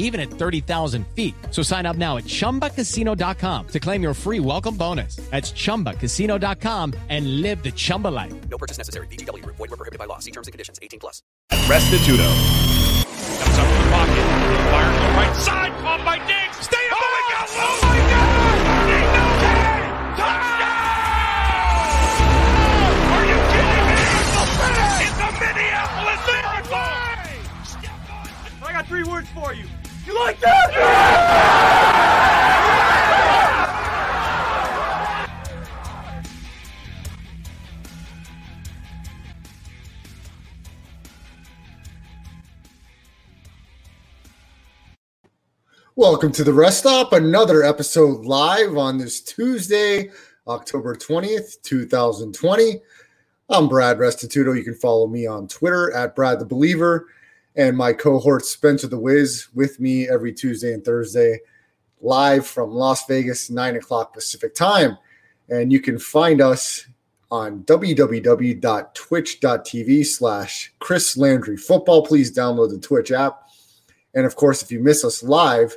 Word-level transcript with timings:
even 0.00 0.20
at 0.20 0.28
30,000 0.28 1.06
feet. 1.14 1.34
So 1.50 1.62
sign 1.62 1.86
up 1.86 1.96
now 1.96 2.16
at 2.18 2.24
ChumbaCasino.com 2.24 3.66
to 3.68 3.80
claim 3.80 4.02
your 4.02 4.14
free 4.14 4.40
welcome 4.40 4.76
bonus. 4.76 5.16
That's 5.30 5.52
ChumbaCasino.com 5.52 6.94
and 7.08 7.40
live 7.40 7.62
the 7.62 7.70
Chumba 7.70 8.08
life. 8.08 8.34
No 8.48 8.58
purchase 8.58 8.76
necessary. 8.78 9.06
VGW. 9.06 9.44
Void 9.46 9.58
were 9.60 9.68
prohibited 9.68 10.00
by 10.00 10.06
law. 10.06 10.18
See 10.18 10.32
terms 10.32 10.48
and 10.48 10.52
conditions. 10.52 10.80
18 10.82 10.98
plus. 10.98 11.22
Restituto. 11.52 12.26
Comes 13.40 13.58
up 13.58 13.66
to 13.68 13.74
the 13.78 13.90
pocket. 13.90 14.26
Fires 14.70 14.96
to 14.96 15.02
the 15.02 15.12
right 15.14 15.36
side. 15.36 15.72
Caught 15.80 16.04
by 16.04 16.18
Diggs. 16.26 16.56
Stay 16.64 16.88
up. 16.90 16.98
Oh, 16.98 17.08
my 17.14 17.22
God. 17.30 17.48
Oh, 17.50 17.78
my 17.82 17.98
God. 18.10 18.30
Touchdown. 20.20 20.90
Are 23.10 23.24
you 23.30 23.38
kidding 23.52 23.86
me? 23.90 24.00
It's 25.04 25.20
a 25.20 25.30
Minneapolis 25.40 26.22
miracle. 26.26 26.90
I 28.62 28.72
got 28.72 28.86
three 28.86 29.04
words 29.04 29.28
for 29.30 29.52
you. 29.54 29.64
You 30.10 30.18
like 30.18 30.40
that? 30.40 30.70
Welcome 45.94 46.32
to 46.32 46.42
the 46.42 46.52
Rest 46.52 46.78
Stop, 46.78 47.12
another 47.12 47.62
episode 47.62 48.24
live 48.24 48.76
on 48.76 48.98
this 48.98 49.20
Tuesday, 49.20 50.10
October 50.48 50.96
20th, 50.96 51.62
2020. 51.62 52.82
I'm 53.48 53.68
Brad 53.68 53.98
Restituto. 53.98 54.56
You 54.56 54.64
can 54.64 54.74
follow 54.74 55.06
me 55.06 55.28
on 55.28 55.46
Twitter 55.46 55.92
at 55.92 56.16
Brad 56.16 56.40
the 56.40 56.46
Believer 56.46 57.06
and 57.60 57.76
my 57.76 57.92
cohort 57.92 58.44
Spencer 58.46 58.86
the 58.86 58.98
Wiz 58.98 59.48
with 59.54 59.78
me 59.78 60.08
every 60.08 60.32
Tuesday 60.32 60.72
and 60.72 60.82
Thursday, 60.82 61.40
live 62.00 62.46
from 62.46 62.70
Las 62.70 63.04
Vegas, 63.06 63.50
9 63.50 63.76
o'clock 63.76 64.14
Pacific 64.14 64.54
time. 64.54 64.96
And 65.50 65.70
you 65.70 65.78
can 65.78 65.98
find 65.98 66.40
us 66.40 66.86
on 67.30 67.64
www.twitch.tv 67.64 70.06
slash 70.06 70.72
Chris 70.78 71.18
Landry 71.18 71.58
Football. 71.58 72.06
Please 72.06 72.34
download 72.34 72.70
the 72.70 72.78
Twitch 72.78 73.12
app. 73.12 73.50
And 74.14 74.24
of 74.24 74.36
course, 74.36 74.62
if 74.62 74.72
you 74.72 74.80
miss 74.80 75.04
us 75.04 75.22
live, 75.22 75.76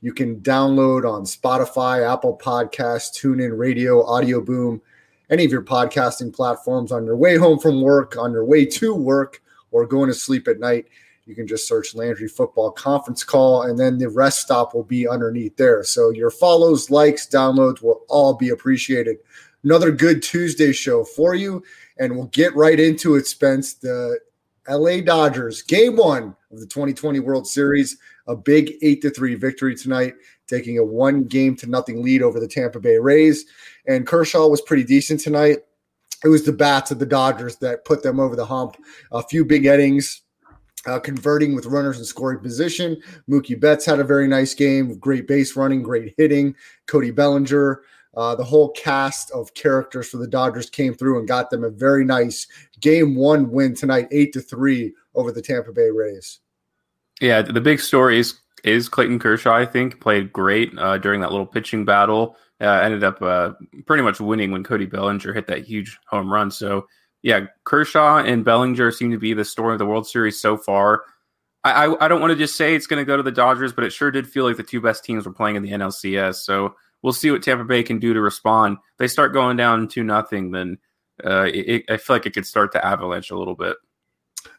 you 0.00 0.12
can 0.12 0.40
download 0.40 1.08
on 1.08 1.22
Spotify, 1.22 2.12
Apple 2.12 2.36
Podcasts, 2.42 3.16
TuneIn 3.16 3.56
Radio, 3.56 4.04
Audio 4.04 4.40
Boom, 4.40 4.82
any 5.30 5.44
of 5.44 5.52
your 5.52 5.62
podcasting 5.62 6.34
platforms 6.34 6.90
on 6.90 7.06
your 7.06 7.16
way 7.16 7.36
home 7.36 7.60
from 7.60 7.82
work, 7.82 8.16
on 8.16 8.32
your 8.32 8.44
way 8.44 8.66
to 8.66 8.96
work, 8.96 9.40
or 9.70 9.86
going 9.86 10.08
to 10.08 10.14
sleep 10.14 10.48
at 10.48 10.58
night. 10.58 10.86
You 11.30 11.36
can 11.36 11.46
just 11.46 11.68
search 11.68 11.94
Landry 11.94 12.26
Football 12.26 12.72
Conference 12.72 13.22
Call, 13.22 13.62
and 13.62 13.78
then 13.78 13.98
the 13.98 14.08
rest 14.08 14.40
stop 14.40 14.74
will 14.74 14.82
be 14.82 15.06
underneath 15.06 15.56
there. 15.56 15.84
So 15.84 16.10
your 16.10 16.28
follows, 16.28 16.90
likes, 16.90 17.28
downloads 17.28 17.80
will 17.80 18.00
all 18.08 18.34
be 18.34 18.48
appreciated. 18.48 19.18
Another 19.62 19.92
good 19.92 20.24
Tuesday 20.24 20.72
show 20.72 21.04
for 21.04 21.36
you, 21.36 21.62
and 22.00 22.16
we'll 22.16 22.26
get 22.26 22.56
right 22.56 22.80
into 22.80 23.14
it, 23.14 23.28
Spence. 23.28 23.74
The 23.74 24.18
LA 24.68 25.02
Dodgers, 25.02 25.62
game 25.62 25.96
one 25.96 26.34
of 26.50 26.58
the 26.58 26.66
2020 26.66 27.20
World 27.20 27.46
Series, 27.46 27.96
a 28.26 28.34
big 28.34 28.72
eight 28.82 29.00
to 29.02 29.10
three 29.10 29.36
victory 29.36 29.76
tonight, 29.76 30.14
taking 30.48 30.78
a 30.78 30.84
one 30.84 31.22
game 31.22 31.54
to 31.58 31.70
nothing 31.70 32.02
lead 32.02 32.22
over 32.22 32.40
the 32.40 32.48
Tampa 32.48 32.80
Bay 32.80 32.98
Rays. 32.98 33.44
And 33.86 34.04
Kershaw 34.04 34.48
was 34.48 34.62
pretty 34.62 34.82
decent 34.82 35.20
tonight. 35.20 35.58
It 36.24 36.28
was 36.28 36.44
the 36.44 36.52
bats 36.52 36.90
of 36.90 36.98
the 36.98 37.06
Dodgers 37.06 37.54
that 37.58 37.84
put 37.84 38.02
them 38.02 38.18
over 38.18 38.34
the 38.34 38.46
hump. 38.46 38.76
A 39.12 39.22
few 39.22 39.44
big 39.44 39.66
innings, 39.66 40.22
uh, 40.86 40.98
converting 40.98 41.54
with 41.54 41.66
runners 41.66 41.98
in 41.98 42.04
scoring 42.04 42.38
position. 42.38 43.00
Mookie 43.28 43.58
Betts 43.58 43.84
had 43.84 44.00
a 44.00 44.04
very 44.04 44.26
nice 44.26 44.54
game, 44.54 44.98
great 44.98 45.26
base 45.26 45.56
running, 45.56 45.82
great 45.82 46.14
hitting. 46.16 46.54
Cody 46.86 47.10
Bellinger, 47.10 47.82
uh, 48.16 48.34
the 48.34 48.44
whole 48.44 48.70
cast 48.72 49.30
of 49.32 49.54
characters 49.54 50.08
for 50.08 50.16
the 50.16 50.26
Dodgers 50.26 50.68
came 50.68 50.94
through 50.94 51.18
and 51.18 51.28
got 51.28 51.50
them 51.50 51.64
a 51.64 51.70
very 51.70 52.04
nice 52.04 52.46
game 52.80 53.14
one 53.14 53.50
win 53.50 53.74
tonight, 53.74 54.08
eight 54.10 54.32
to 54.32 54.40
three 54.40 54.92
over 55.14 55.30
the 55.30 55.42
Tampa 55.42 55.72
Bay 55.72 55.90
Rays. 55.90 56.40
Yeah, 57.20 57.42
the 57.42 57.60
big 57.60 57.80
story 57.80 58.18
is 58.18 58.40
is 58.64 58.88
Clayton 58.88 59.18
Kershaw. 59.18 59.54
I 59.54 59.64
think 59.64 60.00
played 60.00 60.32
great 60.32 60.72
uh, 60.78 60.98
during 60.98 61.20
that 61.20 61.30
little 61.30 61.46
pitching 61.46 61.84
battle. 61.84 62.36
Uh, 62.60 62.80
ended 62.82 63.02
up 63.02 63.22
uh, 63.22 63.52
pretty 63.86 64.02
much 64.02 64.20
winning 64.20 64.50
when 64.50 64.62
Cody 64.62 64.84
Bellinger 64.84 65.32
hit 65.32 65.46
that 65.46 65.64
huge 65.64 65.98
home 66.06 66.30
run. 66.30 66.50
So 66.50 66.86
yeah, 67.22 67.46
Kershaw 67.64 68.18
and 68.18 68.44
Bellinger 68.44 68.90
seem 68.92 69.10
to 69.10 69.18
be 69.18 69.34
the 69.34 69.44
story 69.44 69.72
of 69.74 69.78
the 69.78 69.86
World 69.86 70.06
Series 70.06 70.40
so 70.40 70.56
far. 70.56 71.02
I, 71.64 71.86
I, 71.86 72.04
I 72.04 72.08
don't 72.08 72.20
want 72.20 72.32
to 72.32 72.36
just 72.36 72.56
say 72.56 72.74
it's 72.74 72.86
going 72.86 73.00
to 73.00 73.06
go 73.06 73.16
to 73.16 73.22
the 73.22 73.30
Dodgers, 73.30 73.72
but 73.72 73.84
it 73.84 73.92
sure 73.92 74.10
did 74.10 74.28
feel 74.28 74.46
like 74.46 74.56
the 74.56 74.62
two 74.62 74.80
best 74.80 75.04
teams 75.04 75.26
were 75.26 75.32
playing 75.32 75.56
in 75.56 75.62
the 75.62 75.72
NLCS. 75.72 76.36
So 76.36 76.74
we'll 77.02 77.12
see 77.12 77.30
what 77.30 77.42
Tampa 77.42 77.64
Bay 77.64 77.82
can 77.82 77.98
do 77.98 78.14
to 78.14 78.20
respond. 78.20 78.78
If 78.78 78.98
they 78.98 79.08
start 79.08 79.34
going 79.34 79.56
down 79.56 79.88
two 79.88 80.02
nothing, 80.02 80.50
then 80.50 80.78
uh, 81.22 81.48
it, 81.52 81.84
I 81.90 81.98
feel 81.98 82.16
like 82.16 82.26
it 82.26 82.32
could 82.32 82.46
start 82.46 82.72
to 82.72 82.84
avalanche 82.84 83.30
a 83.30 83.38
little 83.38 83.54
bit. 83.56 83.76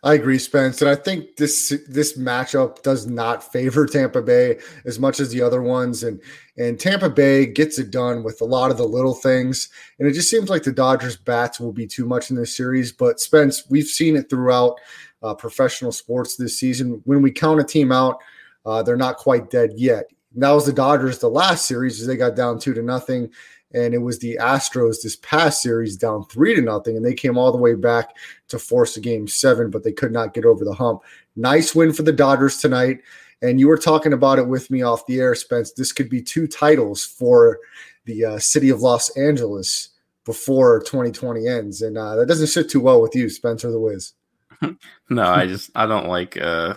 I 0.03 0.15
agree, 0.15 0.39
Spence, 0.39 0.81
and 0.81 0.89
I 0.89 0.95
think 0.95 1.35
this 1.35 1.71
this 1.87 2.17
matchup 2.17 2.81
does 2.81 3.05
not 3.05 3.51
favor 3.51 3.85
Tampa 3.85 4.23
Bay 4.23 4.57
as 4.83 4.97
much 4.97 5.19
as 5.19 5.29
the 5.29 5.43
other 5.43 5.61
ones, 5.61 6.01
and 6.01 6.19
and 6.57 6.79
Tampa 6.79 7.07
Bay 7.07 7.45
gets 7.45 7.77
it 7.77 7.91
done 7.91 8.23
with 8.23 8.41
a 8.41 8.45
lot 8.45 8.71
of 8.71 8.77
the 8.77 8.83
little 8.83 9.13
things, 9.13 9.69
and 9.99 10.07
it 10.07 10.13
just 10.13 10.29
seems 10.29 10.49
like 10.49 10.63
the 10.63 10.71
Dodgers 10.71 11.17
bats 11.17 11.59
will 11.59 11.71
be 11.71 11.85
too 11.85 12.07
much 12.07 12.31
in 12.31 12.35
this 12.35 12.57
series. 12.57 12.91
But 12.91 13.19
Spence, 13.19 13.69
we've 13.69 13.85
seen 13.85 14.15
it 14.15 14.27
throughout 14.27 14.79
uh, 15.21 15.35
professional 15.35 15.91
sports 15.91 16.35
this 16.35 16.57
season. 16.57 17.01
When 17.05 17.21
we 17.21 17.29
count 17.31 17.61
a 17.61 17.63
team 17.63 17.91
out, 17.91 18.17
uh, 18.65 18.81
they're 18.81 18.97
not 18.97 19.17
quite 19.17 19.51
dead 19.51 19.73
yet. 19.75 20.05
And 20.33 20.41
that 20.41 20.51
was 20.51 20.65
the 20.65 20.73
Dodgers 20.73 21.19
the 21.19 21.29
last 21.29 21.67
series 21.67 22.01
as 22.01 22.07
they 22.07 22.17
got 22.17 22.35
down 22.35 22.57
two 22.57 22.73
to 22.73 22.81
nothing, 22.81 23.29
and 23.73 23.93
it 23.93 23.99
was 23.99 24.19
the 24.19 24.37
Astros 24.41 25.01
this 25.01 25.15
past 25.17 25.61
series 25.61 25.97
down 25.97 26.25
three 26.25 26.55
to 26.55 26.61
nothing, 26.61 26.95
and 26.95 27.05
they 27.05 27.13
came 27.13 27.37
all 27.37 27.51
the 27.51 27.57
way 27.57 27.75
back 27.75 28.15
to 28.49 28.59
force 28.59 28.97
a 28.97 29.01
game 29.01 29.27
seven, 29.27 29.69
but 29.69 29.83
they 29.83 29.91
could 29.91 30.11
not 30.11 30.33
get 30.33 30.45
over 30.45 30.65
the 30.65 30.73
hump. 30.73 31.01
Nice 31.35 31.73
win 31.73 31.93
for 31.93 32.03
the 32.03 32.11
Dodgers 32.11 32.57
tonight. 32.57 33.01
And 33.41 33.59
you 33.59 33.67
were 33.67 33.77
talking 33.77 34.13
about 34.13 34.37
it 34.37 34.47
with 34.47 34.69
me 34.69 34.83
off 34.83 35.07
the 35.07 35.19
air, 35.19 35.33
Spence. 35.33 35.71
This 35.71 35.91
could 35.91 36.09
be 36.09 36.21
two 36.21 36.45
titles 36.45 37.03
for 37.03 37.59
the 38.05 38.25
uh, 38.25 38.39
city 38.39 38.69
of 38.69 38.81
Los 38.81 39.09
Angeles 39.17 39.89
before 40.25 40.79
2020 40.81 41.47
ends, 41.47 41.81
and 41.81 41.97
uh, 41.97 42.15
that 42.15 42.27
doesn't 42.27 42.47
sit 42.47 42.69
too 42.69 42.79
well 42.79 43.01
with 43.01 43.15
you, 43.15 43.29
Spencer 43.29 43.71
the 43.71 43.79
Wiz. 43.79 44.13
no, 45.09 45.23
I 45.23 45.47
just 45.47 45.71
I 45.75 45.87
don't 45.87 46.07
like 46.07 46.37
uh, 46.37 46.75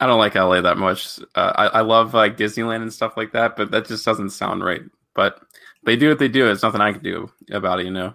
I 0.00 0.06
don't 0.06 0.18
like 0.18 0.34
LA 0.34 0.62
that 0.62 0.78
much. 0.78 1.20
Uh, 1.34 1.52
I, 1.54 1.66
I 1.66 1.80
love 1.82 2.14
like 2.14 2.38
Disneyland 2.38 2.82
and 2.82 2.92
stuff 2.92 3.16
like 3.16 3.32
that, 3.32 3.56
but 3.56 3.70
that 3.70 3.86
just 3.86 4.04
doesn't 4.04 4.30
sound 4.30 4.64
right. 4.64 4.82
But 5.14 5.42
they 5.84 5.96
do 5.96 6.08
what 6.08 6.18
they 6.18 6.28
do. 6.28 6.50
It's 6.50 6.62
nothing 6.62 6.80
I 6.80 6.92
can 6.92 7.02
do 7.02 7.30
about 7.50 7.80
it, 7.80 7.86
you 7.86 7.92
know. 7.92 8.14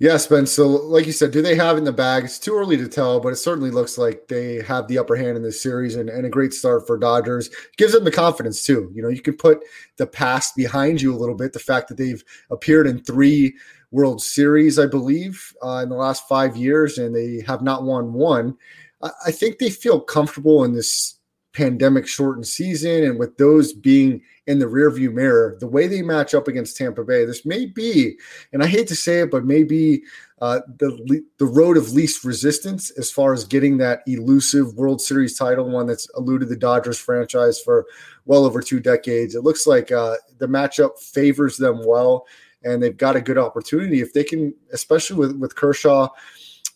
Yes, 0.00 0.28
Ben. 0.28 0.46
So, 0.46 0.68
like 0.68 1.06
you 1.06 1.12
said, 1.12 1.32
do 1.32 1.42
they 1.42 1.56
have 1.56 1.76
in 1.76 1.82
the 1.82 1.92
bag? 1.92 2.22
It's 2.22 2.38
too 2.38 2.54
early 2.54 2.76
to 2.76 2.86
tell, 2.86 3.18
but 3.18 3.32
it 3.32 3.36
certainly 3.36 3.72
looks 3.72 3.98
like 3.98 4.28
they 4.28 4.62
have 4.62 4.86
the 4.86 4.96
upper 4.96 5.16
hand 5.16 5.36
in 5.36 5.42
this 5.42 5.60
series 5.60 5.96
and, 5.96 6.08
and 6.08 6.24
a 6.24 6.30
great 6.30 6.54
start 6.54 6.86
for 6.86 6.96
Dodgers. 6.96 7.50
Gives 7.76 7.94
them 7.94 8.04
the 8.04 8.12
confidence, 8.12 8.64
too. 8.64 8.92
You 8.94 9.02
know, 9.02 9.08
you 9.08 9.20
can 9.20 9.36
put 9.36 9.64
the 9.96 10.06
past 10.06 10.54
behind 10.54 11.02
you 11.02 11.12
a 11.12 11.18
little 11.18 11.34
bit. 11.34 11.52
The 11.52 11.58
fact 11.58 11.88
that 11.88 11.96
they've 11.96 12.22
appeared 12.52 12.86
in 12.86 13.02
three 13.02 13.56
World 13.90 14.22
Series, 14.22 14.78
I 14.78 14.86
believe, 14.86 15.52
uh, 15.64 15.80
in 15.82 15.88
the 15.88 15.96
last 15.96 16.28
five 16.28 16.56
years, 16.56 16.98
and 16.98 17.12
they 17.12 17.42
have 17.44 17.62
not 17.62 17.82
won 17.82 18.12
one. 18.12 18.56
I, 19.02 19.10
I 19.26 19.30
think 19.32 19.58
they 19.58 19.70
feel 19.70 20.00
comfortable 20.00 20.62
in 20.62 20.74
this 20.74 21.18
pandemic 21.54 22.06
shortened 22.06 22.46
season 22.46 23.02
and 23.02 23.18
with 23.18 23.36
those 23.36 23.72
being 23.72 24.22
in 24.48 24.58
the 24.58 24.64
rearview 24.64 25.12
mirror, 25.12 25.58
the 25.60 25.66
way 25.66 25.86
they 25.86 26.00
match 26.00 26.32
up 26.32 26.48
against 26.48 26.74
Tampa 26.74 27.04
Bay, 27.04 27.26
this 27.26 27.44
may 27.44 27.66
be, 27.66 28.18
and 28.50 28.62
I 28.62 28.66
hate 28.66 28.88
to 28.88 28.96
say 28.96 29.20
it, 29.20 29.30
but 29.30 29.44
maybe 29.44 30.02
uh, 30.40 30.60
the 30.78 31.22
the 31.36 31.44
road 31.44 31.76
of 31.76 31.92
least 31.92 32.24
resistance 32.24 32.90
as 32.92 33.10
far 33.10 33.34
as 33.34 33.44
getting 33.44 33.76
that 33.76 34.00
elusive 34.06 34.74
World 34.74 35.02
Series 35.02 35.36
title, 35.36 35.68
one 35.68 35.86
that's 35.86 36.08
eluded 36.16 36.48
the 36.48 36.56
Dodgers 36.56 36.98
franchise 36.98 37.60
for 37.60 37.84
well 38.24 38.46
over 38.46 38.62
two 38.62 38.80
decades. 38.80 39.34
It 39.34 39.44
looks 39.44 39.66
like 39.66 39.92
uh, 39.92 40.16
the 40.38 40.48
matchup 40.48 40.98
favors 40.98 41.58
them 41.58 41.82
well, 41.84 42.26
and 42.64 42.82
they've 42.82 42.96
got 42.96 43.16
a 43.16 43.20
good 43.20 43.38
opportunity 43.38 44.00
if 44.00 44.14
they 44.14 44.24
can, 44.24 44.54
especially 44.72 45.16
with 45.16 45.36
with 45.36 45.56
Kershaw 45.56 46.08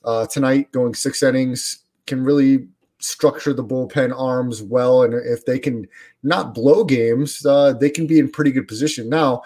uh, 0.05 0.27
tonight 0.27 0.71
going 0.73 0.95
six 0.95 1.23
innings, 1.23 1.85
can 2.07 2.23
really 2.23 2.69
structure 3.03 3.53
the 3.53 3.65
bullpen 3.65 4.19
arms 4.19 4.63
well, 4.63 5.03
and 5.03 5.15
if 5.15 5.45
they 5.45 5.59
can 5.59 5.87
not 6.23 6.55
blow 6.55 6.85
games, 6.85 7.45
uh, 7.45 7.73
they 7.73 7.91
can 7.91 8.07
be 8.07 8.19
in 8.19 8.31
pretty 8.31 8.53
good 8.53 8.69
position 8.69 9.09
now 9.09 9.43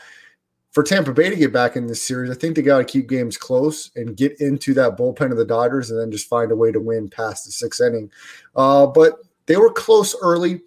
for 0.76 0.82
Tampa 0.82 1.10
Bay 1.10 1.30
to 1.30 1.36
get 1.36 1.54
back 1.54 1.74
in 1.74 1.86
this 1.86 2.02
series, 2.02 2.30
I 2.30 2.34
think 2.34 2.54
they 2.54 2.60
got 2.60 2.76
to 2.76 2.84
keep 2.84 3.08
games 3.08 3.38
close 3.38 3.90
and 3.96 4.14
get 4.14 4.38
into 4.42 4.74
that 4.74 4.98
bullpen 4.98 5.30
of 5.30 5.38
the 5.38 5.44
Dodgers 5.46 5.90
and 5.90 5.98
then 5.98 6.10
just 6.10 6.28
find 6.28 6.52
a 6.52 6.54
way 6.54 6.70
to 6.70 6.78
win 6.78 7.08
past 7.08 7.46
the 7.46 7.50
sixth 7.50 7.80
inning. 7.80 8.10
Uh, 8.54 8.86
but 8.86 9.14
they 9.46 9.56
were 9.56 9.72
close 9.72 10.14
early. 10.20 10.60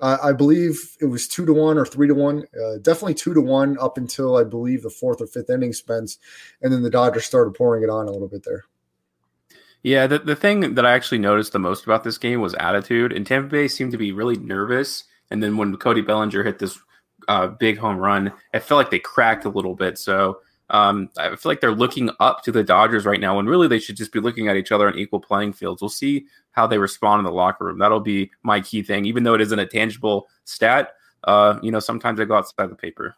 Uh, 0.00 0.18
I 0.22 0.34
believe 0.34 0.96
it 1.00 1.06
was 1.06 1.26
two 1.26 1.44
to 1.44 1.52
one 1.52 1.78
or 1.78 1.84
three 1.84 2.06
to 2.06 2.14
one, 2.14 2.44
uh, 2.64 2.76
definitely 2.80 3.14
two 3.14 3.34
to 3.34 3.40
one 3.40 3.76
up 3.80 3.98
until 3.98 4.36
I 4.36 4.44
believe 4.44 4.84
the 4.84 4.88
fourth 4.88 5.20
or 5.20 5.26
fifth 5.26 5.50
inning 5.50 5.72
Spence, 5.72 6.18
and 6.62 6.72
then 6.72 6.84
the 6.84 6.88
Dodgers 6.88 7.26
started 7.26 7.54
pouring 7.54 7.82
it 7.82 7.90
on 7.90 8.06
a 8.06 8.12
little 8.12 8.28
bit 8.28 8.44
there. 8.44 8.66
Yeah, 9.82 10.06
the, 10.08 10.18
the 10.18 10.34
thing 10.34 10.74
that 10.74 10.84
I 10.84 10.92
actually 10.92 11.18
noticed 11.18 11.52
the 11.52 11.60
most 11.60 11.84
about 11.84 12.02
this 12.02 12.18
game 12.18 12.40
was 12.40 12.54
attitude, 12.54 13.12
and 13.12 13.24
Tampa 13.24 13.48
Bay 13.48 13.68
seemed 13.68 13.92
to 13.92 13.98
be 13.98 14.10
really 14.10 14.36
nervous. 14.36 15.04
And 15.30 15.42
then 15.42 15.56
when 15.56 15.76
Cody 15.76 16.00
Bellinger 16.00 16.42
hit 16.42 16.58
this 16.58 16.78
uh, 17.28 17.48
big 17.48 17.78
home 17.78 17.96
run, 17.96 18.32
I 18.52 18.58
felt 18.58 18.78
like 18.78 18.90
they 18.90 18.98
cracked 18.98 19.44
a 19.44 19.48
little 19.48 19.74
bit. 19.74 19.96
So 19.98 20.40
um, 20.70 21.10
I 21.16 21.28
feel 21.36 21.50
like 21.50 21.60
they're 21.60 21.70
looking 21.72 22.10
up 22.18 22.42
to 22.42 22.52
the 22.52 22.64
Dodgers 22.64 23.06
right 23.06 23.20
now, 23.20 23.36
when 23.36 23.46
really 23.46 23.68
they 23.68 23.78
should 23.78 23.96
just 23.96 24.12
be 24.12 24.20
looking 24.20 24.48
at 24.48 24.56
each 24.56 24.72
other 24.72 24.88
on 24.88 24.98
equal 24.98 25.20
playing 25.20 25.52
fields. 25.52 25.80
We'll 25.80 25.88
see 25.88 26.26
how 26.50 26.66
they 26.66 26.78
respond 26.78 27.20
in 27.20 27.24
the 27.24 27.30
locker 27.30 27.64
room. 27.64 27.78
That'll 27.78 28.00
be 28.00 28.30
my 28.42 28.60
key 28.60 28.82
thing, 28.82 29.04
even 29.04 29.22
though 29.22 29.34
it 29.34 29.40
isn't 29.40 29.58
a 29.58 29.66
tangible 29.66 30.26
stat. 30.44 30.94
Uh, 31.22 31.58
you 31.62 31.70
know, 31.70 31.80
sometimes 31.80 32.18
I 32.18 32.24
go 32.24 32.36
outside 32.36 32.70
the 32.70 32.76
paper. 32.76 33.14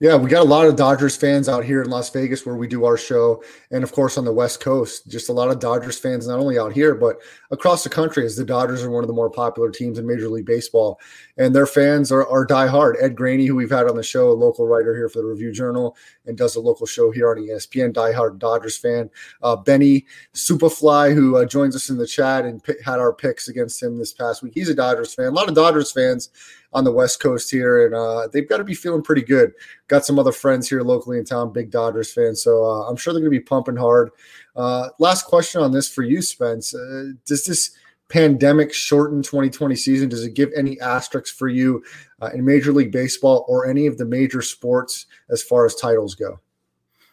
Yeah, 0.00 0.16
we 0.16 0.30
got 0.30 0.42
a 0.42 0.48
lot 0.48 0.66
of 0.66 0.76
Dodgers 0.76 1.16
fans 1.16 1.48
out 1.48 1.64
here 1.64 1.82
in 1.82 1.90
Las 1.90 2.10
Vegas 2.10 2.46
where 2.46 2.56
we 2.56 2.66
do 2.66 2.84
our 2.84 2.96
show. 2.96 3.42
And 3.70 3.84
of 3.84 3.92
course, 3.92 4.16
on 4.16 4.24
the 4.24 4.32
West 4.32 4.60
Coast, 4.60 5.08
just 5.08 5.28
a 5.28 5.32
lot 5.32 5.50
of 5.50 5.60
Dodgers 5.60 5.98
fans, 5.98 6.26
not 6.26 6.38
only 6.38 6.58
out 6.58 6.72
here, 6.72 6.94
but 6.94 7.18
across 7.50 7.84
the 7.84 7.90
country, 7.90 8.24
as 8.24 8.36
the 8.36 8.44
Dodgers 8.44 8.82
are 8.82 8.90
one 8.90 9.04
of 9.04 9.08
the 9.08 9.14
more 9.14 9.30
popular 9.30 9.70
teams 9.70 9.98
in 9.98 10.06
Major 10.06 10.28
League 10.28 10.46
Baseball. 10.46 10.98
And 11.36 11.54
their 11.54 11.66
fans 11.66 12.10
are, 12.10 12.26
are 12.28 12.46
diehard. 12.46 12.94
Ed 13.02 13.14
Graney, 13.14 13.46
who 13.46 13.56
we've 13.56 13.70
had 13.70 13.88
on 13.88 13.96
the 13.96 14.02
show, 14.02 14.30
a 14.30 14.32
local 14.32 14.66
writer 14.66 14.94
here 14.94 15.08
for 15.08 15.18
the 15.18 15.28
Review 15.28 15.52
Journal 15.52 15.96
and 16.26 16.36
does 16.38 16.56
a 16.56 16.60
local 16.60 16.86
show 16.86 17.10
here 17.10 17.30
on 17.30 17.36
ESPN, 17.36 17.92
diehard 17.92 18.38
Dodgers 18.38 18.76
fan. 18.76 19.10
Uh, 19.42 19.56
Benny 19.56 20.06
Superfly, 20.34 21.14
who 21.14 21.36
uh, 21.36 21.44
joins 21.44 21.76
us 21.76 21.90
in 21.90 21.98
the 21.98 22.06
chat 22.06 22.44
and 22.44 22.62
p- 22.62 22.74
had 22.84 22.98
our 22.98 23.12
picks 23.12 23.48
against 23.48 23.82
him 23.82 23.98
this 23.98 24.12
past 24.12 24.42
week. 24.42 24.52
He's 24.54 24.68
a 24.68 24.74
Dodgers 24.74 25.14
fan. 25.14 25.26
A 25.26 25.30
lot 25.30 25.48
of 25.48 25.54
Dodgers 25.54 25.92
fans 25.92 26.30
on 26.72 26.84
the 26.84 26.92
West 26.92 27.20
Coast 27.20 27.50
here, 27.50 27.86
and 27.86 27.94
uh, 27.94 28.28
they've 28.32 28.48
got 28.48 28.58
to 28.58 28.64
be 28.64 28.74
feeling 28.74 29.02
pretty 29.02 29.22
good. 29.22 29.52
Got 29.88 30.04
some 30.04 30.18
other 30.18 30.32
friends 30.32 30.68
here 30.68 30.82
locally 30.82 31.18
in 31.18 31.24
town, 31.24 31.52
big 31.52 31.70
Dodgers 31.70 32.12
fans, 32.12 32.42
so 32.42 32.64
uh, 32.64 32.88
I'm 32.88 32.96
sure 32.96 33.12
they're 33.12 33.20
going 33.20 33.32
to 33.32 33.38
be 33.38 33.44
pumping 33.44 33.76
hard. 33.76 34.10
Uh, 34.54 34.88
last 34.98 35.24
question 35.24 35.62
on 35.62 35.72
this 35.72 35.88
for 35.88 36.02
you, 36.02 36.22
Spence. 36.22 36.74
Uh, 36.74 37.12
does 37.26 37.44
this 37.44 37.72
pandemic 38.08 38.72
shorten 38.72 39.22
2020 39.22 39.74
season? 39.76 40.08
Does 40.08 40.24
it 40.24 40.34
give 40.34 40.50
any 40.56 40.78
asterisks 40.80 41.30
for 41.30 41.48
you 41.48 41.82
uh, 42.20 42.30
in 42.34 42.44
Major 42.44 42.72
League 42.72 42.92
Baseball 42.92 43.44
or 43.48 43.68
any 43.68 43.86
of 43.86 43.98
the 43.98 44.04
major 44.04 44.42
sports 44.42 45.06
as 45.30 45.42
far 45.42 45.64
as 45.64 45.74
titles 45.74 46.14
go? 46.14 46.40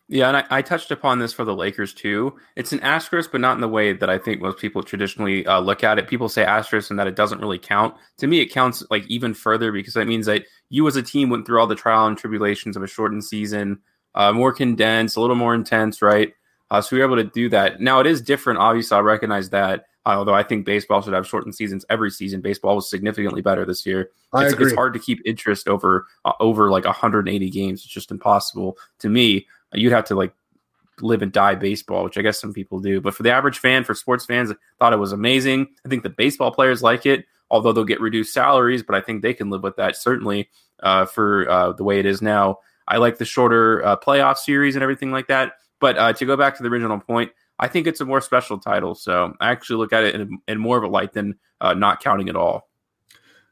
Yeah, 0.09 0.29
and 0.29 0.37
I, 0.37 0.45
I, 0.49 0.61
touched 0.61 0.89
upon 0.91 1.19
this 1.19 1.33
for 1.33 1.43
the 1.43 1.55
Lakers 1.55 1.93
too. 1.93 2.37
It's 2.55 2.71
an 2.71 2.79
asterisk, 2.79 3.29
but 3.31 3.41
not 3.41 3.55
in 3.55 3.61
the 3.61 3.67
way 3.67 3.91
that 3.91 4.09
I 4.09 4.17
think 4.17 4.41
most 4.41 4.57
people 4.57 4.81
traditionally 4.81 5.45
uh, 5.45 5.59
look 5.59 5.83
at 5.83 5.99
it. 5.99 6.07
People 6.07 6.29
say 6.29 6.45
asterisk 6.45 6.89
and 6.89 6.97
that 6.97 7.07
it 7.07 7.15
doesn't 7.17 7.41
really 7.41 7.59
count. 7.59 7.93
To 8.19 8.27
me, 8.27 8.39
it 8.39 8.45
counts 8.45 8.83
like 8.89 9.05
even 9.07 9.33
further 9.33 9.71
because 9.73 9.95
that 9.95 10.07
means 10.07 10.25
that 10.27 10.45
you 10.69 10.87
as 10.87 10.95
a 10.95 11.03
team 11.03 11.29
went 11.29 11.45
through 11.45 11.59
all 11.59 11.67
the 11.67 11.75
trial 11.75 12.07
and 12.07 12.17
tribulations 12.17 12.77
of 12.77 12.83
a 12.83 12.87
shortened 12.87 13.25
season, 13.25 13.79
uh, 14.15 14.31
more 14.31 14.53
condensed, 14.53 15.17
a 15.17 15.21
little 15.21 15.35
more 15.35 15.53
intense, 15.53 16.01
right? 16.01 16.31
Uh, 16.71 16.79
so 16.79 16.95
we 16.95 17.01
were 17.01 17.05
able 17.05 17.17
to 17.17 17.29
do 17.29 17.49
that. 17.49 17.81
Now 17.81 17.99
it 17.99 18.07
is 18.07 18.21
different. 18.21 18.59
Obviously, 18.59 18.95
I 18.95 19.01
recognize 19.01 19.49
that. 19.49 19.87
although 20.05 20.33
I 20.33 20.43
think 20.43 20.65
baseball 20.65 21.01
should 21.01 21.13
have 21.13 21.27
shortened 21.27 21.55
seasons 21.55 21.85
every 21.89 22.11
season, 22.11 22.39
baseball 22.39 22.75
was 22.75 22.89
significantly 22.89 23.41
better 23.41 23.65
this 23.65 23.85
year. 23.85 24.11
I 24.31 24.45
it's, 24.45 24.53
agree. 24.53 24.67
it's 24.67 24.75
hard 24.75 24.93
to 24.93 24.99
keep 24.99 25.19
interest 25.25 25.67
over 25.67 26.07
uh, 26.23 26.31
over 26.39 26.71
like 26.71 26.85
180 26.85 27.49
games. 27.49 27.81
It's 27.83 27.93
just 27.93 28.09
impossible 28.09 28.77
to 28.99 29.09
me 29.09 29.47
you'd 29.73 29.93
have 29.93 30.05
to 30.05 30.15
like 30.15 30.33
live 31.01 31.21
and 31.21 31.31
die 31.31 31.55
baseball, 31.55 32.03
which 32.03 32.17
I 32.17 32.21
guess 32.21 32.39
some 32.39 32.53
people 32.53 32.79
do. 32.79 33.01
But 33.01 33.13
for 33.13 33.23
the 33.23 33.31
average 33.31 33.59
fan, 33.59 33.83
for 33.83 33.93
sports 33.93 34.25
fans, 34.25 34.51
I 34.51 34.55
thought 34.79 34.93
it 34.93 34.97
was 34.97 35.11
amazing. 35.11 35.67
I 35.85 35.89
think 35.89 36.03
the 36.03 36.09
baseball 36.09 36.51
players 36.51 36.81
like 36.81 37.05
it, 37.05 37.25
although 37.49 37.71
they'll 37.71 37.83
get 37.83 38.01
reduced 38.01 38.33
salaries, 38.33 38.83
but 38.83 38.95
I 38.95 39.01
think 39.01 39.21
they 39.21 39.33
can 39.33 39.49
live 39.49 39.63
with 39.63 39.75
that 39.75 39.95
certainly 39.95 40.49
uh, 40.81 41.05
for 41.05 41.49
uh, 41.49 41.71
the 41.73 41.83
way 41.83 41.99
it 41.99 42.05
is 42.05 42.21
now. 42.21 42.59
I 42.87 42.97
like 42.97 43.17
the 43.17 43.25
shorter 43.25 43.85
uh, 43.85 43.97
playoff 43.97 44.37
series 44.37 44.75
and 44.75 44.83
everything 44.83 45.11
like 45.11 45.27
that. 45.27 45.53
But 45.79 45.97
uh, 45.97 46.13
to 46.13 46.25
go 46.25 46.37
back 46.37 46.57
to 46.57 46.63
the 46.63 46.69
original 46.69 46.99
point, 46.99 47.31
I 47.59 47.67
think 47.67 47.87
it's 47.87 48.01
a 48.01 48.05
more 48.05 48.21
special 48.21 48.57
title. 48.57 48.95
So 48.95 49.33
I 49.39 49.51
actually 49.51 49.77
look 49.77 49.93
at 49.93 50.03
it 50.03 50.15
in, 50.15 50.39
in 50.47 50.59
more 50.59 50.77
of 50.77 50.83
a 50.83 50.87
light 50.87 51.13
than 51.13 51.37
uh, 51.61 51.73
not 51.73 52.01
counting 52.01 52.29
at 52.29 52.35
all. 52.35 52.66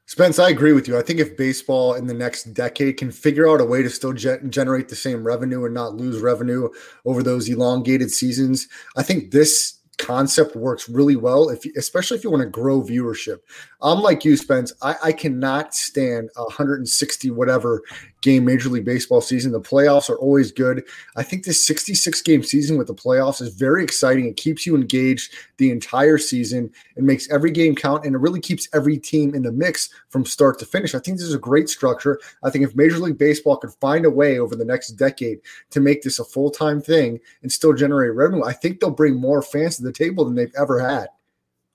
Spence, 0.08 0.38
I 0.38 0.50
agree 0.50 0.74
with 0.74 0.88
you. 0.88 0.98
I 0.98 1.02
think 1.02 1.20
if 1.20 1.36
baseball 1.36 1.96
in 1.96 2.06
the 2.06 2.14
next 2.14 2.54
decade 2.54 2.98
can 2.98 3.12
figure 3.12 3.50
out 3.50 3.60
a 3.60 3.66
way 3.66 3.82
to 3.82 3.90
still 3.90 4.14
ge- 4.14 4.40
generate 4.50 4.88
the 4.88 4.96
same 4.96 5.26
revenue 5.26 5.66
and 5.66 5.74
not 5.74 5.96
lose 5.96 6.22
revenue 6.22 6.70
over 7.06 7.24
those 7.24 7.50
elongated 7.50 8.12
seasons, 8.12 8.68
I 8.96 9.02
think 9.02 9.32
this 9.32 9.80
concept 9.98 10.56
works 10.56 10.90
really 10.90 11.16
well 11.16 11.50
if 11.50 11.66
especially 11.78 12.18
if 12.18 12.24
you 12.24 12.30
want 12.30 12.44
to 12.44 12.50
grow 12.50 12.82
viewership 12.82 13.38
i'm 13.82 14.02
like 14.02 14.26
you 14.26 14.36
spence 14.36 14.74
i, 14.82 14.96
I 15.02 15.12
cannot 15.14 15.74
stand 15.74 16.30
160 16.36 17.32
whatever 17.32 17.82
game 18.26 18.44
major 18.44 18.70
league 18.70 18.84
baseball 18.84 19.22
season 19.22 19.52
the 19.52 19.62
playoffs 19.62 20.10
are 20.10 20.16
always 20.16 20.52
good 20.52 20.84
i 21.16 21.22
think 21.22 21.44
this 21.44 21.64
66 21.64 22.24
game 22.24 22.42
season 22.42 22.76
with 22.76 22.88
the 22.88 22.94
playoffs 22.94 23.40
is 23.40 23.54
very 23.54 23.84
exciting 23.84 24.26
it 24.26 24.36
keeps 24.36 24.66
you 24.66 24.76
engaged 24.76 25.32
the 25.58 25.70
entire 25.70 26.18
season 26.18 26.72
it 26.96 27.04
makes 27.04 27.30
every 27.30 27.52
game 27.52 27.76
count 27.76 28.04
and 28.04 28.16
it 28.16 28.18
really 28.18 28.40
keeps 28.40 28.68
every 28.74 28.98
team 28.98 29.36
in 29.36 29.44
the 29.44 29.52
mix 29.52 29.92
from 30.10 30.26
start 30.26 30.58
to 30.58 30.66
finish 30.66 30.96
i 30.96 31.00
think 31.00 31.20
this 31.20 31.28
is 31.28 31.36
a 31.36 31.40
great 31.40 31.70
structure 31.70 32.20
i 32.44 32.50
think 32.50 32.66
if 32.66 32.76
major 32.76 32.98
league 32.98 33.20
baseball 33.20 33.58
could 33.58 33.74
find 33.74 34.06
a 34.06 34.10
way 34.10 34.40
over 34.40 34.56
the 34.56 34.66
next 34.66 34.90
decade 34.94 35.40
to 35.70 35.80
make 35.80 36.02
this 36.02 36.18
a 36.18 36.26
full-time 36.26 36.82
thing 36.82 37.20
and 37.44 37.52
still 37.52 37.74
generate 37.74 38.16
revenue 38.16 38.44
i 38.44 38.54
think 38.54 38.80
they'll 38.80 38.90
bring 38.90 39.14
more 39.14 39.44
fans 39.44 39.78
to 39.78 39.84
the 39.84 39.94
table 39.94 40.26
than 40.26 40.34
they've 40.34 40.56
ever 40.58 40.80
had 40.80 41.10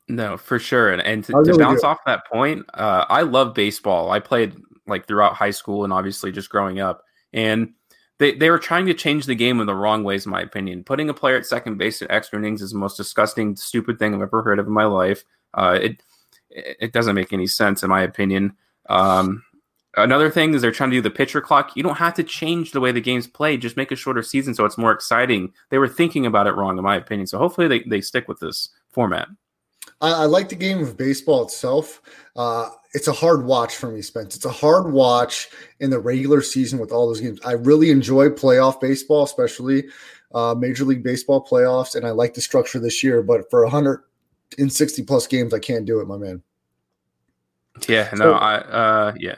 no, 0.08 0.36
for 0.36 0.58
sure. 0.58 0.90
And, 0.90 1.00
and 1.02 1.22
to, 1.26 1.32
really 1.36 1.52
to 1.52 1.58
bounce 1.58 1.82
do. 1.82 1.86
off 1.86 1.98
that 2.04 2.26
point, 2.26 2.66
uh, 2.74 3.04
I 3.08 3.22
love 3.22 3.54
baseball. 3.54 4.10
I 4.10 4.18
played 4.18 4.56
like 4.90 5.06
throughout 5.06 5.34
high 5.34 5.50
school 5.50 5.84
and 5.84 5.92
obviously 5.92 6.32
just 6.32 6.50
growing 6.50 6.80
up. 6.80 7.04
And 7.32 7.74
they, 8.18 8.34
they 8.34 8.50
were 8.50 8.58
trying 8.58 8.86
to 8.86 8.94
change 8.94 9.24
the 9.24 9.34
game 9.34 9.60
in 9.60 9.66
the 9.66 9.74
wrong 9.74 10.04
ways, 10.04 10.26
in 10.26 10.32
my 10.32 10.42
opinion. 10.42 10.84
Putting 10.84 11.08
a 11.08 11.14
player 11.14 11.36
at 11.36 11.46
second 11.46 11.78
base 11.78 12.02
at 12.02 12.10
extra 12.10 12.38
innings 12.38 12.60
is 12.60 12.72
the 12.72 12.78
most 12.78 12.96
disgusting, 12.96 13.56
stupid 13.56 13.98
thing 13.98 14.14
I've 14.14 14.20
ever 14.20 14.42
heard 14.42 14.58
of 14.58 14.66
in 14.66 14.72
my 14.72 14.84
life. 14.84 15.24
Uh, 15.54 15.78
it 15.80 16.02
it 16.50 16.92
doesn't 16.92 17.14
make 17.14 17.32
any 17.32 17.46
sense, 17.46 17.82
in 17.82 17.90
my 17.90 18.02
opinion. 18.02 18.56
Um, 18.88 19.42
another 19.96 20.30
thing 20.30 20.52
is 20.52 20.60
they're 20.60 20.72
trying 20.72 20.90
to 20.90 20.96
do 20.96 21.00
the 21.00 21.10
pitcher 21.10 21.40
clock. 21.40 21.76
You 21.76 21.82
don't 21.82 21.96
have 21.96 22.14
to 22.14 22.24
change 22.24 22.72
the 22.72 22.80
way 22.80 22.92
the 22.92 23.00
game's 23.00 23.26
played. 23.26 23.62
Just 23.62 23.76
make 23.76 23.92
a 23.92 23.96
shorter 23.96 24.22
season 24.22 24.54
so 24.54 24.64
it's 24.64 24.78
more 24.78 24.92
exciting. 24.92 25.52
They 25.70 25.78
were 25.78 25.88
thinking 25.88 26.26
about 26.26 26.46
it 26.46 26.56
wrong, 26.56 26.76
in 26.76 26.84
my 26.84 26.96
opinion. 26.96 27.26
So 27.26 27.38
hopefully 27.38 27.68
they, 27.68 27.80
they 27.84 28.00
stick 28.00 28.28
with 28.28 28.40
this 28.40 28.70
format. 28.90 29.28
I, 30.00 30.22
I 30.22 30.24
like 30.26 30.48
the 30.48 30.54
game 30.56 30.80
of 30.80 30.96
baseball 30.96 31.44
itself. 31.44 32.02
Uh, 32.36 32.70
it's 32.92 33.08
a 33.08 33.12
hard 33.12 33.44
watch 33.44 33.76
for 33.76 33.90
me, 33.90 34.02
Spence. 34.02 34.34
It's 34.36 34.44
a 34.44 34.50
hard 34.50 34.92
watch 34.92 35.48
in 35.78 35.90
the 35.90 35.98
regular 36.00 36.42
season 36.42 36.78
with 36.78 36.90
all 36.92 37.06
those 37.06 37.20
games. 37.20 37.38
I 37.44 37.52
really 37.52 37.90
enjoy 37.90 38.28
playoff 38.30 38.80
baseball, 38.80 39.24
especially 39.24 39.84
uh, 40.34 40.54
Major 40.58 40.84
League 40.84 41.02
Baseball 41.02 41.44
playoffs, 41.44 41.94
and 41.94 42.06
I 42.06 42.10
like 42.10 42.34
the 42.34 42.40
structure 42.40 42.78
this 42.78 43.02
year. 43.04 43.22
But 43.22 43.48
for 43.50 43.62
160 43.62 45.02
plus 45.04 45.26
games, 45.26 45.54
I 45.54 45.58
can't 45.58 45.84
do 45.84 46.00
it, 46.00 46.06
my 46.08 46.16
man. 46.16 46.42
Yeah, 47.88 48.08
no, 48.12 48.24
So- 48.24 48.32
I 48.32 48.54
uh, 48.56 49.14
yeah. 49.18 49.36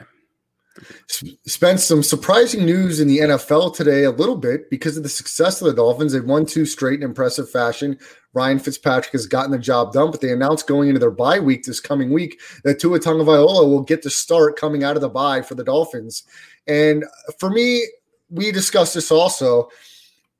Spence, 1.45 1.83
some 1.83 2.01
surprising 2.01 2.65
news 2.65 2.99
in 2.99 3.07
the 3.07 3.19
NFL 3.19 3.75
today, 3.75 4.05
a 4.05 4.11
little 4.11 4.35
bit 4.35 4.69
because 4.69 4.97
of 4.97 5.03
the 5.03 5.09
success 5.09 5.61
of 5.61 5.67
the 5.67 5.73
Dolphins. 5.73 6.13
They've 6.13 6.23
won 6.23 6.45
two 6.45 6.65
straight 6.65 6.99
in 6.99 7.03
impressive 7.03 7.49
fashion. 7.49 7.97
Ryan 8.33 8.57
Fitzpatrick 8.57 9.11
has 9.11 9.27
gotten 9.27 9.51
the 9.51 9.59
job 9.59 9.93
done, 9.93 10.09
but 10.09 10.21
they 10.21 10.31
announced 10.31 10.67
going 10.67 10.89
into 10.89 10.99
their 10.99 11.11
bye 11.11 11.39
week 11.39 11.63
this 11.63 11.79
coming 11.79 12.11
week 12.11 12.39
that 12.63 12.79
Tua 12.79 12.99
Tagovailoa 12.99 13.67
will 13.67 13.83
get 13.83 14.01
to 14.03 14.09
start 14.09 14.57
coming 14.57 14.83
out 14.83 14.95
of 14.95 15.01
the 15.01 15.09
bye 15.09 15.41
for 15.41 15.53
the 15.53 15.63
Dolphins. 15.63 16.23
And 16.67 17.05
for 17.37 17.51
me, 17.51 17.85
we 18.29 18.51
discussed 18.51 18.95
this 18.95 19.11
also. 19.11 19.69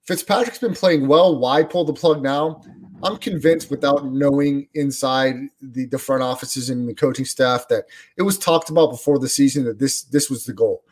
Fitzpatrick's 0.05 0.60
been 0.60 0.74
playing 0.74 1.07
well. 1.07 1.38
Why 1.38 1.63
pull 1.63 1.86
the 1.86 1.93
plug 1.93 2.22
now? 2.22 2.62
I'm 3.03 3.17
convinced 3.17 3.69
without 3.69 4.05
knowing 4.05 4.67
inside 4.74 5.36
the, 5.62 5.86
the 5.86 6.00
front 6.00 6.24
offices 6.24 6.69
and 6.69 6.88
the 6.88 6.93
coaching 6.93 7.25
staff 7.25 7.67
that 7.67 7.86
it 8.17 8.22
was 8.22 8.38
talked 8.38 8.69
about 8.69 8.91
before 8.91 9.19
the 9.19 9.27
season 9.27 9.65
that 9.65 9.79
this 9.79 10.03
this 10.03 10.29
was 10.29 10.45
the 10.45 10.53
goal 10.53 10.83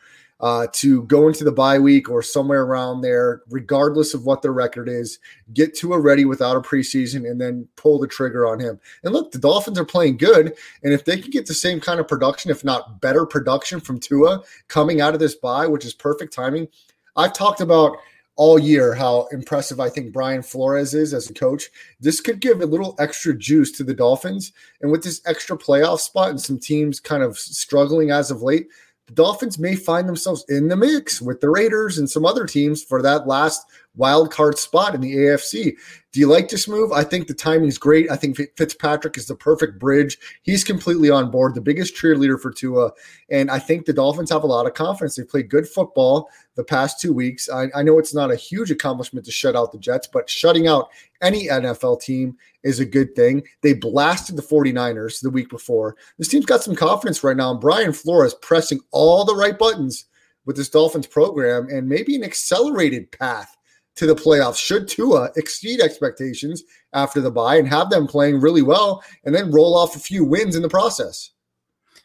uh, 0.42 0.66
to 0.72 1.04
go 1.04 1.28
into 1.28 1.44
the 1.44 1.52
bye 1.52 1.78
week 1.78 2.10
or 2.10 2.20
somewhere 2.20 2.62
around 2.62 3.00
there, 3.00 3.42
regardless 3.48 4.12
of 4.12 4.26
what 4.26 4.42
their 4.42 4.52
record 4.52 4.88
is, 4.88 5.20
get 5.54 5.74
to 5.76 5.94
a 5.94 6.00
ready 6.00 6.24
without 6.24 6.56
a 6.56 6.60
preseason 6.60 7.30
and 7.30 7.40
then 7.40 7.66
pull 7.76 7.98
the 7.98 8.08
trigger 8.08 8.46
on 8.46 8.58
him. 8.58 8.78
And 9.04 9.12
look, 9.12 9.30
the 9.30 9.38
Dolphins 9.38 9.78
are 9.78 9.84
playing 9.84 10.16
good. 10.16 10.56
And 10.82 10.92
if 10.92 11.04
they 11.04 11.20
can 11.20 11.30
get 11.30 11.46
the 11.46 11.54
same 11.54 11.80
kind 11.80 12.00
of 12.00 12.08
production, 12.08 12.50
if 12.50 12.64
not 12.64 13.00
better 13.00 13.24
production 13.24 13.78
from 13.78 14.00
Tua 14.00 14.42
coming 14.66 15.00
out 15.00 15.14
of 15.14 15.20
this 15.20 15.36
bye, 15.36 15.68
which 15.68 15.84
is 15.84 15.94
perfect 15.94 16.32
timing, 16.32 16.66
I've 17.14 17.34
talked 17.34 17.60
about 17.60 17.98
all 18.36 18.58
year 18.58 18.94
how 18.94 19.26
impressive 19.30 19.78
I 19.80 19.88
think 19.88 20.12
Brian 20.12 20.42
Flores 20.42 20.94
is 20.94 21.12
as 21.12 21.28
a 21.28 21.34
coach. 21.34 21.68
This 22.00 22.20
could 22.20 22.40
give 22.40 22.60
a 22.60 22.66
little 22.66 22.96
extra 22.98 23.36
juice 23.36 23.72
to 23.72 23.84
the 23.84 23.94
Dolphins. 23.94 24.52
And 24.80 24.90
with 24.90 25.02
this 25.02 25.20
extra 25.26 25.56
playoff 25.56 26.00
spot 26.00 26.30
and 26.30 26.40
some 26.40 26.58
teams 26.58 27.00
kind 27.00 27.22
of 27.22 27.38
struggling 27.38 28.10
as 28.10 28.30
of 28.30 28.42
late, 28.42 28.68
the 29.08 29.14
Dolphins 29.14 29.58
may 29.58 29.74
find 29.74 30.08
themselves 30.08 30.44
in 30.48 30.68
the 30.68 30.76
mix 30.76 31.20
with 31.20 31.40
the 31.40 31.50
Raiders 31.50 31.98
and 31.98 32.08
some 32.08 32.24
other 32.24 32.46
teams 32.46 32.82
for 32.82 33.02
that 33.02 33.26
last 33.26 33.66
wild 33.94 34.32
card 34.32 34.56
spot 34.56 34.94
in 34.94 35.00
the 35.00 35.14
AFC. 35.14 35.74
Do 36.12 36.20
you 36.20 36.26
like 36.26 36.48
this 36.48 36.68
move? 36.68 36.92
I 36.92 37.04
think 37.04 37.26
the 37.26 37.34
timing 37.34 37.68
is 37.68 37.78
great. 37.78 38.10
I 38.10 38.16
think 38.16 38.38
Fitzpatrick 38.56 39.16
is 39.16 39.26
the 39.26 39.34
perfect 39.34 39.78
bridge. 39.78 40.18
He's 40.42 40.64
completely 40.64 41.10
on 41.10 41.30
board, 41.30 41.54
the 41.54 41.60
biggest 41.60 41.96
cheerleader 41.96 42.40
for 42.40 42.52
Tua. 42.52 42.92
And 43.28 43.50
I 43.50 43.58
think 43.58 43.86
the 43.86 43.92
Dolphins 43.92 44.30
have 44.30 44.44
a 44.44 44.46
lot 44.46 44.66
of 44.66 44.74
confidence. 44.74 45.16
They 45.16 45.24
played 45.24 45.50
good 45.50 45.68
football 45.68 46.28
the 46.56 46.64
past 46.64 47.00
two 47.00 47.12
weeks. 47.12 47.48
I, 47.48 47.68
I 47.74 47.82
know 47.82 47.98
it's 47.98 48.14
not 48.14 48.30
a 48.30 48.36
huge 48.36 48.70
accomplishment 48.70 49.24
to 49.26 49.32
shut 49.32 49.56
out 49.56 49.72
the 49.72 49.78
Jets, 49.78 50.06
but 50.06 50.28
shutting 50.28 50.66
out 50.66 50.88
any 51.20 51.48
NFL 51.48 52.02
team 52.02 52.36
is 52.62 52.80
a 52.80 52.86
good 52.86 53.14
thing. 53.14 53.42
They 53.62 53.72
blasted 53.72 54.36
the 54.36 54.42
49ers 54.42 55.20
the 55.20 55.30
week 55.30 55.48
before. 55.48 55.96
This 56.18 56.28
team's 56.28 56.46
got 56.46 56.62
some 56.62 56.76
confidence 56.76 57.24
right 57.24 57.36
now. 57.36 57.52
And 57.52 57.60
Brian 57.60 57.92
Flores 57.92 58.34
pressing 58.34 58.80
all 58.90 59.24
the 59.24 59.36
right 59.36 59.58
buttons 59.58 60.06
with 60.44 60.56
this 60.56 60.68
Dolphins 60.68 61.06
program 61.06 61.68
and 61.70 61.88
maybe 61.88 62.16
an 62.16 62.24
accelerated 62.24 63.10
path 63.12 63.56
to 63.94 64.06
the 64.06 64.14
playoffs 64.14 64.56
should 64.56 64.88
Tua 64.88 65.30
exceed 65.36 65.80
expectations 65.80 66.62
after 66.94 67.20
the 67.20 67.30
bye 67.30 67.56
and 67.56 67.68
have 67.68 67.90
them 67.90 68.06
playing 68.06 68.40
really 68.40 68.62
well 68.62 69.02
and 69.24 69.34
then 69.34 69.50
roll 69.50 69.76
off 69.76 69.96
a 69.96 70.00
few 70.00 70.24
wins 70.24 70.56
in 70.56 70.62
the 70.62 70.68
process. 70.68 71.31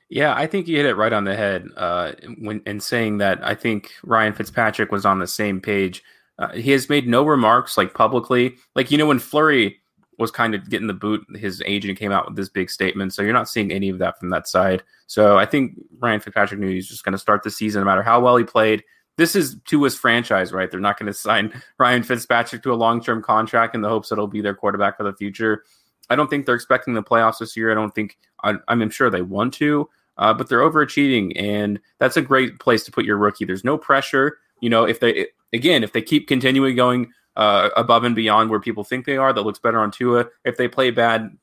Yeah, 0.10 0.34
I 0.36 0.48
think 0.48 0.68
you 0.68 0.78
hit 0.78 0.86
it 0.86 0.96
right 0.96 1.12
on 1.12 1.26
the 1.26 1.36
head 1.36 1.68
uh, 1.76 2.14
when 2.40 2.62
in 2.66 2.80
saying 2.80 3.18
that 3.18 3.44
I 3.44 3.56
think 3.56 3.92
Ryan 4.04 4.34
Fitzpatrick 4.34 4.92
was 4.92 5.06
on 5.06 5.20
the 5.20 5.28
same 5.28 5.60
page. 5.60 6.04
Uh, 6.40 6.54
he 6.54 6.72
has 6.72 6.88
made 6.88 7.08
no 7.08 7.24
remarks 7.24 7.78
like 7.78 7.94
publicly, 7.94 8.56
like 8.76 8.90
you 8.90 8.98
know 8.98 9.08
when 9.08 9.20
Flurry 9.20 9.80
was 10.18 10.32
kind 10.32 10.56
of 10.56 10.70
getting 10.70 10.88
the 10.88 10.94
boot, 10.94 11.26
his 11.36 11.62
agent 11.66 12.00
came 12.00 12.12
out 12.12 12.26
with 12.26 12.36
this 12.36 12.50
big 12.50 12.70
statement. 12.70 13.14
So 13.14 13.22
you're 13.22 13.34
not 13.34 13.50
seeing 13.50 13.72
any 13.72 13.90
of 13.90 14.00
that 14.00 14.18
from 14.20 14.30
that 14.30 14.48
side. 14.48 14.82
So 15.08 15.38
I 15.38 15.46
think 15.46 15.78
Ryan 16.00 16.20
Fitzpatrick 16.22 16.60
knew 16.60 16.70
he's 16.70 16.88
just 16.88 17.04
going 17.04 17.12
to 17.12 17.20
start 17.20 17.44
the 17.44 17.52
season 17.52 17.82
no 17.82 17.86
matter 17.86 18.02
how 18.02 18.20
well 18.20 18.38
he 18.38 18.44
played 18.44 18.84
this 19.18 19.36
is 19.36 19.58
to 19.66 19.84
his 19.84 19.96
franchise, 19.96 20.54
right? 20.54 20.70
They're 20.70 20.80
not 20.80 20.98
going 20.98 21.08
to 21.12 21.14
sign 21.14 21.52
Ryan 21.78 22.04
Fitzpatrick 22.04 22.64
to 22.64 22.74
a 22.74 22.76
long 22.76 23.04
term 23.04 23.22
contract 23.22 23.76
in 23.76 23.82
the 23.82 23.90
hopes 23.90 24.10
that 24.10 24.16
he'll 24.16 24.28
be 24.28 24.42
their 24.42 24.56
quarterback 24.56 24.98
for 24.98 25.04
the 25.04 25.14
future. 25.14 25.66
I 26.10 26.16
don't 26.16 26.30
think 26.30 26.46
they're 26.46 26.56
expecting 26.56 26.94
the 26.94 27.04
playoffs 27.04 27.40
this 27.40 27.58
year. 27.58 27.72
I 27.72 27.76
don't 27.76 27.94
think 27.94 28.18
I, 28.44 28.56
am 28.70 28.90
sure 28.90 29.10
they 29.10 29.22
want 29.22 29.54
to, 29.56 29.90
uh, 30.18 30.34
but 30.34 30.50
they're 30.50 30.62
overachieving, 30.62 31.34
and 31.36 31.80
that's 32.00 32.18
a 32.18 32.22
great 32.22 32.60
place 32.60 32.84
to 32.86 32.92
put 32.92 33.06
your 33.06 33.18
rookie. 33.18 33.46
There's 33.46 33.64
no 33.64 33.78
pressure. 33.78 34.38
You 34.62 34.70
know, 34.70 34.86
if 34.86 35.00
they 35.00 35.28
again, 35.54 35.84
if 35.84 35.94
they 35.94 36.02
keep 36.02 36.28
continuing 36.28 36.76
going 36.76 37.12
uh, 37.36 37.70
above 37.76 38.04
and 38.04 38.16
beyond 38.16 38.50
where 38.50 38.60
people 38.60 38.84
think 38.84 39.06
they 39.06 39.18
are, 39.18 39.32
that 39.34 39.42
looks 39.42 39.60
better 39.60 39.80
on 39.80 39.92
Tua. 39.92 40.26
If 40.44 40.58
they 40.58 40.68
play 40.68 40.92
bad, 40.92 41.38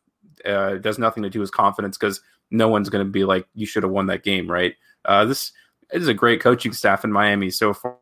uh, 0.45 0.75
does 0.77 0.99
nothing 0.99 1.23
to 1.23 1.31
do 1.31 1.41
with 1.41 1.53
confidence 1.53 1.97
because 1.97 2.21
no 2.51 2.69
one's 2.69 2.89
going 2.89 3.05
to 3.05 3.11
be 3.11 3.25
like, 3.25 3.47
you 3.55 3.67
should 3.67 3.83
have 3.83 3.93
won 3.93 4.07
that 4.07 4.25
game, 4.25 4.51
right? 4.51 4.75
Uh, 5.05 5.25
this 5.25 5.53
is 5.93 6.09
a 6.09 6.15
great 6.15 6.41
coaching 6.41 6.73
staff 6.73 7.05
in 7.05 7.13
Miami 7.13 7.51
so 7.51 7.73
far. 7.73 7.97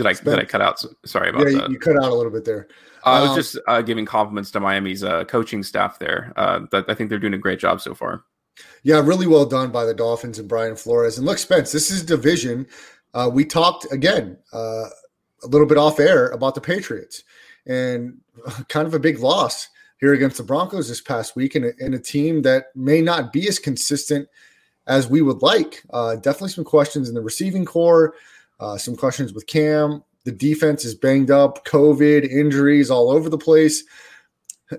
Did 0.00 0.06
I 0.06 0.14
did 0.14 0.38
I 0.38 0.46
cut 0.46 0.62
out? 0.62 0.82
Sorry 1.04 1.28
about 1.28 1.46
yeah, 1.46 1.58
that. 1.58 1.70
You 1.70 1.78
cut 1.78 1.96
out 1.96 2.10
a 2.10 2.14
little 2.14 2.32
bit 2.32 2.46
there. 2.46 2.68
Uh, 3.04 3.10
I 3.10 3.20
was 3.20 3.30
um, 3.30 3.36
just 3.36 3.58
uh, 3.68 3.82
giving 3.82 4.06
compliments 4.06 4.50
to 4.52 4.60
Miami's 4.60 5.04
uh, 5.04 5.24
coaching 5.24 5.62
staff 5.62 5.98
there. 5.98 6.32
Uh, 6.36 6.60
that 6.70 6.86
I 6.88 6.94
think 6.94 7.10
they're 7.10 7.18
doing 7.18 7.34
a 7.34 7.38
great 7.38 7.58
job 7.58 7.82
so 7.82 7.94
far. 7.94 8.24
Yeah, 8.82 9.00
really 9.00 9.26
well 9.26 9.44
done 9.44 9.70
by 9.70 9.84
the 9.84 9.92
Dolphins 9.92 10.38
and 10.38 10.48
Brian 10.48 10.74
Flores. 10.74 11.18
And 11.18 11.26
look, 11.26 11.36
Spence, 11.36 11.70
this 11.70 11.90
is 11.90 12.02
division. 12.02 12.66
Uh, 13.12 13.30
we 13.30 13.44
talked 13.44 13.92
again 13.92 14.38
uh, 14.54 14.86
a 15.42 15.46
little 15.48 15.66
bit 15.66 15.76
off 15.76 16.00
air 16.00 16.28
about 16.28 16.54
the 16.54 16.62
Patriots 16.62 17.24
and 17.66 18.16
kind 18.68 18.86
of 18.86 18.94
a 18.94 18.98
big 18.98 19.18
loss 19.18 19.68
here 19.98 20.14
against 20.14 20.38
the 20.38 20.42
Broncos 20.42 20.88
this 20.88 21.02
past 21.02 21.36
week 21.36 21.56
and 21.56 21.66
a, 21.66 21.72
and 21.78 21.94
a 21.94 21.98
team 21.98 22.40
that 22.42 22.74
may 22.74 23.02
not 23.02 23.34
be 23.34 23.46
as 23.48 23.58
consistent 23.58 24.28
as 24.86 25.08
we 25.08 25.20
would 25.20 25.42
like. 25.42 25.82
Uh, 25.90 26.16
definitely 26.16 26.48
some 26.48 26.64
questions 26.64 27.06
in 27.08 27.14
the 27.14 27.20
receiving 27.20 27.66
corps, 27.66 28.14
uh, 28.60 28.76
some 28.76 28.94
questions 28.94 29.32
with 29.32 29.46
Cam. 29.46 30.04
The 30.24 30.32
defense 30.32 30.84
is 30.84 30.94
banged 30.94 31.30
up, 31.30 31.64
COVID, 31.66 32.28
injuries 32.28 32.90
all 32.90 33.10
over 33.10 33.28
the 33.28 33.38
place. 33.38 33.84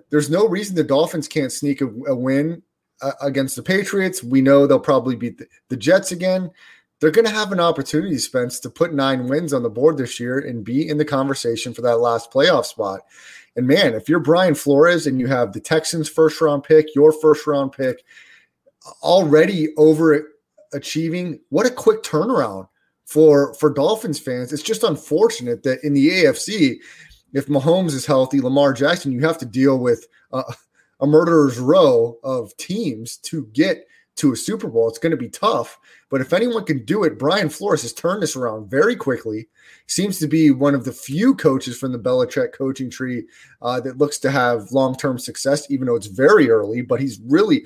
There's 0.09 0.29
no 0.29 0.47
reason 0.47 0.75
the 0.75 0.83
Dolphins 0.83 1.27
can't 1.27 1.51
sneak 1.51 1.81
a, 1.81 1.87
a 2.07 2.15
win 2.15 2.61
uh, 3.01 3.11
against 3.21 3.55
the 3.55 3.63
Patriots. 3.63 4.23
We 4.23 4.41
know 4.41 4.65
they'll 4.65 4.79
probably 4.79 5.15
beat 5.15 5.39
the, 5.39 5.47
the 5.69 5.77
Jets 5.77 6.11
again. 6.11 6.51
They're 6.99 7.09
going 7.09 7.25
to 7.25 7.33
have 7.33 7.51
an 7.51 7.59
opportunity, 7.59 8.19
Spence, 8.19 8.59
to 8.59 8.69
put 8.69 8.93
nine 8.93 9.25
wins 9.25 9.53
on 9.53 9.63
the 9.63 9.69
board 9.71 9.97
this 9.97 10.19
year 10.19 10.37
and 10.37 10.63
be 10.63 10.87
in 10.87 10.97
the 10.97 11.05
conversation 11.05 11.73
for 11.73 11.81
that 11.81 11.97
last 11.97 12.31
playoff 12.31 12.65
spot. 12.65 13.01
And 13.55 13.65
man, 13.65 13.95
if 13.95 14.07
you're 14.07 14.19
Brian 14.19 14.53
Flores 14.53 15.07
and 15.07 15.19
you 15.19 15.25
have 15.25 15.51
the 15.51 15.59
Texans 15.59 16.07
first 16.07 16.39
round 16.39 16.63
pick, 16.63 16.93
your 16.93 17.11
first 17.11 17.47
round 17.47 17.71
pick, 17.71 18.03
already 19.01 19.69
over 19.77 20.31
achieving, 20.73 21.39
what 21.49 21.65
a 21.65 21.71
quick 21.71 22.03
turnaround 22.03 22.67
for 23.11 23.53
for 23.55 23.69
Dolphins 23.69 24.19
fans. 24.19 24.53
It's 24.53 24.63
just 24.63 24.83
unfortunate 24.83 25.63
that 25.63 25.83
in 25.83 25.93
the 25.93 26.09
AFC, 26.09 26.77
if 27.33 27.47
Mahomes 27.47 27.93
is 27.93 28.05
healthy, 28.05 28.39
Lamar 28.39 28.71
Jackson, 28.71 29.11
you 29.11 29.19
have 29.21 29.37
to 29.39 29.45
deal 29.45 29.79
with 29.79 30.07
a 30.31 31.05
murderer's 31.05 31.59
row 31.59 32.17
of 32.23 32.55
teams 32.55 33.17
to 33.17 33.47
get 33.47 33.85
to 34.15 34.31
a 34.31 34.35
Super 34.35 34.69
Bowl. 34.69 34.87
It's 34.87 34.97
going 34.97 35.11
to 35.11 35.17
be 35.17 35.29
tough. 35.29 35.77
But 36.09 36.21
if 36.21 36.31
anyone 36.31 36.63
can 36.63 36.85
do 36.85 37.03
it, 37.03 37.19
Brian 37.19 37.49
Flores 37.49 37.81
has 37.81 37.91
turned 37.91 38.23
this 38.23 38.35
around 38.35 38.69
very 38.69 38.95
quickly. 38.95 39.49
Seems 39.87 40.17
to 40.19 40.27
be 40.27 40.51
one 40.51 40.75
of 40.75 40.85
the 40.85 40.91
few 40.93 41.35
coaches 41.35 41.77
from 41.77 41.91
the 41.91 41.99
Belichick 41.99 42.53
coaching 42.53 42.89
tree 42.89 43.25
uh, 43.61 43.81
that 43.81 43.97
looks 43.97 44.19
to 44.19 44.31
have 44.31 44.71
long 44.71 44.95
term 44.95 45.19
success, 45.19 45.69
even 45.69 45.87
though 45.87 45.95
it's 45.95 46.07
very 46.07 46.49
early. 46.49 46.81
But 46.81 47.01
he's 47.01 47.19
really, 47.27 47.65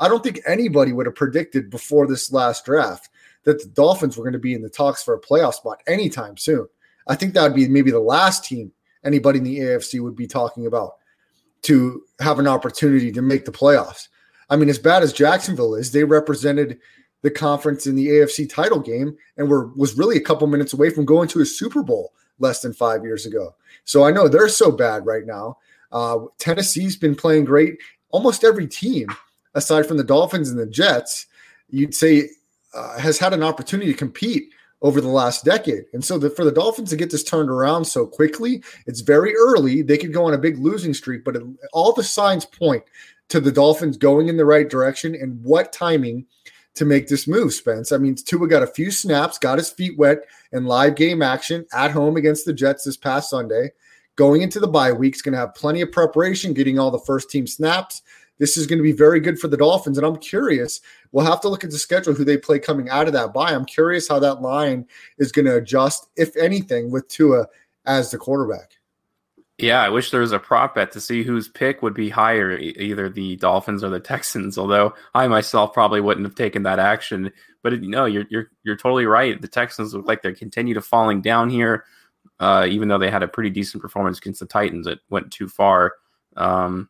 I 0.00 0.08
don't 0.08 0.22
think 0.22 0.40
anybody 0.46 0.92
would 0.92 1.06
have 1.06 1.14
predicted 1.14 1.70
before 1.70 2.06
this 2.06 2.30
last 2.30 2.66
draft 2.66 3.08
that 3.44 3.62
the 3.62 3.68
Dolphins 3.68 4.16
were 4.16 4.24
going 4.24 4.32
to 4.32 4.38
be 4.38 4.54
in 4.54 4.62
the 4.62 4.68
talks 4.68 5.02
for 5.02 5.14
a 5.14 5.20
playoff 5.20 5.54
spot 5.54 5.82
anytime 5.86 6.36
soon. 6.36 6.66
I 7.08 7.16
think 7.16 7.34
that 7.34 7.42
would 7.42 7.56
be 7.56 7.68
maybe 7.68 7.90
the 7.90 8.00
last 8.00 8.44
team 8.44 8.72
anybody 9.04 9.38
in 9.38 9.44
the 9.44 9.58
AFC 9.58 10.00
would 10.00 10.16
be 10.16 10.26
talking 10.26 10.66
about 10.66 10.94
to 11.62 12.02
have 12.20 12.38
an 12.38 12.46
opportunity 12.46 13.12
to 13.12 13.22
make 13.22 13.44
the 13.44 13.52
playoffs. 13.52 14.08
I 14.50 14.56
mean, 14.56 14.68
as 14.68 14.78
bad 14.78 15.02
as 15.02 15.12
Jacksonville 15.12 15.74
is, 15.74 15.92
they 15.92 16.04
represented 16.04 16.78
the 17.22 17.30
conference 17.30 17.86
in 17.86 17.94
the 17.94 18.08
AFC 18.08 18.48
title 18.48 18.80
game 18.80 19.16
and 19.36 19.48
were 19.48 19.68
was 19.74 19.96
really 19.96 20.16
a 20.16 20.22
couple 20.22 20.46
minutes 20.46 20.72
away 20.72 20.90
from 20.90 21.04
going 21.04 21.28
to 21.28 21.40
a 21.40 21.46
Super 21.46 21.82
Bowl 21.82 22.12
less 22.38 22.60
than 22.60 22.72
five 22.72 23.04
years 23.04 23.24
ago. 23.26 23.54
So 23.84 24.04
I 24.04 24.10
know 24.10 24.28
they're 24.28 24.48
so 24.48 24.70
bad 24.70 25.06
right 25.06 25.24
now. 25.24 25.58
Uh, 25.92 26.18
Tennessee's 26.38 26.96
been 26.96 27.14
playing 27.14 27.44
great. 27.44 27.78
Almost 28.10 28.44
every 28.44 28.66
team, 28.66 29.08
aside 29.54 29.86
from 29.86 29.96
the 29.96 30.04
Dolphins 30.04 30.50
and 30.50 30.58
the 30.58 30.66
Jets, 30.66 31.26
you'd 31.68 31.94
say 31.94 32.28
uh, 32.74 32.98
has 32.98 33.18
had 33.18 33.32
an 33.32 33.42
opportunity 33.42 33.92
to 33.92 33.98
compete 33.98 34.52
over 34.82 35.00
the 35.00 35.08
last 35.08 35.44
decade. 35.44 35.84
And 35.92 36.04
so 36.04 36.18
the, 36.18 36.28
for 36.28 36.44
the 36.44 36.52
Dolphins 36.52 36.90
to 36.90 36.96
get 36.96 37.10
this 37.10 37.22
turned 37.22 37.50
around 37.50 37.84
so 37.84 38.04
quickly, 38.04 38.62
it's 38.86 39.00
very 39.00 39.34
early. 39.36 39.82
They 39.82 39.96
could 39.96 40.12
go 40.12 40.24
on 40.24 40.34
a 40.34 40.38
big 40.38 40.58
losing 40.58 40.92
streak, 40.92 41.24
but 41.24 41.36
it, 41.36 41.42
all 41.72 41.92
the 41.92 42.02
signs 42.02 42.44
point 42.44 42.82
to 43.28 43.40
the 43.40 43.52
Dolphins 43.52 43.96
going 43.96 44.28
in 44.28 44.36
the 44.36 44.44
right 44.44 44.68
direction 44.68 45.14
and 45.14 45.42
what 45.44 45.72
timing 45.72 46.26
to 46.74 46.84
make 46.84 47.06
this 47.06 47.28
move, 47.28 47.52
Spence. 47.52 47.92
I 47.92 47.98
mean, 47.98 48.14
Tua 48.14 48.48
got 48.48 48.62
a 48.62 48.66
few 48.66 48.90
snaps, 48.90 49.38
got 49.38 49.58
his 49.58 49.70
feet 49.70 49.96
wet 49.98 50.24
in 50.52 50.64
live 50.64 50.96
game 50.96 51.22
action 51.22 51.66
at 51.72 51.90
home 51.90 52.16
against 52.16 52.44
the 52.44 52.52
Jets 52.52 52.84
this 52.84 52.96
past 52.96 53.30
Sunday. 53.30 53.72
Going 54.16 54.42
into 54.42 54.60
the 54.60 54.68
bye 54.68 54.92
week, 54.92 55.14
he's 55.14 55.22
going 55.22 55.32
to 55.32 55.38
have 55.38 55.54
plenty 55.54 55.80
of 55.80 55.92
preparation, 55.92 56.52
getting 56.52 56.78
all 56.78 56.90
the 56.90 56.98
first 56.98 57.30
team 57.30 57.46
snaps. 57.46 58.02
This 58.42 58.56
is 58.56 58.66
going 58.66 58.80
to 58.80 58.82
be 58.82 58.90
very 58.90 59.20
good 59.20 59.38
for 59.38 59.46
the 59.46 59.56
Dolphins. 59.56 59.98
And 59.98 60.04
I'm 60.04 60.16
curious, 60.16 60.80
we'll 61.12 61.24
have 61.24 61.40
to 61.42 61.48
look 61.48 61.62
at 61.62 61.70
the 61.70 61.78
schedule, 61.78 62.12
who 62.12 62.24
they 62.24 62.36
play 62.36 62.58
coming 62.58 62.88
out 62.88 63.06
of 63.06 63.12
that 63.12 63.32
bye. 63.32 63.52
I'm 63.52 63.64
curious 63.64 64.08
how 64.08 64.18
that 64.18 64.42
line 64.42 64.84
is 65.18 65.30
going 65.30 65.44
to 65.44 65.58
adjust, 65.58 66.08
if 66.16 66.36
anything, 66.36 66.90
with 66.90 67.06
Tua 67.06 67.46
as 67.86 68.10
the 68.10 68.18
quarterback. 68.18 68.72
Yeah, 69.58 69.80
I 69.80 69.90
wish 69.90 70.10
there 70.10 70.22
was 70.22 70.32
a 70.32 70.40
prop 70.40 70.74
bet 70.74 70.90
to 70.90 71.00
see 71.00 71.22
whose 71.22 71.46
pick 71.46 71.82
would 71.82 71.94
be 71.94 72.08
higher, 72.08 72.58
either 72.58 73.08
the 73.08 73.36
Dolphins 73.36 73.84
or 73.84 73.90
the 73.90 74.00
Texans. 74.00 74.58
Although 74.58 74.92
I 75.14 75.28
myself 75.28 75.72
probably 75.72 76.00
wouldn't 76.00 76.26
have 76.26 76.34
taken 76.34 76.64
that 76.64 76.80
action. 76.80 77.30
But 77.62 77.80
know, 77.80 78.06
you're 78.06 78.24
you're 78.28 78.50
you're 78.64 78.76
totally 78.76 79.06
right. 79.06 79.40
The 79.40 79.46
Texans 79.46 79.94
look 79.94 80.08
like 80.08 80.22
they 80.22 80.32
continue 80.32 80.74
to 80.74 80.82
falling 80.82 81.22
down 81.22 81.48
here, 81.48 81.84
uh, 82.40 82.66
even 82.68 82.88
though 82.88 82.98
they 82.98 83.08
had 83.08 83.22
a 83.22 83.28
pretty 83.28 83.50
decent 83.50 83.80
performance 83.80 84.18
against 84.18 84.40
the 84.40 84.46
Titans. 84.46 84.88
It 84.88 84.98
went 85.10 85.30
too 85.30 85.46
far. 85.46 85.92
Um, 86.36 86.88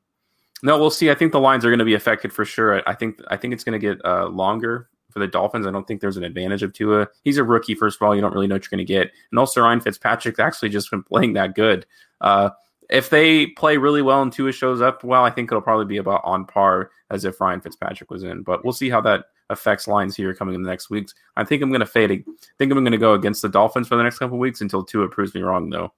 no, 0.62 0.78
we'll 0.78 0.90
see. 0.90 1.10
I 1.10 1.14
think 1.14 1.32
the 1.32 1.40
lines 1.40 1.64
are 1.64 1.70
going 1.70 1.78
to 1.80 1.84
be 1.84 1.94
affected 1.94 2.32
for 2.32 2.44
sure. 2.44 2.88
I 2.88 2.94
think 2.94 3.20
I 3.28 3.36
think 3.36 3.52
it's 3.52 3.64
going 3.64 3.78
to 3.78 3.94
get 3.94 4.04
uh, 4.04 4.26
longer 4.28 4.88
for 5.10 5.18
the 5.18 5.26
Dolphins. 5.26 5.66
I 5.66 5.70
don't 5.70 5.86
think 5.86 6.00
there's 6.00 6.16
an 6.16 6.24
advantage 6.24 6.62
of 6.62 6.72
Tua. 6.72 7.08
He's 7.24 7.38
a 7.38 7.44
rookie, 7.44 7.74
first 7.74 8.00
of 8.00 8.06
all. 8.06 8.14
You 8.14 8.20
don't 8.20 8.32
really 8.32 8.46
know 8.46 8.54
what 8.54 8.64
you're 8.64 8.76
going 8.76 8.86
to 8.86 8.92
get. 8.92 9.12
And 9.30 9.38
also, 9.38 9.60
Ryan 9.60 9.80
Fitzpatrick's 9.80 10.38
actually 10.38 10.70
just 10.70 10.90
been 10.90 11.02
playing 11.02 11.34
that 11.34 11.54
good. 11.54 11.84
Uh, 12.20 12.50
if 12.90 13.10
they 13.10 13.46
play 13.46 13.76
really 13.76 14.02
well 14.02 14.22
and 14.22 14.32
Tua 14.32 14.52
shows 14.52 14.80
up, 14.80 15.02
well, 15.02 15.24
I 15.24 15.30
think 15.30 15.50
it'll 15.50 15.62
probably 15.62 15.86
be 15.86 15.96
about 15.96 16.22
on 16.24 16.44
par 16.44 16.90
as 17.10 17.24
if 17.24 17.40
Ryan 17.40 17.60
Fitzpatrick 17.60 18.10
was 18.10 18.22
in. 18.22 18.42
But 18.42 18.64
we'll 18.64 18.72
see 18.72 18.90
how 18.90 19.00
that 19.02 19.26
affects 19.50 19.88
lines 19.88 20.16
here 20.16 20.34
coming 20.34 20.54
in 20.54 20.62
the 20.62 20.70
next 20.70 20.90
weeks. 20.90 21.14
I 21.36 21.44
think 21.44 21.62
I'm 21.62 21.70
going 21.70 21.80
to 21.80 21.86
fade. 21.86 22.10
I 22.10 22.22
think 22.58 22.72
I'm 22.72 22.84
going 22.84 22.92
to 22.92 22.98
go 22.98 23.14
against 23.14 23.42
the 23.42 23.48
Dolphins 23.48 23.88
for 23.88 23.96
the 23.96 24.02
next 24.02 24.18
couple 24.18 24.38
weeks 24.38 24.60
until 24.60 24.84
Tua 24.84 25.08
proves 25.08 25.34
me 25.34 25.42
wrong, 25.42 25.70
though. 25.70 25.92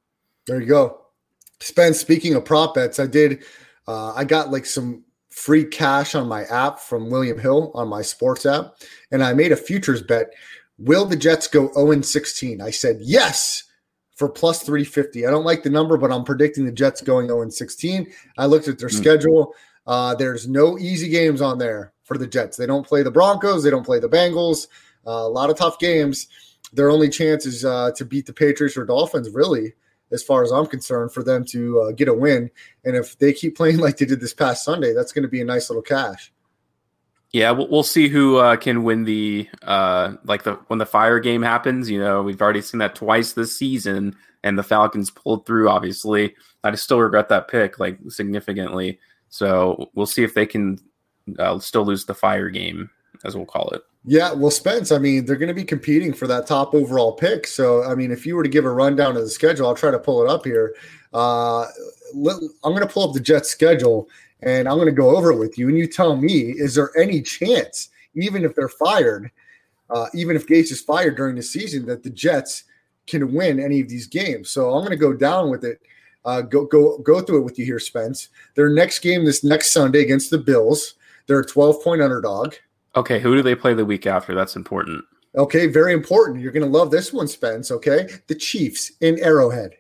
There 0.47 0.61
you 0.61 0.67
go. 0.67 1.01
Spence, 1.61 1.99
speaking 1.99 2.35
of 2.35 2.45
prop 2.45 2.75
bets, 2.75 2.99
I 2.99 3.07
did, 3.07 3.45
uh, 3.87 4.13
I 4.15 4.25
got 4.25 4.51
like 4.51 4.67
some 4.67 5.05
free 5.31 5.65
cash 5.65 6.15
on 6.15 6.29
my 6.29 6.45
app 6.45 6.79
from 6.79 7.11
William 7.11 7.39
Hill 7.39 7.73
on 7.75 7.89
my 7.89 8.03
sports 8.03 8.47
app, 8.47 8.75
and 9.11 9.23
I 9.23 9.33
made 9.33 9.53
a 9.53 9.57
futures 9.57 10.03
bet. 10.03 10.29
Will 10.79 11.05
the 11.05 11.17
Jets 11.17 11.47
go 11.49 11.73
0 11.75 12.01
16? 12.03 12.61
I 12.61 12.71
said 12.71 12.99
yes 13.01 13.65
for 14.17 14.29
plus 14.29 14.63
350. 14.63 15.27
I 15.27 15.31
don't 15.31 15.45
like 15.45 15.63
the 15.63 15.71
number, 15.71 15.97
but 15.97 16.13
I'm 16.13 16.25
predicting 16.25 16.65
the 16.65 16.73
Jets 16.73 17.01
going 17.01 17.29
0 17.29 17.49
16. 17.49 18.13
I 18.39 18.47
looked 18.47 18.69
at 18.69 18.79
their 18.79 18.89
Mm. 18.89 18.97
schedule. 18.99 19.55
Uh, 19.87 20.15
there's 20.15 20.49
no 20.49 20.79
easy 20.79 21.09
games 21.09 21.41
on 21.43 21.59
there 21.59 21.93
for 22.05 22.17
the 22.17 22.27
Jets. 22.27 22.57
They 22.57 22.67
don't 22.67 22.87
play 22.87 23.03
the 23.03 23.11
Broncos, 23.11 23.63
they 23.63 23.71
don't 23.71 23.85
play 23.85 23.99
the 24.01 24.09
Bengals. 24.09 24.67
Uh, 25.07 25.11
a 25.11 25.29
lot 25.29 25.51
of 25.51 25.57
tough 25.57 25.79
games. 25.79 26.29
Their 26.73 26.91
only 26.91 27.09
chance 27.09 27.45
is 27.47 27.65
uh, 27.65 27.91
to 27.97 28.05
beat 28.05 28.27
the 28.27 28.33
Patriots 28.33 28.77
or 28.77 28.85
Dolphins, 28.85 29.31
really, 29.31 29.75
as 30.13 30.23
far 30.23 30.43
as 30.43 30.51
I'm 30.51 30.67
concerned, 30.67 31.13
for 31.13 31.23
them 31.23 31.45
to 31.47 31.81
uh, 31.81 31.93
get 31.93 32.09
a 32.09 32.15
win. 32.15 32.51
And 32.85 32.97
if 32.97 33.19
they 33.19 33.33
keep 33.33 33.57
playing 33.57 33.79
like 33.81 33.97
they 33.97 34.07
did 34.07 34.21
this 34.21 34.35
past 34.35 34.65
Sunday, 34.65 34.93
that's 34.93 35.13
going 35.13 35.23
to 35.23 35.29
be 35.29 35.41
a 35.41 35.45
nice 35.45 35.71
little 35.71 35.83
cash. 35.83 36.33
Yeah, 37.33 37.51
we'll, 37.51 37.69
we'll 37.69 37.83
see 37.83 38.09
who 38.09 38.37
uh, 38.37 38.55
can 38.55 38.85
win 38.85 39.03
the 39.03 39.49
uh, 39.63 40.15
like 40.25 40.45
the 40.45 40.55
when 40.69 40.79
the 40.79 40.87
fire 40.87 41.19
game 41.19 41.43
happens. 41.43 41.91
You 41.91 41.99
know, 41.99 42.23
we've 42.23 42.41
already 42.41 42.63
seen 42.63 42.79
that 42.79 42.95
twice 42.95 43.33
this 43.33 43.59
season, 43.59 44.15
and 44.45 44.57
the 44.57 44.63
Falcons 44.63 45.11
pulled 45.11 45.45
through. 45.45 45.69
Obviously, 45.69 46.37
I 46.63 46.71
just 46.71 46.85
still 46.85 47.01
regret 47.01 47.29
that 47.31 47.49
pick 47.49 47.81
like 47.81 47.99
significantly. 48.09 49.01
So 49.31 49.91
we'll 49.95 50.07
see 50.07 50.23
if 50.23 50.35
they 50.35 50.47
can 50.47 50.79
uh, 51.41 51.59
still 51.59 51.85
lose 51.85 52.05
the 52.05 52.15
fire 52.15 52.51
game, 52.51 52.89
as 53.25 53.35
we'll 53.35 53.47
call 53.47 53.69
it. 53.71 53.83
Yeah, 54.05 54.33
well, 54.33 54.51
Spence, 54.51 54.93
I 54.93 54.99
mean, 54.99 55.25
they're 55.25 55.37
going 55.37 55.49
to 55.49 55.55
be 55.55 55.65
competing 55.65 56.13
for 56.13 56.27
that 56.27 56.47
top 56.47 56.75
overall 56.75 57.13
pick. 57.13 57.47
So, 57.47 57.83
I 57.85 57.95
mean, 57.95 58.11
if 58.11 58.27
you 58.27 58.37
were 58.37 58.43
to 58.43 58.49
give 58.49 58.67
a 58.67 58.71
rundown 58.71 59.17
of 59.17 59.23
the 59.23 59.31
schedule, 59.31 59.67
I'll 59.67 59.75
try 59.75 59.91
to 59.91 59.99
pull 59.99 60.23
it 60.23 60.29
up 60.29 60.45
here. 60.45 60.75
Uh, 61.15 61.67
let, 62.15 62.37
I'm 62.63 62.73
going 62.73 62.87
to 62.87 62.93
pull 62.93 63.09
up 63.09 63.15
the 63.15 63.21
Jets 63.21 63.49
schedule 63.49 64.09
and 64.43 64.69
I'm 64.69 64.77
going 64.77 64.87
to 64.87 64.93
go 64.93 65.17
over 65.17 65.33
it 65.33 65.39
with 65.39 65.57
you. 65.57 65.69
And 65.69 65.79
you 65.79 65.87
tell 65.87 66.17
me, 66.17 66.51
is 66.51 66.75
there 66.75 66.91
any 66.99 67.23
chance, 67.23 67.89
even 68.15 68.45
if 68.45 68.55
they're 68.55 68.69
fired, 68.69 69.31
uh, 69.89 70.07
even 70.13 70.37
if 70.37 70.47
Gase 70.47 70.71
is 70.71 70.83
fired 70.83 71.17
during 71.17 71.37
the 71.37 71.43
season, 71.43 71.87
that 71.87 72.03
the 72.03 72.11
Jets 72.11 72.65
can 73.07 73.33
win 73.33 73.59
any 73.59 73.81
of 73.81 73.89
these 73.89 74.07
games? 74.07 74.51
So, 74.51 74.71
I'm 74.71 74.81
going 74.81 74.91
to 74.91 74.97
go 74.97 75.15
down 75.15 75.51
with 75.51 75.65
it. 75.65 75.81
Uh, 76.27 76.41
go 76.41 76.65
go 76.65 76.99
go 76.99 77.21
through 77.21 77.41
it 77.41 77.45
with 77.45 77.59
you 77.59 77.67
here, 77.67 77.79
Spence. 77.79 78.31
Their 78.55 78.71
next 78.71 79.01
game 79.01 79.27
this 79.27 79.45
next 79.45 79.73
Sunday 79.73 80.01
against 80.01 80.31
the 80.31 80.39
Bills. 80.39 80.95
They're 81.27 81.41
a 81.41 81.47
12 81.47 81.83
point 81.83 82.03
underdog. 82.03 82.55
Okay, 82.97 83.21
who 83.21 83.35
do 83.35 83.43
they 83.43 83.55
play 83.55 83.75
the 83.75 83.85
week 83.85 84.07
after? 84.07 84.35
That's 84.35 84.57
important. 84.57 85.05
Okay, 85.37 85.67
very 85.67 85.93
important. 85.93 86.41
You're 86.41 86.53
going 86.53 86.71
to 86.71 86.79
love 86.79 86.91
this 86.91 87.13
one, 87.13 87.27
Spence. 87.27 87.71
Okay, 87.71 88.09
the 88.29 88.35
Chiefs 88.35 88.93
in 89.01 89.19
Arrowhead. 89.21 89.73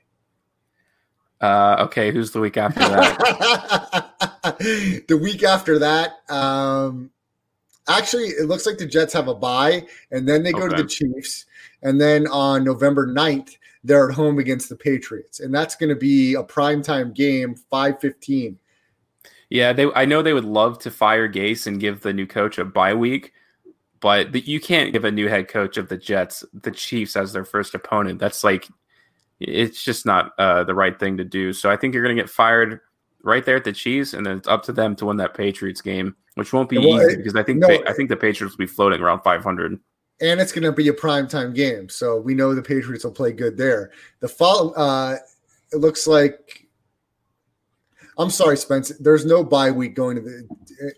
Uh, 1.40 1.76
okay, 1.80 2.10
who's 2.10 2.30
the 2.30 2.40
week 2.40 2.56
after 2.56 2.80
that? 2.80 3.18
the 5.08 5.18
week 5.20 5.42
after 5.42 5.78
that, 5.78 6.28
um, 6.30 7.10
actually, 7.88 8.28
it 8.28 8.48
looks 8.48 8.66
like 8.66 8.78
the 8.78 8.86
Jets 8.86 9.12
have 9.12 9.28
a 9.28 9.34
bye, 9.34 9.86
and 10.10 10.28
then 10.28 10.42
they 10.42 10.52
go 10.52 10.68
to 10.68 10.74
the 10.74 10.88
Chiefs, 10.88 11.44
and 11.82 12.00
then 12.00 12.26
on 12.28 12.64
November 12.64 13.06
9th, 13.06 13.56
they're 13.84 14.08
at 14.08 14.14
home 14.14 14.38
against 14.38 14.70
the 14.70 14.76
Patriots, 14.76 15.40
and 15.40 15.54
that's 15.54 15.76
going 15.76 15.90
to 15.90 15.96
be 15.96 16.34
a 16.34 16.42
primetime 16.42 17.14
game, 17.14 17.54
five 17.70 18.00
fifteen. 18.00 18.58
Yeah, 19.50 19.72
they. 19.72 19.90
I 19.94 20.04
know 20.04 20.22
they 20.22 20.32
would 20.32 20.44
love 20.44 20.78
to 20.80 20.90
fire 20.90 21.28
Gase 21.28 21.66
and 21.66 21.80
give 21.80 22.00
the 22.00 22.12
new 22.12 22.26
coach 22.26 22.58
a 22.58 22.64
bye 22.64 22.94
week, 22.94 23.32
but 24.00 24.32
the, 24.32 24.40
you 24.40 24.60
can't 24.60 24.92
give 24.92 25.04
a 25.04 25.10
new 25.10 25.28
head 25.28 25.48
coach 25.48 25.76
of 25.76 25.88
the 25.88 25.96
Jets 25.96 26.44
the 26.52 26.70
Chiefs 26.70 27.16
as 27.16 27.32
their 27.32 27.44
first 27.44 27.74
opponent. 27.74 28.18
That's 28.18 28.42
like, 28.42 28.66
it's 29.40 29.84
just 29.84 30.06
not 30.06 30.32
uh, 30.38 30.64
the 30.64 30.74
right 30.74 30.98
thing 30.98 31.16
to 31.18 31.24
do. 31.24 31.52
So 31.52 31.70
I 31.70 31.76
think 31.76 31.94
you're 31.94 32.02
going 32.02 32.16
to 32.16 32.22
get 32.22 32.30
fired 32.30 32.80
right 33.22 33.44
there 33.44 33.56
at 33.56 33.64
the 33.64 33.72
Chiefs, 33.72 34.14
and 34.14 34.24
then 34.26 34.36
it's 34.38 34.48
up 34.48 34.62
to 34.64 34.72
them 34.72 34.96
to 34.96 35.06
win 35.06 35.16
that 35.18 35.34
Patriots 35.34 35.80
game, 35.80 36.16
which 36.34 36.52
won't 36.52 36.68
be 36.68 36.78
Well, 36.78 37.00
easy 37.02 37.16
because 37.16 37.36
I 37.36 37.42
think 37.42 37.58
no, 37.60 37.68
I 37.86 37.92
think 37.92 38.08
the 38.08 38.16
Patriots 38.16 38.56
will 38.56 38.64
be 38.64 38.66
floating 38.66 39.00
around 39.00 39.20
500. 39.22 39.78
and 40.20 40.40
it's 40.40 40.52
going 40.52 40.64
to 40.64 40.72
be 40.72 40.88
a 40.88 40.92
primetime 40.92 41.54
game. 41.54 41.88
So 41.88 42.18
we 42.20 42.34
know 42.34 42.54
the 42.54 42.62
Patriots 42.62 43.04
will 43.04 43.12
play 43.12 43.32
good 43.32 43.56
there. 43.56 43.92
The 44.20 44.28
follow, 44.28 44.72
uh, 44.72 45.16
it 45.72 45.76
looks 45.76 46.06
like. 46.06 46.63
I'm 48.18 48.30
sorry, 48.30 48.56
Spence. 48.56 48.90
There's 49.00 49.24
no 49.24 49.42
bye 49.42 49.70
week 49.70 49.94
going 49.94 50.16
to 50.16 50.22
the 50.22 50.48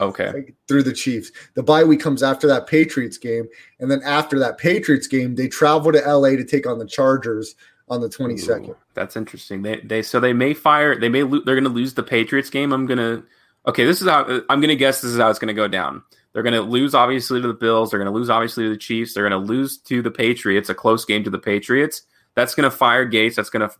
Okay, 0.00 0.54
through 0.68 0.82
the 0.82 0.92
Chiefs. 0.92 1.30
The 1.54 1.62
bye 1.62 1.84
week 1.84 2.00
comes 2.00 2.22
after 2.22 2.46
that 2.48 2.66
Patriots 2.66 3.18
game, 3.18 3.46
and 3.80 3.90
then 3.90 4.02
after 4.04 4.38
that 4.38 4.58
Patriots 4.58 5.06
game, 5.06 5.34
they 5.34 5.48
travel 5.48 5.92
to 5.92 5.98
LA 5.98 6.30
to 6.30 6.44
take 6.44 6.66
on 6.66 6.78
the 6.78 6.86
Chargers 6.86 7.54
on 7.88 8.00
the 8.00 8.08
22nd. 8.08 8.70
Ooh, 8.70 8.76
that's 8.94 9.16
interesting. 9.16 9.62
They 9.62 9.80
they 9.80 10.02
so 10.02 10.20
they 10.20 10.32
may 10.32 10.54
fire. 10.54 10.98
They 10.98 11.08
may 11.08 11.22
lo- 11.22 11.42
they're 11.44 11.54
going 11.54 11.64
to 11.64 11.70
lose 11.70 11.94
the 11.94 12.02
Patriots 12.02 12.50
game. 12.50 12.72
I'm 12.72 12.86
gonna 12.86 13.22
okay. 13.66 13.84
This 13.84 14.02
is 14.02 14.08
how 14.08 14.24
I'm 14.48 14.60
going 14.60 14.68
to 14.68 14.76
guess. 14.76 15.00
This 15.00 15.12
is 15.12 15.18
how 15.18 15.30
it's 15.30 15.38
going 15.38 15.48
to 15.48 15.54
go 15.54 15.68
down. 15.68 16.02
They're 16.32 16.42
going 16.42 16.54
to 16.54 16.60
lose 16.60 16.94
obviously 16.94 17.40
to 17.40 17.48
the 17.48 17.54
Bills. 17.54 17.90
They're 17.90 17.98
going 17.98 18.12
to 18.12 18.16
lose 18.16 18.28
obviously 18.28 18.64
to 18.64 18.70
the 18.70 18.76
Chiefs. 18.76 19.14
They're 19.14 19.26
going 19.26 19.40
to 19.40 19.52
lose 19.52 19.78
to 19.78 20.02
the 20.02 20.10
Patriots. 20.10 20.68
A 20.68 20.74
close 20.74 21.04
game 21.06 21.24
to 21.24 21.30
the 21.30 21.38
Patriots. 21.38 22.02
That's 22.34 22.54
going 22.54 22.70
to 22.70 22.76
fire 22.76 23.08
Gase. 23.10 23.36
That's 23.36 23.48
going 23.48 23.66
to 23.66 23.74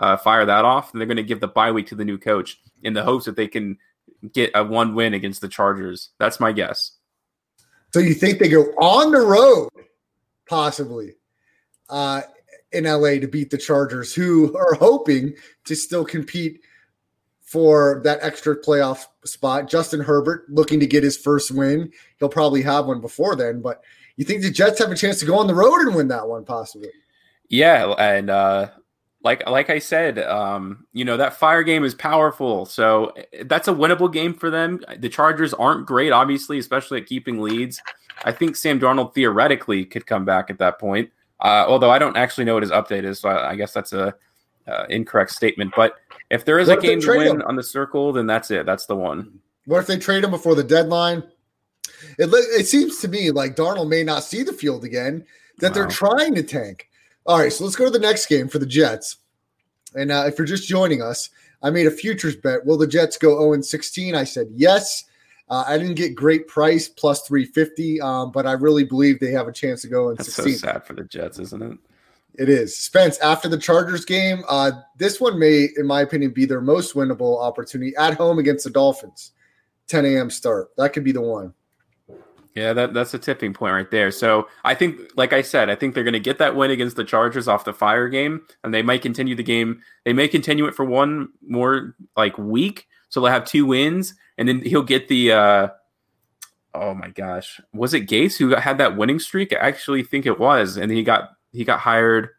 uh, 0.00 0.16
fire 0.16 0.44
that 0.44 0.64
off. 0.64 0.92
And 0.92 1.00
they're 1.00 1.06
going 1.06 1.16
to 1.18 1.22
give 1.22 1.40
the 1.40 1.48
bye 1.48 1.70
week 1.70 1.86
to 1.88 1.94
the 1.94 2.04
new 2.04 2.18
coach 2.18 2.58
in 2.82 2.94
the 2.94 3.04
hopes 3.04 3.26
that 3.26 3.36
they 3.36 3.46
can 3.46 3.78
get 4.32 4.50
a 4.54 4.64
one 4.64 4.94
win 4.94 5.14
against 5.14 5.40
the 5.40 5.48
Chargers. 5.48 6.10
That's 6.18 6.40
my 6.40 6.52
guess. 6.52 6.92
So 7.92 8.00
you 8.00 8.14
think 8.14 8.38
they 8.38 8.48
go 8.48 8.64
on 8.78 9.12
the 9.12 9.20
road, 9.20 9.68
possibly, 10.48 11.14
uh, 11.88 12.22
in 12.72 12.84
LA 12.84 13.18
to 13.18 13.26
beat 13.26 13.50
the 13.50 13.58
Chargers, 13.58 14.14
who 14.14 14.56
are 14.56 14.74
hoping 14.74 15.34
to 15.64 15.74
still 15.74 16.04
compete 16.04 16.60
for 17.42 18.00
that 18.04 18.20
extra 18.22 18.56
playoff 18.56 19.06
spot. 19.24 19.68
Justin 19.68 20.00
Herbert 20.00 20.44
looking 20.48 20.78
to 20.78 20.86
get 20.86 21.02
his 21.02 21.16
first 21.16 21.50
win. 21.50 21.90
He'll 22.20 22.28
probably 22.28 22.62
have 22.62 22.86
one 22.86 23.00
before 23.00 23.34
then, 23.34 23.60
but 23.60 23.82
you 24.16 24.24
think 24.24 24.42
the 24.42 24.50
Jets 24.50 24.78
have 24.78 24.92
a 24.92 24.96
chance 24.96 25.18
to 25.18 25.26
go 25.26 25.36
on 25.36 25.48
the 25.48 25.54
road 25.54 25.80
and 25.80 25.94
win 25.96 26.06
that 26.08 26.28
one, 26.28 26.44
possibly? 26.44 26.90
Yeah, 27.48 27.88
and 27.98 28.30
uh, 28.30 28.68
like 29.22 29.48
like 29.48 29.70
I 29.70 29.78
said, 29.78 30.18
um, 30.18 30.86
you 30.92 31.04
know 31.04 31.16
that 31.16 31.34
fire 31.34 31.62
game 31.62 31.84
is 31.84 31.94
powerful, 31.94 32.66
so 32.66 33.12
eh, 33.32 33.42
that's 33.44 33.68
a 33.68 33.72
winnable 33.72 34.12
game 34.12 34.34
for 34.34 34.50
them. 34.50 34.80
The 34.98 35.08
Chargers 35.08 35.52
aren't 35.54 35.86
great, 35.86 36.12
obviously, 36.12 36.58
especially 36.58 37.00
at 37.00 37.06
keeping 37.06 37.40
leads. 37.40 37.82
I 38.24 38.32
think 38.32 38.56
Sam 38.56 38.80
Darnold 38.80 39.14
theoretically 39.14 39.84
could 39.84 40.06
come 40.06 40.24
back 40.24 40.50
at 40.50 40.58
that 40.58 40.78
point, 40.78 41.10
uh, 41.40 41.64
although 41.66 41.90
I 41.90 41.98
don't 41.98 42.16
actually 42.16 42.44
know 42.44 42.54
what 42.54 42.62
his 42.62 42.72
update 42.72 43.04
is, 43.04 43.20
so 43.20 43.28
I, 43.28 43.50
I 43.50 43.56
guess 43.56 43.72
that's 43.72 43.92
a 43.92 44.14
uh, 44.66 44.84
incorrect 44.88 45.32
statement. 45.32 45.72
But 45.76 45.94
if 46.30 46.44
there 46.44 46.58
is 46.58 46.68
What 46.68 46.78
a 46.78 46.82
game 46.82 47.00
to 47.00 47.08
win 47.10 47.26
him? 47.26 47.42
on 47.42 47.56
the 47.56 47.62
circle, 47.62 48.12
then 48.12 48.26
that's 48.26 48.50
it. 48.50 48.66
That's 48.66 48.86
the 48.86 48.96
one. 48.96 49.38
What 49.66 49.80
if 49.80 49.86
they 49.86 49.98
trade 49.98 50.24
him 50.24 50.30
before 50.30 50.54
the 50.54 50.64
deadline? 50.64 51.22
It 52.18 52.30
it 52.32 52.66
seems 52.66 52.98
to 53.00 53.08
me 53.08 53.30
like 53.30 53.56
Darnold 53.56 53.88
may 53.88 54.02
not 54.02 54.22
see 54.22 54.42
the 54.42 54.52
field 54.52 54.84
again. 54.84 55.26
That 55.58 55.74
they're 55.74 55.86
trying 55.86 56.34
to 56.36 56.42
tank. 56.42 56.88
All 57.26 57.38
right, 57.38 57.52
so 57.52 57.64
let's 57.64 57.76
go 57.76 57.84
to 57.84 57.90
the 57.90 57.98
next 57.98 58.26
game 58.26 58.48
for 58.48 58.58
the 58.58 58.66
Jets. 58.66 59.16
And 59.94 60.10
uh, 60.10 60.24
if 60.26 60.38
you're 60.38 60.46
just 60.46 60.68
joining 60.68 61.02
us, 61.02 61.30
I 61.62 61.70
made 61.70 61.86
a 61.86 61.90
futures 61.90 62.36
bet. 62.36 62.64
Will 62.64 62.78
the 62.78 62.86
Jets 62.86 63.16
go 63.18 63.38
0 63.38 63.60
16? 63.60 64.14
I 64.14 64.24
said 64.24 64.48
yes. 64.54 65.04
Uh, 65.48 65.64
I 65.66 65.78
didn't 65.78 65.96
get 65.96 66.14
great 66.14 66.46
price 66.46 66.88
plus 66.88 67.26
350, 67.26 68.00
um, 68.00 68.30
but 68.30 68.46
I 68.46 68.52
really 68.52 68.84
believe 68.84 69.18
they 69.18 69.32
have 69.32 69.48
a 69.48 69.52
chance 69.52 69.82
to 69.82 69.88
go 69.88 70.10
in 70.10 70.16
That's 70.16 70.32
so 70.32 70.44
16. 70.44 70.58
sad 70.58 70.86
for 70.86 70.92
the 70.92 71.02
Jets, 71.04 71.40
isn't 71.40 71.62
it? 71.62 71.78
It 72.38 72.48
is. 72.48 72.78
Spence, 72.78 73.18
after 73.18 73.48
the 73.48 73.58
Chargers 73.58 74.04
game, 74.04 74.44
uh, 74.48 74.70
this 74.96 75.20
one 75.20 75.38
may, 75.38 75.68
in 75.76 75.86
my 75.86 76.02
opinion, 76.02 76.30
be 76.30 76.44
their 76.44 76.60
most 76.60 76.94
winnable 76.94 77.42
opportunity 77.42 77.94
at 77.96 78.14
home 78.14 78.38
against 78.38 78.64
the 78.64 78.70
Dolphins. 78.70 79.32
10 79.88 80.06
a.m. 80.06 80.30
start. 80.30 80.70
That 80.76 80.92
could 80.92 81.02
be 81.02 81.10
the 81.10 81.20
one. 81.20 81.52
Yeah, 82.54 82.72
that, 82.72 82.94
that's 82.94 83.14
a 83.14 83.18
tipping 83.18 83.54
point 83.54 83.74
right 83.74 83.90
there. 83.90 84.10
So 84.10 84.48
I 84.64 84.74
think, 84.74 85.00
like 85.16 85.32
I 85.32 85.40
said, 85.40 85.70
I 85.70 85.76
think 85.76 85.94
they're 85.94 86.04
going 86.04 86.14
to 86.14 86.20
get 86.20 86.38
that 86.38 86.56
win 86.56 86.72
against 86.72 86.96
the 86.96 87.04
Chargers 87.04 87.46
off 87.46 87.64
the 87.64 87.72
fire 87.72 88.08
game, 88.08 88.42
and 88.64 88.74
they 88.74 88.82
might 88.82 89.02
continue 89.02 89.36
the 89.36 89.42
game. 89.44 89.80
They 90.04 90.12
may 90.12 90.26
continue 90.26 90.66
it 90.66 90.74
for 90.74 90.84
one 90.84 91.28
more 91.46 91.94
like 92.16 92.36
week, 92.38 92.88
so 93.08 93.20
they'll 93.20 93.30
have 93.30 93.44
two 93.44 93.66
wins, 93.66 94.14
and 94.36 94.48
then 94.48 94.62
he'll 94.62 94.82
get 94.82 95.08
the. 95.08 95.32
uh 95.32 95.68
Oh 96.72 96.94
my 96.94 97.08
gosh, 97.08 97.60
was 97.72 97.94
it 97.94 98.02
Gates 98.02 98.36
who 98.36 98.54
had 98.54 98.78
that 98.78 98.96
winning 98.96 99.18
streak? 99.18 99.52
I 99.52 99.56
actually 99.56 100.04
think 100.04 100.24
it 100.24 100.38
was, 100.38 100.76
and 100.76 100.90
he 100.90 101.02
got 101.02 101.30
he 101.52 101.64
got 101.64 101.80
hired. 101.80 102.30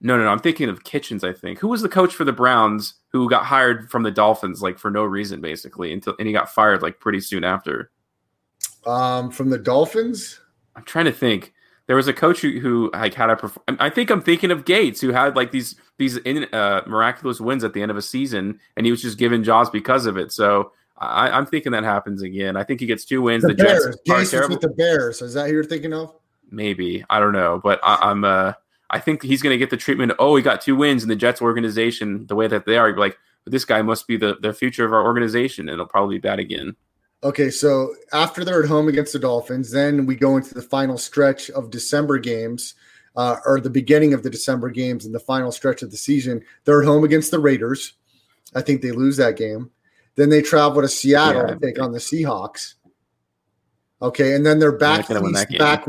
No, 0.00 0.16
no, 0.16 0.24
no. 0.24 0.30
I'm 0.30 0.38
thinking 0.38 0.68
of 0.68 0.84
Kitchens. 0.84 1.24
I 1.24 1.32
think 1.32 1.58
who 1.58 1.68
was 1.68 1.82
the 1.82 1.88
coach 1.88 2.14
for 2.14 2.24
the 2.24 2.32
Browns 2.32 2.94
who 3.12 3.28
got 3.28 3.44
hired 3.44 3.90
from 3.90 4.04
the 4.04 4.12
Dolphins 4.12 4.62
like 4.62 4.78
for 4.78 4.90
no 4.90 5.02
reason, 5.04 5.40
basically, 5.40 5.92
until 5.92 6.14
and 6.18 6.26
he 6.28 6.32
got 6.32 6.50
fired 6.50 6.82
like 6.82 7.00
pretty 7.00 7.20
soon 7.20 7.42
after. 7.44 7.90
Um, 8.86 9.30
from 9.30 9.50
the 9.50 9.58
Dolphins. 9.58 10.40
I'm 10.76 10.84
trying 10.84 11.06
to 11.06 11.12
think. 11.12 11.52
There 11.86 11.96
was 11.96 12.06
a 12.06 12.12
coach 12.12 12.40
who, 12.40 12.60
who 12.60 12.90
like 12.92 13.14
had 13.14 13.30
a. 13.30 13.36
Perf- 13.36 13.58
I 13.80 13.90
think 13.90 14.10
I'm 14.10 14.22
thinking 14.22 14.52
of 14.52 14.64
Gates, 14.64 15.00
who 15.00 15.10
had 15.10 15.34
like 15.34 15.50
these 15.50 15.74
these 15.98 16.18
in, 16.18 16.44
uh, 16.52 16.82
miraculous 16.86 17.40
wins 17.40 17.64
at 17.64 17.72
the 17.72 17.82
end 17.82 17.90
of 17.90 17.96
a 17.96 18.02
season, 18.02 18.60
and 18.76 18.86
he 18.86 18.92
was 18.92 19.02
just 19.02 19.18
given 19.18 19.42
jobs 19.42 19.70
because 19.70 20.06
of 20.06 20.16
it. 20.16 20.30
So 20.30 20.72
I, 20.98 21.30
I'm 21.30 21.46
thinking 21.46 21.72
that 21.72 21.82
happens 21.82 22.22
again. 22.22 22.56
I 22.56 22.62
think 22.62 22.78
he 22.78 22.86
gets 22.86 23.04
two 23.04 23.22
wins. 23.22 23.42
The, 23.42 23.48
The, 23.48 23.64
Bears. 23.64 23.96
Jets 24.06 24.34
are 24.34 24.48
with 24.48 24.60
the 24.60 24.68
Bears. 24.68 25.20
Is 25.20 25.34
that 25.34 25.48
who 25.48 25.54
you're 25.54 25.64
thinking 25.64 25.92
of? 25.92 26.14
Maybe 26.50 27.04
I 27.10 27.18
don't 27.18 27.32
know, 27.32 27.60
but 27.62 27.80
I, 27.82 27.96
I'm. 27.96 28.24
Uh, 28.24 28.52
I 28.90 28.98
think 28.98 29.22
he's 29.22 29.40
going 29.40 29.54
to 29.54 29.58
get 29.58 29.70
the 29.70 29.76
treatment. 29.76 30.12
Oh, 30.18 30.36
he 30.36 30.42
got 30.42 30.60
two 30.60 30.76
wins 30.76 31.02
in 31.02 31.08
the 31.08 31.16
Jets 31.16 31.40
organization. 31.40 32.26
The 32.26 32.34
way 32.34 32.48
that 32.48 32.66
they 32.66 32.76
are, 32.76 32.96
like 32.96 33.16
this 33.46 33.64
guy 33.64 33.82
must 33.82 34.06
be 34.06 34.16
the 34.16 34.36
the 34.40 34.52
future 34.52 34.84
of 34.84 34.92
our 34.92 35.04
organization, 35.04 35.68
and 35.68 35.74
it'll 35.74 35.86
probably 35.86 36.16
be 36.16 36.20
bad 36.20 36.38
again. 36.38 36.76
Okay, 37.22 37.50
so 37.50 37.94
after 38.12 38.44
they're 38.44 38.62
at 38.62 38.68
home 38.68 38.88
against 38.88 39.12
the 39.12 39.18
Dolphins, 39.18 39.70
then 39.70 40.06
we 40.06 40.16
go 40.16 40.36
into 40.38 40.54
the 40.54 40.62
final 40.62 40.96
stretch 40.96 41.50
of 41.50 41.70
December 41.70 42.18
games, 42.18 42.74
uh, 43.16 43.36
or 43.44 43.60
the 43.60 43.68
beginning 43.68 44.14
of 44.14 44.22
the 44.22 44.30
December 44.30 44.70
games 44.70 45.04
and 45.04 45.14
the 45.14 45.20
final 45.20 45.52
stretch 45.52 45.82
of 45.82 45.90
the 45.90 45.96
season. 45.96 46.42
They're 46.64 46.80
at 46.80 46.86
home 46.86 47.04
against 47.04 47.30
the 47.30 47.38
Raiders. 47.38 47.94
I 48.54 48.62
think 48.62 48.80
they 48.80 48.92
lose 48.92 49.18
that 49.18 49.36
game. 49.36 49.70
Then 50.14 50.30
they 50.30 50.42
travel 50.42 50.80
to 50.80 50.88
Seattle 50.88 51.42
Yeah. 51.42 51.54
to 51.54 51.60
take 51.60 51.80
on 51.80 51.92
the 51.92 51.98
Seahawks. 51.98 52.74
Okay, 54.02 54.34
and 54.34 54.46
then 54.46 54.58
they're 54.58 54.72
back 54.72 55.08
gonna 55.08 55.20
win 55.20 55.32
that 55.32 55.50
east, 55.50 55.58
back 55.58 55.84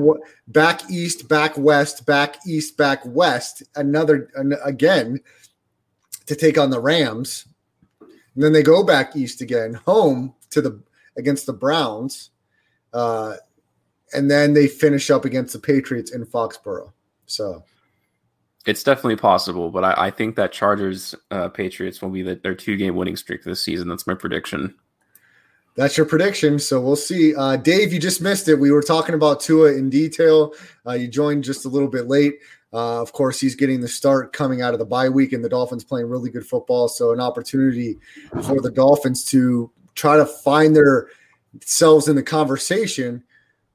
back 0.49 0.81
east, 0.91 1.29
back 1.29 1.57
west, 1.57 2.05
back 2.05 2.35
east, 2.45 2.75
back 2.75 3.01
west. 3.05 3.63
Another 3.75 4.29
an, 4.35 4.53
again 4.65 5.21
to 6.25 6.35
take 6.35 6.57
on 6.57 6.71
the 6.71 6.79
Rams. 6.81 7.45
And 8.01 8.43
then 8.43 8.51
they 8.51 8.63
go 8.63 8.83
back 8.83 9.15
east 9.15 9.39
again, 9.39 9.75
home 9.75 10.33
to 10.49 10.61
the 10.61 10.81
against 11.17 11.45
the 11.45 11.53
Browns, 11.53 12.31
uh, 12.93 13.35
and 14.13 14.29
then 14.29 14.53
they 14.53 14.67
finish 14.67 15.09
up 15.09 15.25
against 15.25 15.53
the 15.53 15.59
Patriots 15.59 16.11
in 16.11 16.25
Foxborough. 16.25 16.91
So 17.25 17.63
It's 18.65 18.83
definitely 18.83 19.15
possible, 19.15 19.71
but 19.71 19.83
I, 19.83 20.07
I 20.07 20.11
think 20.11 20.35
that 20.35 20.51
Chargers 20.51 21.15
uh, 21.31 21.49
Patriots 21.49 22.01
will 22.01 22.09
be 22.09 22.21
the, 22.21 22.35
their 22.35 22.55
two 22.55 22.75
game 22.77 22.95
winning 22.95 23.15
streak 23.15 23.43
this 23.43 23.61
season. 23.63 23.87
That's 23.87 24.05
my 24.07 24.13
prediction. 24.13 24.75
that's 25.75 25.95
your 25.97 26.05
prediction. 26.05 26.59
So 26.59 26.81
we'll 26.81 26.95
see. 26.97 27.33
Uh, 27.35 27.55
Dave, 27.55 27.93
you 27.93 27.99
just 27.99 28.21
missed 28.21 28.47
it. 28.49 28.55
We 28.55 28.71
were 28.71 28.81
talking 28.81 29.15
about 29.15 29.39
Tua 29.39 29.73
in 29.73 29.89
detail. 29.89 30.53
Uh, 30.85 30.93
you 30.93 31.07
joined 31.07 31.43
just 31.43 31.65
a 31.65 31.69
little 31.69 31.87
bit 31.87 32.07
late. 32.07 32.35
Uh, 32.73 33.01
of 33.01 33.11
course, 33.13 33.39
he's 33.39 33.55
getting 33.55 33.81
the 33.81 33.87
start 33.87 34.31
coming 34.31 34.61
out 34.61 34.73
of 34.73 34.79
the 34.79 34.85
bye 34.85 35.09
week, 35.09 35.33
and 35.33 35.43
the 35.43 35.49
Dolphins 35.49 35.83
playing 35.83 36.07
really 36.07 36.29
good 36.29 36.45
football. 36.45 36.87
So 36.87 37.11
an 37.11 37.19
opportunity 37.19 37.97
for 38.43 38.61
the 38.61 38.71
Dolphins 38.71 39.25
to 39.25 39.71
try 39.95 40.17
to 40.17 40.25
find 40.25 40.75
their 40.75 41.07
themselves 41.53 42.07
in 42.07 42.15
the 42.15 42.23
conversation 42.23 43.23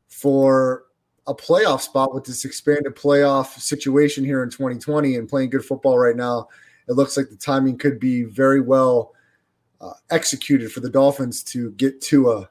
for 0.09 0.85
a 1.27 1.35
playoff 1.35 1.81
spot 1.81 2.15
with 2.15 2.25
this 2.25 2.45
expanded 2.45 2.95
playoff 2.95 3.59
situation 3.59 4.25
here 4.25 4.43
in 4.43 4.51
2020 4.51 5.17
and 5.17 5.29
playing 5.29 5.51
good 5.51 5.65
football 5.65 5.99
right 5.99 6.17
now. 6.17 6.49
It 6.89 6.93
looks 6.93 7.17
like 7.17 7.29
the 7.29 7.37
timing 7.37 7.79
could 7.79 7.99
be 7.99 8.23
very 8.23 8.61
well 8.61 9.13
uh, 9.81 9.93
executed 10.11 10.73
for 10.73 10.81
the 10.81 10.89
Dolphins 10.89 11.43
to 11.45 11.73
get 11.73 12.01
to 12.03 12.31
a 12.31 12.51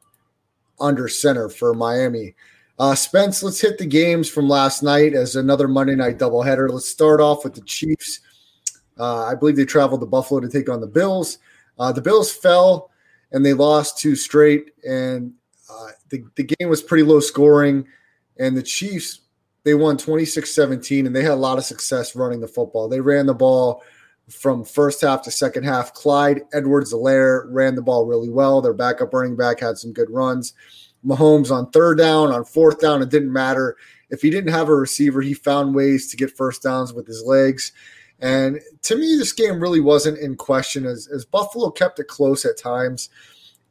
under 0.79 1.07
center 1.07 1.49
for 1.49 1.73
Miami. 1.73 2.35
Uh, 2.77 2.93
Spence, 2.93 3.41
let's 3.41 3.61
hit 3.61 3.77
the 3.77 3.85
games 3.85 4.29
from 4.29 4.49
last 4.49 4.83
night 4.83 5.13
as 5.13 5.37
another 5.37 5.67
Monday 5.67 5.95
night 5.95 6.19
doubleheader. 6.19 6.69
Let's 6.69 6.89
start 6.89 7.21
off 7.21 7.45
with 7.45 7.53
the 7.55 7.61
Chiefs. 7.61 8.19
Uh, 8.99 9.23
I 9.23 9.35
believe 9.35 9.55
they 9.55 9.65
traveled 9.65 10.01
to 10.01 10.05
Buffalo 10.05 10.41
to 10.41 10.49
take 10.49 10.69
on 10.69 10.81
the 10.81 10.87
Bills. 10.87 11.37
Uh, 11.79 11.93
the 11.93 12.01
Bills 12.01 12.33
fell 12.33 12.91
and 13.31 13.45
they 13.45 13.53
lost 13.53 13.99
two 13.99 14.15
straight, 14.15 14.71
and 14.87 15.33
uh, 15.69 15.89
the, 16.09 16.23
the 16.35 16.43
game 16.43 16.69
was 16.69 16.81
pretty 16.81 17.03
low 17.03 17.19
scoring. 17.19 17.85
And 18.37 18.55
the 18.55 18.63
Chiefs, 18.63 19.21
they 19.63 19.73
won 19.73 19.97
26 19.97 20.49
17, 20.53 21.07
and 21.07 21.15
they 21.15 21.23
had 21.23 21.31
a 21.31 21.35
lot 21.35 21.57
of 21.57 21.63
success 21.63 22.15
running 22.15 22.41
the 22.41 22.47
football. 22.47 22.87
They 22.87 23.01
ran 23.01 23.25
the 23.25 23.33
ball 23.33 23.83
from 24.29 24.65
first 24.65 25.01
half 25.01 25.21
to 25.23 25.31
second 25.31 25.63
half. 25.63 25.93
Clyde 25.93 26.41
Edwards 26.53 26.93
Helaire 26.93 27.45
ran 27.49 27.75
the 27.75 27.81
ball 27.81 28.05
really 28.05 28.29
well. 28.29 28.61
Their 28.61 28.73
backup 28.73 29.13
running 29.13 29.35
back 29.35 29.59
had 29.59 29.77
some 29.77 29.93
good 29.93 30.09
runs. 30.09 30.53
Mahomes 31.05 31.51
on 31.51 31.69
third 31.69 31.97
down, 31.97 32.31
on 32.31 32.43
fourth 32.43 32.79
down, 32.79 33.01
it 33.01 33.09
didn't 33.09 33.31
matter. 33.31 33.77
If 34.09 34.21
he 34.21 34.29
didn't 34.29 34.51
have 34.51 34.69
a 34.69 34.75
receiver, 34.75 35.21
he 35.21 35.33
found 35.33 35.75
ways 35.75 36.09
to 36.09 36.17
get 36.17 36.35
first 36.35 36.63
downs 36.63 36.93
with 36.93 37.07
his 37.07 37.23
legs. 37.23 37.71
And 38.19 38.59
to 38.83 38.95
me, 38.95 39.15
this 39.17 39.33
game 39.33 39.59
really 39.59 39.81
wasn't 39.81 40.19
in 40.19 40.35
question 40.35 40.85
as, 40.85 41.07
as 41.07 41.25
Buffalo 41.25 41.69
kept 41.69 41.99
it 41.99 42.07
close 42.07 42.45
at 42.45 42.57
times, 42.57 43.09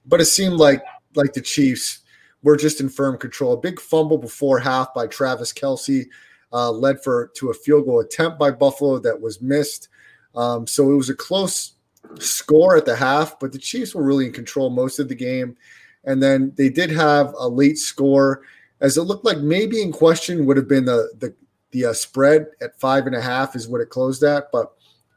but 0.07 0.21
it 0.21 0.27
seemed 0.27 0.57
like 0.57 0.83
like 1.15 1.33
the 1.33 1.41
Chiefs 1.41 2.01
were 2.43 2.57
just 2.57 2.81
in 2.81 2.89
firm 2.89 3.17
control. 3.19 3.55
A 3.55 3.61
big 3.61 3.81
fumble 3.81 4.19
before 4.19 4.59
half 4.59 4.93
by 4.93 5.07
Travis 5.07 5.53
Kelce 5.53 6.07
uh, 6.53 6.71
led 6.71 7.03
for 7.03 7.31
to 7.37 7.51
a 7.51 7.55
field 7.55 7.87
goal 7.87 8.01
attempt 8.01 8.39
by 8.39 8.51
Buffalo 8.51 8.99
that 8.99 9.21
was 9.21 9.41
missed. 9.41 9.89
Um, 10.35 10.67
so 10.67 10.91
it 10.91 10.97
was 10.97 11.09
a 11.09 11.15
close 11.15 11.73
score 12.19 12.77
at 12.77 12.85
the 12.85 12.97
half, 12.97 13.39
but 13.39 13.53
the 13.53 13.59
Chiefs 13.59 13.95
were 13.95 14.03
really 14.03 14.27
in 14.27 14.33
control 14.33 14.71
most 14.71 14.99
of 14.99 15.09
the 15.09 15.15
game. 15.15 15.57
And 16.05 16.23
then 16.23 16.53
they 16.57 16.69
did 16.69 16.91
have 16.91 17.35
a 17.39 17.49
late 17.49 17.79
score, 17.79 18.43
as 18.81 18.99
it 18.99 19.03
looked 19.03 19.25
like 19.25 19.39
maybe 19.39 19.81
in 19.81 19.91
question 19.91 20.45
would 20.45 20.57
have 20.57 20.69
been 20.69 20.85
the 20.85 21.11
the 21.19 21.35
the 21.75 21.87
uh, 21.87 21.93
spread 21.93 22.47
at 22.63 22.79
five 22.79 23.07
and 23.07 23.17
a 23.17 23.21
half 23.21 23.57
is 23.57 23.67
what 23.67 23.81
it 23.81 23.91
closed 23.91 24.23
at. 24.23 24.45
But 24.53 24.73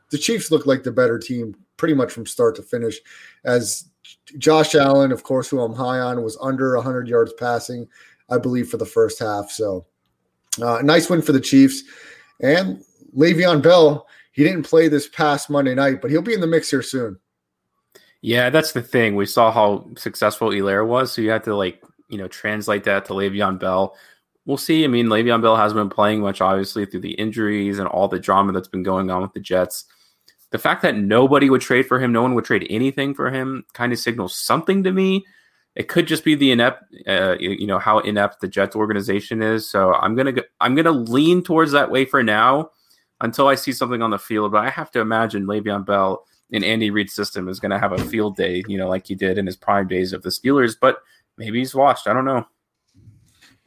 the 0.09 0.17
Chiefs 0.17 0.49
looked 0.49 0.65
like 0.65 0.81
the 0.81 0.91
better 0.91 1.19
team 1.19 1.55
pretty 1.77 1.93
much 1.93 2.11
from 2.11 2.25
start 2.25 2.55
to 2.55 2.63
finish. 2.63 2.97
As 3.45 3.87
Josh 4.39 4.73
Allen, 4.73 5.11
of 5.11 5.21
course, 5.21 5.49
who 5.49 5.61
I'm 5.61 5.75
high 5.75 5.99
on, 5.99 6.23
was 6.23 6.35
under 6.41 6.75
100 6.75 7.07
yards 7.07 7.31
passing, 7.33 7.87
I 8.31 8.39
believe, 8.39 8.69
for 8.69 8.77
the 8.77 8.85
first 8.87 9.19
half. 9.19 9.51
So 9.51 9.85
uh, 10.59 10.81
nice 10.83 11.11
win 11.11 11.21
for 11.21 11.31
the 11.31 11.39
Chiefs. 11.39 11.83
And 12.41 12.83
Le'Veon 13.15 13.61
Bell, 13.61 14.07
he 14.31 14.43
didn't 14.43 14.63
play 14.63 14.87
this 14.87 15.07
past 15.07 15.51
Monday 15.51 15.75
night, 15.75 16.01
but 16.01 16.09
he'll 16.09 16.23
be 16.23 16.33
in 16.33 16.41
the 16.41 16.47
mix 16.47 16.71
here 16.71 16.81
soon. 16.81 17.19
Yeah, 18.21 18.49
that's 18.49 18.71
the 18.71 18.81
thing. 18.81 19.15
We 19.15 19.27
saw 19.27 19.51
how 19.51 19.91
successful 19.95 20.49
Helaire 20.49 20.87
was, 20.87 21.11
so 21.11 21.21
you 21.21 21.29
have 21.29 21.43
to 21.43 21.55
like 21.55 21.83
you 22.09 22.17
know 22.17 22.27
translate 22.27 22.83
that 22.85 23.05
to 23.05 23.13
Le'Veon 23.13 23.59
Bell. 23.59 23.95
We'll 24.47 24.57
see. 24.57 24.83
I 24.85 24.87
mean, 24.87 25.07
Le'Veon 25.07 25.41
Bell 25.41 25.57
hasn't 25.57 25.77
been 25.77 25.89
playing 25.89 26.21
much, 26.21 26.41
obviously, 26.41 26.85
through 26.85 27.01
the 27.01 27.11
injuries 27.11 27.77
and 27.77 27.87
all 27.87 28.07
the 28.07 28.17
drama 28.17 28.53
that's 28.53 28.69
been 28.69 28.81
going 28.81 29.11
on 29.11 29.21
with 29.21 29.33
the 29.33 29.41
Jets. 29.41 29.85
The 30.51 30.57
fact 30.57 30.81
that 30.81 30.95
nobody 30.95 31.49
would 31.49 31.61
trade 31.61 31.85
for 31.85 31.99
him, 31.99 32.13
no 32.13 32.21
one 32.21 32.33
would 32.33 32.45
trade 32.45 32.65
anything 32.69 33.13
for 33.13 33.29
him, 33.29 33.65
kind 33.73 33.91
of 33.91 33.99
signals 33.99 34.35
something 34.35 34.83
to 34.83 34.91
me. 34.91 35.25
It 35.75 35.89
could 35.89 36.07
just 36.07 36.23
be 36.23 36.33
the 36.33 36.51
inept, 36.51 36.81
uh, 37.05 37.35
you 37.39 37.67
know, 37.67 37.77
how 37.77 37.99
inept 37.99 38.39
the 38.39 38.47
Jets 38.47 38.75
organization 38.75 39.43
is. 39.43 39.69
So 39.69 39.93
I'm 39.93 40.15
gonna 40.15 40.31
go, 40.31 40.41
I'm 40.61 40.73
gonna 40.73 40.91
lean 40.91 41.43
towards 41.43 41.73
that 41.73 41.91
way 41.91 42.05
for 42.05 42.23
now, 42.23 42.71
until 43.19 43.47
I 43.47 43.55
see 43.55 43.73
something 43.73 44.01
on 44.01 44.11
the 44.11 44.17
field. 44.17 44.53
But 44.53 44.65
I 44.65 44.69
have 44.69 44.91
to 44.91 45.01
imagine 45.01 45.45
Le'Veon 45.45 45.85
Bell 45.85 46.25
in 46.49 46.63
Andy 46.63 46.89
Reid's 46.89 47.13
system 47.13 47.49
is 47.49 47.59
to 47.59 47.77
have 47.77 47.91
a 47.91 47.97
field 47.97 48.37
day, 48.37 48.63
you 48.67 48.77
know, 48.77 48.87
like 48.87 49.07
he 49.07 49.15
did 49.15 49.37
in 49.37 49.45
his 49.45 49.57
prime 49.57 49.87
days 49.87 50.13
of 50.13 50.23
the 50.23 50.29
Steelers. 50.29 50.75
But 50.79 50.99
maybe 51.37 51.59
he's 51.59 51.75
washed. 51.75 52.07
I 52.07 52.13
don't 52.13 52.25
know. 52.25 52.45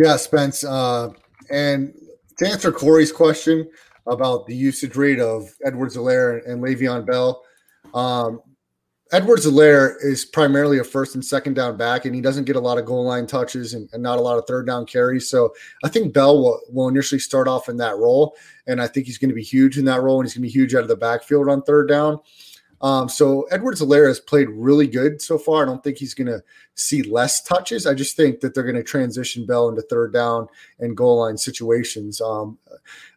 Yeah, 0.00 0.16
Spence. 0.16 0.64
Uh, 0.64 1.10
and 1.50 1.92
to 2.38 2.48
answer 2.48 2.72
Corey's 2.72 3.12
question 3.12 3.70
about 4.06 4.46
the 4.46 4.56
usage 4.56 4.96
rate 4.96 5.20
of 5.20 5.54
Edwards 5.62 5.94
Helaire 5.94 6.40
and 6.48 6.62
Le'Veon 6.62 7.04
Bell, 7.04 7.44
um, 7.92 8.40
Edwards 9.12 9.44
Helaire 9.44 9.96
is 10.00 10.24
primarily 10.24 10.78
a 10.78 10.84
first 10.84 11.16
and 11.16 11.22
second 11.22 11.52
down 11.52 11.76
back, 11.76 12.06
and 12.06 12.14
he 12.14 12.22
doesn't 12.22 12.44
get 12.44 12.56
a 12.56 12.60
lot 12.60 12.78
of 12.78 12.86
goal 12.86 13.04
line 13.04 13.26
touches 13.26 13.74
and, 13.74 13.90
and 13.92 14.02
not 14.02 14.18
a 14.18 14.22
lot 14.22 14.38
of 14.38 14.46
third 14.46 14.66
down 14.66 14.86
carries. 14.86 15.28
So 15.28 15.52
I 15.84 15.90
think 15.90 16.14
Bell 16.14 16.38
will, 16.38 16.60
will 16.70 16.88
initially 16.88 17.18
start 17.18 17.46
off 17.46 17.68
in 17.68 17.76
that 17.76 17.98
role, 17.98 18.34
and 18.66 18.80
I 18.80 18.86
think 18.86 19.04
he's 19.04 19.18
going 19.18 19.28
to 19.28 19.34
be 19.34 19.42
huge 19.42 19.76
in 19.76 19.84
that 19.84 20.00
role, 20.00 20.18
and 20.18 20.26
he's 20.26 20.32
going 20.32 20.48
to 20.48 20.48
be 20.48 20.58
huge 20.58 20.74
out 20.74 20.82
of 20.82 20.88
the 20.88 20.96
backfield 20.96 21.50
on 21.50 21.60
third 21.62 21.88
down. 21.88 22.20
Um, 22.82 23.08
so 23.08 23.42
Edwards 23.50 23.82
Helaire 23.82 24.08
has 24.08 24.20
played 24.20 24.48
really 24.50 24.86
good 24.86 25.20
so 25.20 25.36
far. 25.36 25.62
I 25.62 25.66
don't 25.66 25.84
think 25.84 25.98
he's 25.98 26.14
going 26.14 26.28
to 26.28 26.42
see 26.74 27.02
less 27.02 27.42
touches. 27.42 27.86
I 27.86 27.94
just 27.94 28.16
think 28.16 28.40
that 28.40 28.54
they're 28.54 28.64
going 28.64 28.76
to 28.76 28.82
transition 28.82 29.44
Bell 29.44 29.68
into 29.68 29.82
third 29.82 30.12
down 30.12 30.48
and 30.78 30.96
goal 30.96 31.20
line 31.20 31.36
situations. 31.36 32.20
Um, 32.20 32.58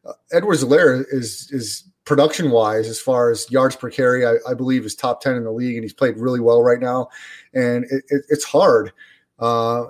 uh, 0.05 0.13
Edwards 0.31 0.63
Helaire 0.63 1.05
is 1.11 1.49
is 1.51 1.85
production 2.05 2.51
wise, 2.51 2.87
as 2.87 2.99
far 2.99 3.31
as 3.31 3.49
yards 3.49 3.75
per 3.75 3.89
carry, 3.89 4.25
I, 4.25 4.35
I, 4.47 4.53
believe 4.53 4.85
is 4.85 4.95
top 4.95 5.21
ten 5.21 5.35
in 5.35 5.43
the 5.43 5.51
league, 5.51 5.75
and 5.75 5.83
he's 5.83 5.93
played 5.93 6.17
really 6.17 6.41
well 6.41 6.61
right 6.61 6.79
now. 6.79 7.07
And 7.53 7.85
it, 7.85 8.03
it, 8.09 8.25
it's 8.29 8.43
hard. 8.43 8.91
Uh, 9.39 9.85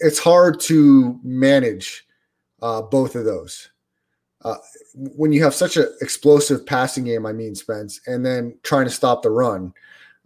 it's 0.00 0.18
hard 0.18 0.58
to 0.60 1.20
manage 1.22 2.06
uh, 2.62 2.82
both 2.82 3.14
of 3.14 3.24
those. 3.24 3.70
Uh, 4.44 4.56
when 4.94 5.32
you 5.32 5.42
have 5.42 5.54
such 5.54 5.76
an 5.76 5.86
explosive 6.02 6.66
passing 6.66 7.04
game, 7.04 7.24
I 7.24 7.32
mean, 7.32 7.54
Spence, 7.54 8.00
and 8.06 8.24
then 8.24 8.56
trying 8.62 8.84
to 8.84 8.90
stop 8.90 9.22
the 9.22 9.30
run, 9.30 9.72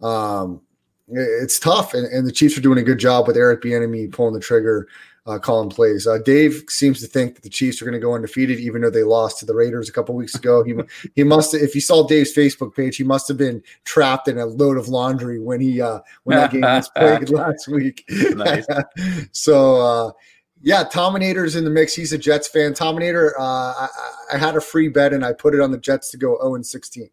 um, 0.01 0.61
it's 1.07 1.59
tough. 1.59 1.93
And, 1.93 2.05
and, 2.07 2.27
the 2.27 2.31
Chiefs 2.31 2.57
are 2.57 2.61
doing 2.61 2.77
a 2.77 2.83
good 2.83 2.99
job 2.99 3.27
with 3.27 3.37
Eric 3.37 3.61
Bieniemy 3.61 4.11
pulling 4.11 4.33
the 4.33 4.39
trigger, 4.39 4.87
uh, 5.25 5.39
calling 5.39 5.69
plays. 5.69 6.07
Uh, 6.07 6.17
Dave 6.19 6.63
seems 6.69 6.99
to 7.01 7.07
think 7.07 7.35
that 7.35 7.43
the 7.43 7.49
Chiefs 7.49 7.81
are 7.81 7.85
going 7.85 7.93
to 7.93 7.99
go 7.99 8.13
undefeated, 8.13 8.59
even 8.59 8.81
though 8.81 8.89
they 8.89 9.03
lost 9.03 9.39
to 9.39 9.45
the 9.45 9.53
Raiders 9.53 9.89
a 9.89 9.91
couple 9.91 10.15
weeks 10.15 10.35
ago. 10.35 10.63
He 10.63 10.75
he 11.15 11.23
must 11.23 11.53
if 11.53 11.75
you 11.75 11.81
saw 11.81 12.05
Dave's 12.05 12.35
Facebook 12.35 12.75
page, 12.75 12.97
he 12.97 13.03
must 13.03 13.27
have 13.27 13.37
been 13.37 13.61
trapped 13.85 14.27
in 14.27 14.37
a 14.37 14.45
load 14.45 14.77
of 14.77 14.87
laundry 14.87 15.39
when 15.39 15.61
he 15.61 15.81
uh, 15.81 15.99
when 16.23 16.37
that 16.37 16.51
game 16.51 16.61
was 16.61 16.89
played 16.89 17.29
last 17.29 17.67
week. 17.67 18.09
so 19.31 19.81
uh, 19.81 20.11
yeah, 20.61 20.83
Tominator's 20.83 21.55
in 21.55 21.63
the 21.63 21.69
mix. 21.69 21.93
He's 21.93 22.13
a 22.13 22.17
Jets 22.17 22.47
fan. 22.47 22.73
Tominator, 22.73 23.33
uh, 23.39 23.43
I, 23.43 23.87
I, 24.33 24.37
had 24.37 24.55
a 24.55 24.61
free 24.61 24.89
bet 24.89 25.13
and 25.13 25.23
I 25.23 25.33
put 25.33 25.53
it 25.53 25.61
on 25.61 25.71
the 25.71 25.77
Jets 25.77 26.11
to 26.11 26.17
go 26.17 26.37
0 26.41 26.55
and 26.55 26.65
16. 26.65 27.09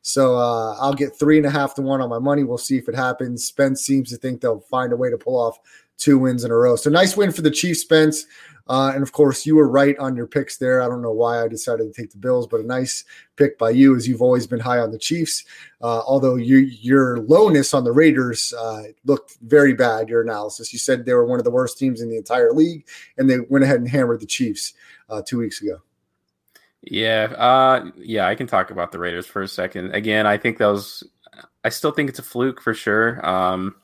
So 0.00 0.36
uh, 0.36 0.76
I'll 0.78 0.94
get 0.94 1.18
three 1.18 1.36
and 1.36 1.46
a 1.46 1.50
half 1.50 1.74
to 1.74 1.82
one 1.82 2.00
on 2.00 2.08
my 2.08 2.18
money. 2.18 2.44
We'll 2.44 2.58
see 2.58 2.78
if 2.78 2.88
it 2.88 2.94
happens. 2.94 3.44
Spence 3.44 3.82
seems 3.82 4.10
to 4.10 4.16
think 4.16 4.40
they'll 4.40 4.60
find 4.60 4.92
a 4.92 4.96
way 4.96 5.10
to 5.10 5.18
pull 5.18 5.36
off 5.36 5.58
two 5.98 6.18
wins 6.18 6.44
in 6.44 6.50
a 6.50 6.56
row. 6.56 6.76
So 6.76 6.90
nice 6.90 7.16
win 7.16 7.32
for 7.32 7.42
the 7.42 7.50
Chiefs, 7.50 7.80
Spence. 7.80 8.24
Uh, 8.68 8.90
and 8.94 9.02
of 9.02 9.12
course, 9.12 9.46
you 9.46 9.54
were 9.56 9.68
right 9.68 9.96
on 9.98 10.16
your 10.16 10.26
picks 10.26 10.56
there. 10.56 10.82
I 10.82 10.88
don't 10.88 11.02
know 11.02 11.12
why 11.12 11.42
I 11.42 11.48
decided 11.48 11.92
to 11.92 12.00
take 12.00 12.10
the 12.10 12.18
Bills, 12.18 12.46
but 12.46 12.60
a 12.60 12.64
nice 12.64 13.04
pick 13.36 13.58
by 13.58 13.70
you, 13.70 13.94
as 13.94 14.08
you've 14.08 14.22
always 14.22 14.46
been 14.46 14.60
high 14.60 14.78
on 14.78 14.90
the 14.90 14.98
Chiefs. 14.98 15.44
Uh, 15.80 16.02
although 16.06 16.34
you, 16.34 16.58
your 16.58 17.20
lowness 17.20 17.74
on 17.74 17.84
the 17.84 17.92
Raiders 17.92 18.52
uh, 18.58 18.84
looked 19.04 19.36
very 19.42 19.72
bad. 19.72 20.08
Your 20.08 20.22
analysis, 20.22 20.72
you 20.72 20.78
said 20.78 21.04
they 21.04 21.14
were 21.14 21.26
one 21.26 21.38
of 21.38 21.44
the 21.44 21.50
worst 21.50 21.78
teams 21.78 22.00
in 22.00 22.10
the 22.10 22.16
entire 22.16 22.52
league, 22.52 22.86
and 23.16 23.30
they 23.30 23.38
went 23.40 23.64
ahead 23.64 23.76
and 23.76 23.88
hammered 23.88 24.20
the 24.20 24.26
Chiefs 24.26 24.74
uh, 25.08 25.22
two 25.24 25.38
weeks 25.38 25.62
ago. 25.62 25.80
Yeah, 26.82 27.32
uh, 27.36 27.90
yeah, 27.96 28.26
I 28.26 28.34
can 28.34 28.46
talk 28.46 28.70
about 28.70 28.92
the 28.92 28.98
Raiders 28.98 29.26
for 29.26 29.42
a 29.42 29.48
second. 29.48 29.94
Again, 29.94 30.26
I 30.26 30.36
think 30.36 30.58
those. 30.58 31.04
I 31.64 31.68
still 31.68 31.90
think 31.90 32.08
it's 32.08 32.20
a 32.20 32.22
fluke 32.22 32.60
for 32.60 32.74
sure. 32.74 33.24
Um, 33.26 33.74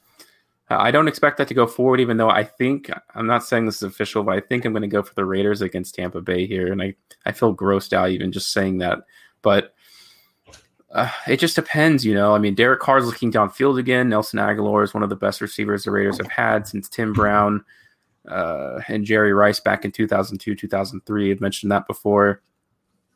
I 0.71 0.91
don't 0.91 1.09
expect 1.09 1.39
that 1.39 1.49
to 1.49 1.55
go 1.55 1.67
forward, 1.67 2.01
even 2.01 2.17
though 2.17 2.31
I 2.31 2.45
think 2.45 2.91
I'm 3.15 3.27
not 3.27 3.45
saying 3.45 3.67
this 3.67 3.77
is 3.77 3.83
official, 3.83 4.23
but 4.23 4.37
I 4.37 4.41
think 4.41 4.65
I'm 4.65 4.73
going 4.73 4.83
to 4.83 4.89
go 4.89 5.03
for 5.03 5.15
the 5.15 5.25
Raiders 5.25 5.61
against 5.61 5.95
Tampa 5.95 6.21
Bay 6.21 6.47
here, 6.47 6.73
and 6.73 6.83
I 6.83 6.95
I 7.27 7.33
feel 7.33 7.55
grossed 7.55 7.93
out 7.93 8.11
even 8.11 8.33
just 8.33 8.53
saying 8.53 8.79
that. 8.79 9.01
But 9.43 9.75
uh, 10.93 11.11
it 11.27 11.39
just 11.39 11.57
depends, 11.57 12.05
you 12.05 12.15
know. 12.15 12.35
I 12.35 12.39
mean, 12.39 12.55
Derek 12.55 12.81
Carr's 12.81 13.07
looking 13.07 13.33
downfield 13.33 13.79
again. 13.79 14.09
Nelson 14.09 14.39
Agholor 14.39 14.85
is 14.85 14.95
one 14.95 15.03
of 15.03 15.09
the 15.09 15.17
best 15.17 15.41
receivers 15.41 15.85
the 15.85 15.91
Raiders 15.91 16.19
have 16.19 16.31
had 16.31 16.69
since 16.69 16.89
Tim 16.89 17.13
Brown 17.13 17.65
uh, 18.29 18.81
and 18.89 19.05
Jerry 19.05 19.33
Rice 19.33 19.59
back 19.59 19.85
in 19.85 19.93
2002, 19.93 20.55
2003. 20.55 21.31
I've 21.31 21.41
mentioned 21.41 21.73
that 21.73 21.87
before. 21.87 22.43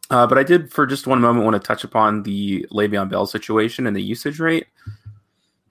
Uh, 0.08 0.26
but 0.26 0.38
I 0.38 0.42
did, 0.42 0.72
for 0.72 0.86
just 0.86 1.06
one 1.06 1.20
moment, 1.20 1.44
want 1.44 1.60
to 1.60 1.66
touch 1.66 1.84
upon 1.84 2.22
the 2.22 2.66
Le'Veon 2.70 3.08
Bell 3.10 3.26
situation 3.26 3.86
and 3.86 3.96
the 3.96 4.02
usage 4.02 4.38
rate. 4.38 4.66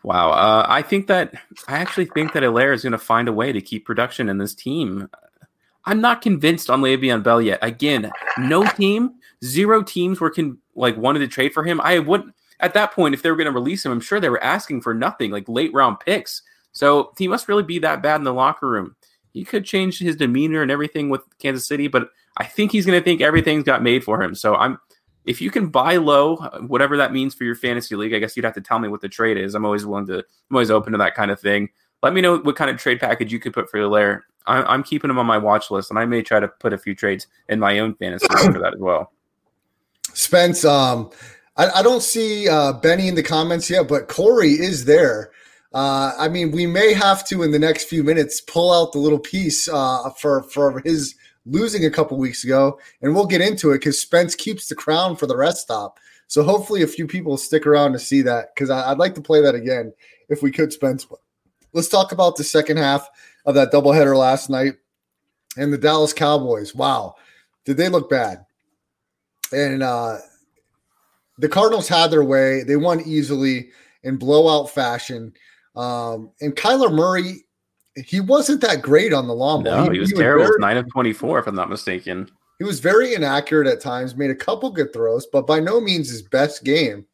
Wow. 0.06 0.30
Uh, 0.34 0.66
I 0.70 0.84
think 0.84 1.08
that 1.08 1.34
I 1.68 1.80
actually 1.80 2.06
think 2.06 2.34
that 2.34 2.44
Helaire 2.44 2.76
is 2.76 2.84
going 2.84 2.92
to 2.92 2.98
find 3.00 3.28
a 3.28 3.34
way 3.34 3.52
to 3.52 3.60
keep 3.60 3.88
production 3.88 4.30
in 4.30 4.38
this 4.38 4.54
team. 4.54 5.10
I'm 5.86 6.00
not 6.00 6.22
convinced 6.22 6.70
on 6.70 6.82
Le'Veon 6.82 7.24
Bell 7.24 7.42
yet. 7.42 7.58
Again, 7.64 8.12
no 8.38 8.68
team, 8.68 9.16
zero 9.44 9.82
teams 9.82 10.20
were 10.22 10.30
can 10.30 10.60
like 10.76 10.96
wanted 10.96 11.20
to 11.20 11.28
trade 11.28 11.56
for 11.56 11.64
him. 11.64 11.82
I 11.82 11.98
would 11.98 12.32
at 12.60 12.76
that 12.76 12.92
point 12.92 13.16
if 13.16 13.24
they 13.24 13.32
were 13.32 13.36
going 13.36 13.46
to 13.48 13.52
release 13.52 13.84
him. 13.84 13.92
I'm 13.92 14.00
sure 14.00 14.20
they 14.20 14.30
were 14.30 14.44
asking 14.44 14.82
for 14.82 14.94
nothing, 14.94 15.32
like 15.32 15.50
late 15.50 15.74
round 15.74 16.00
picks. 16.00 16.44
So 16.72 17.12
he 17.18 17.28
must 17.28 17.48
really 17.48 17.64
be 17.64 17.80
that 17.80 18.04
bad 18.04 18.18
in 18.18 18.26
the 18.26 18.34
locker 18.34 18.70
room. 18.70 18.96
He 19.34 19.44
could 19.44 19.66
change 19.66 19.98
his 19.98 20.16
demeanor 20.16 20.62
and 20.62 20.70
everything 20.70 21.10
with 21.10 21.22
Kansas 21.40 21.68
City, 21.68 21.88
but 21.88 22.10
I 22.38 22.46
think 22.46 22.72
he's 22.72 22.86
going 22.86 23.00
to 23.00 23.04
think 23.04 23.22
everything's 23.22 23.64
got 23.64 23.82
made 23.82 24.04
for 24.04 24.22
him. 24.22 24.36
So 24.36 24.54
I'm 24.56 24.78
if 25.26 25.42
you 25.42 25.52
can 25.52 25.68
buy 25.68 25.98
low, 25.98 26.38
whatever 26.68 26.98
that 26.98 27.12
means 27.12 27.34
for 27.34 27.44
your 27.44 27.56
fantasy 27.56 27.96
league, 27.96 28.14
I 28.14 28.20
guess 28.20 28.36
you'd 28.36 28.46
have 28.46 28.54
to 28.56 28.62
tell 28.62 28.80
me 28.80 28.88
what 28.88 29.02
the 29.02 29.10
trade 29.10 29.38
is. 29.38 29.56
I'm 29.56 29.66
always 29.66 29.86
willing 29.86 30.08
to, 30.08 30.20
I'm 30.20 30.56
always 30.56 30.72
open 30.72 30.92
to 30.92 30.98
that 31.00 31.16
kind 31.16 31.32
of 31.32 31.40
thing. 31.40 31.70
Let 32.04 32.14
me 32.14 32.22
know 32.22 32.38
what 32.38 32.56
kind 32.56 32.70
of 32.70 32.78
trade 32.78 33.00
package 33.00 33.34
you 33.34 33.40
could 33.40 33.54
put 33.54 33.70
for 33.70 33.80
Helaire. 33.80 34.22
I'm, 34.48 34.66
I'm 34.68 34.84
keeping 34.84 35.10
him 35.10 35.18
on 35.18 35.26
my 35.26 35.38
watch 35.38 35.72
list, 35.72 35.90
and 35.90 35.98
I 35.98 36.06
may 36.06 36.22
try 36.22 36.40
to 36.40 36.48
put 36.48 36.74
a 36.74 36.78
few 36.78 36.94
trades 36.94 37.28
in 37.50 37.60
my 37.60 37.80
own 37.80 37.96
fantasy 37.96 38.28
for 38.28 38.60
that 38.60 38.76
as 38.76 38.80
well. 38.80 39.12
Spence, 40.14 40.64
um, 40.64 41.10
I, 41.58 41.70
I 41.70 41.82
don't 41.82 42.04
see 42.04 42.48
uh, 42.48 42.74
Benny 42.74 43.08
in 43.08 43.16
the 43.16 43.24
comments 43.24 43.70
yet, 43.70 43.88
but 43.88 44.08
Corey 44.08 44.52
is 44.52 44.86
there. 44.86 45.32
Uh, 45.74 46.14
I 46.18 46.30
mean, 46.30 46.52
we 46.52 46.68
may 46.68 46.94
have 46.94 47.26
to 47.28 47.44
in 47.44 47.52
the 47.52 47.60
next 47.60 47.86
few 47.86 48.04
minutes 48.04 48.40
pull 48.40 48.72
out 48.72 48.94
the 48.94 49.00
little 49.00 49.20
piece 49.20 49.68
uh, 49.68 50.10
for 50.12 50.44
for 50.44 50.80
his 50.86 51.16
losing 51.46 51.86
a 51.86 51.92
couple 51.92 52.18
weeks 52.18 52.44
ago, 52.44 52.80
and 53.02 53.14
we'll 53.14 53.26
get 53.26 53.42
into 53.42 53.72
it 53.72 53.80
because 53.80 54.00
Spence 54.00 54.36
keeps 54.36 54.68
the 54.68 54.76
crown 54.76 55.16
for 55.16 55.28
the 55.28 55.38
rest 55.38 55.62
stop. 55.62 56.00
So 56.28 56.44
hopefully, 56.44 56.82
a 56.82 56.88
few 56.88 57.08
people 57.08 57.38
stick 57.38 57.68
around 57.68 57.94
to 57.94 58.00
see 58.00 58.22
that 58.24 58.54
because 58.54 58.70
I'd 58.70 58.98
like 58.98 59.16
to 59.16 59.22
play 59.22 59.42
that 59.42 59.56
again 59.56 59.94
if 60.30 60.42
we 60.42 60.52
could, 60.52 60.74
Spence. 60.74 61.08
Let's 61.74 61.90
talk 61.90 62.12
about 62.12 62.36
the 62.36 62.44
second 62.44 62.78
half 62.78 63.08
of 63.46 63.56
that 63.56 63.72
doubleheader 63.72 64.18
last 64.18 64.50
night 64.50 64.76
and 65.58 65.72
the 65.72 65.78
Dallas 65.78 66.14
Cowboys. 66.14 66.74
Wow, 66.74 67.16
did 67.64 67.78
they 67.78 67.90
look 67.90 68.10
bad? 68.10 68.46
And 69.52 69.84
uh, 69.84 70.18
the 71.38 71.50
Cardinals 71.50 71.88
had 71.88 72.08
their 72.10 72.24
way; 72.24 72.64
they 72.64 72.76
won 72.76 73.02
easily 73.02 73.70
in 74.04 74.18
blowout 74.18 74.70
fashion. 74.70 75.34
Um, 75.76 76.32
and 76.42 76.56
Kyler 76.56 76.94
Murray 76.94 77.45
he 77.96 78.20
wasn't 78.20 78.62
that 78.62 78.82
great 78.82 79.14
on 79.14 79.28
the 79.28 79.34
long 79.34 79.64
ball. 79.64 79.86
No, 79.86 79.90
he, 79.90 79.94
he 79.94 80.00
was 80.00 80.12
he 80.12 80.16
terrible. 80.16 80.46
Very, 80.46 80.60
Nine 80.60 80.78
of 80.78 80.90
twenty-four, 80.92 81.40
if 81.40 81.48
I'm 81.48 81.56
not 81.56 81.70
mistaken. 81.70 82.30
He 82.60 82.66
was 82.66 82.80
very 82.80 83.14
inaccurate 83.14 83.68
at 83.68 83.82
times. 83.82 84.16
Made 84.16 84.32
a 84.32 84.36
couple 84.36 84.70
good 84.70 84.94
throws, 84.94 85.26
but 85.26 85.46
by 85.46 85.60
no 85.60 85.82
means 85.82 86.10
his 86.10 86.22
best 86.22 86.64
game. 86.64 87.06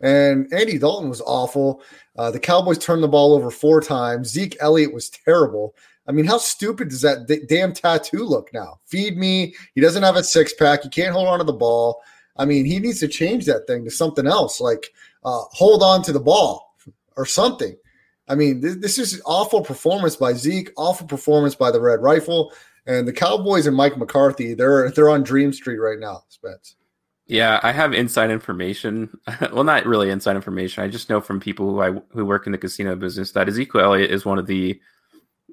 And 0.00 0.52
Andy 0.52 0.78
Dalton 0.78 1.08
was 1.08 1.22
awful. 1.22 1.82
Uh, 2.18 2.30
the 2.30 2.38
Cowboys 2.38 2.78
turned 2.78 3.02
the 3.02 3.08
ball 3.08 3.32
over 3.32 3.50
four 3.50 3.80
times. 3.80 4.28
Zeke 4.28 4.56
Elliott 4.60 4.92
was 4.92 5.08
terrible. 5.08 5.74
I 6.06 6.12
mean, 6.12 6.26
how 6.26 6.38
stupid 6.38 6.88
does 6.90 7.00
that 7.00 7.26
d- 7.26 7.46
damn 7.48 7.72
tattoo 7.72 8.22
look 8.22 8.52
now? 8.52 8.78
Feed 8.84 9.16
me. 9.16 9.54
He 9.74 9.80
doesn't 9.80 10.02
have 10.02 10.16
a 10.16 10.22
six 10.22 10.52
pack. 10.52 10.82
He 10.82 10.88
can't 10.88 11.14
hold 11.14 11.28
on 11.28 11.38
to 11.38 11.44
the 11.44 11.52
ball. 11.52 12.02
I 12.36 12.44
mean, 12.44 12.66
he 12.66 12.78
needs 12.78 13.00
to 13.00 13.08
change 13.08 13.46
that 13.46 13.66
thing 13.66 13.84
to 13.84 13.90
something 13.90 14.26
else, 14.26 14.60
like 14.60 14.92
uh, 15.24 15.40
hold 15.50 15.82
on 15.82 16.02
to 16.02 16.12
the 16.12 16.20
ball 16.20 16.74
or 17.16 17.24
something. 17.24 17.74
I 18.28 18.34
mean, 18.34 18.60
this, 18.60 18.76
this 18.76 18.98
is 18.98 19.22
awful 19.24 19.62
performance 19.62 20.16
by 20.16 20.32
Zeke, 20.32 20.70
awful 20.76 21.06
performance 21.06 21.54
by 21.54 21.70
the 21.70 21.80
Red 21.80 22.02
Rifle, 22.02 22.52
and 22.86 23.06
the 23.06 23.12
Cowboys 23.12 23.66
and 23.66 23.76
Mike 23.76 23.96
McCarthy. 23.96 24.54
They're 24.54 24.90
they're 24.90 25.10
on 25.10 25.22
Dream 25.22 25.52
Street 25.52 25.78
right 25.78 25.98
now, 25.98 26.24
Spence. 26.28 26.76
Yeah, 27.26 27.58
I 27.62 27.72
have 27.72 27.92
inside 27.92 28.30
information. 28.30 29.18
well, 29.52 29.64
not 29.64 29.86
really 29.86 30.10
inside 30.10 30.36
information. 30.36 30.84
I 30.84 30.88
just 30.88 31.10
know 31.10 31.20
from 31.20 31.40
people 31.40 31.70
who 31.70 31.80
I 31.80 32.00
who 32.10 32.24
work 32.24 32.46
in 32.46 32.52
the 32.52 32.58
casino 32.58 32.96
business 32.96 33.32
that 33.32 33.48
Ezekiel 33.48 33.82
Elliott 33.82 34.10
is 34.10 34.24
one 34.24 34.38
of 34.38 34.46
the 34.46 34.80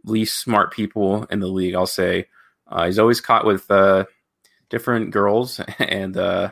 least 0.05 0.39
smart 0.39 0.71
people 0.71 1.25
in 1.25 1.39
the 1.39 1.47
league. 1.47 1.75
I'll 1.75 1.87
say 1.87 2.27
uh, 2.67 2.85
he's 2.85 2.99
always 2.99 3.21
caught 3.21 3.45
with 3.45 3.69
uh, 3.71 4.05
different 4.69 5.11
girls, 5.11 5.59
and 5.79 6.15
uh, 6.15 6.51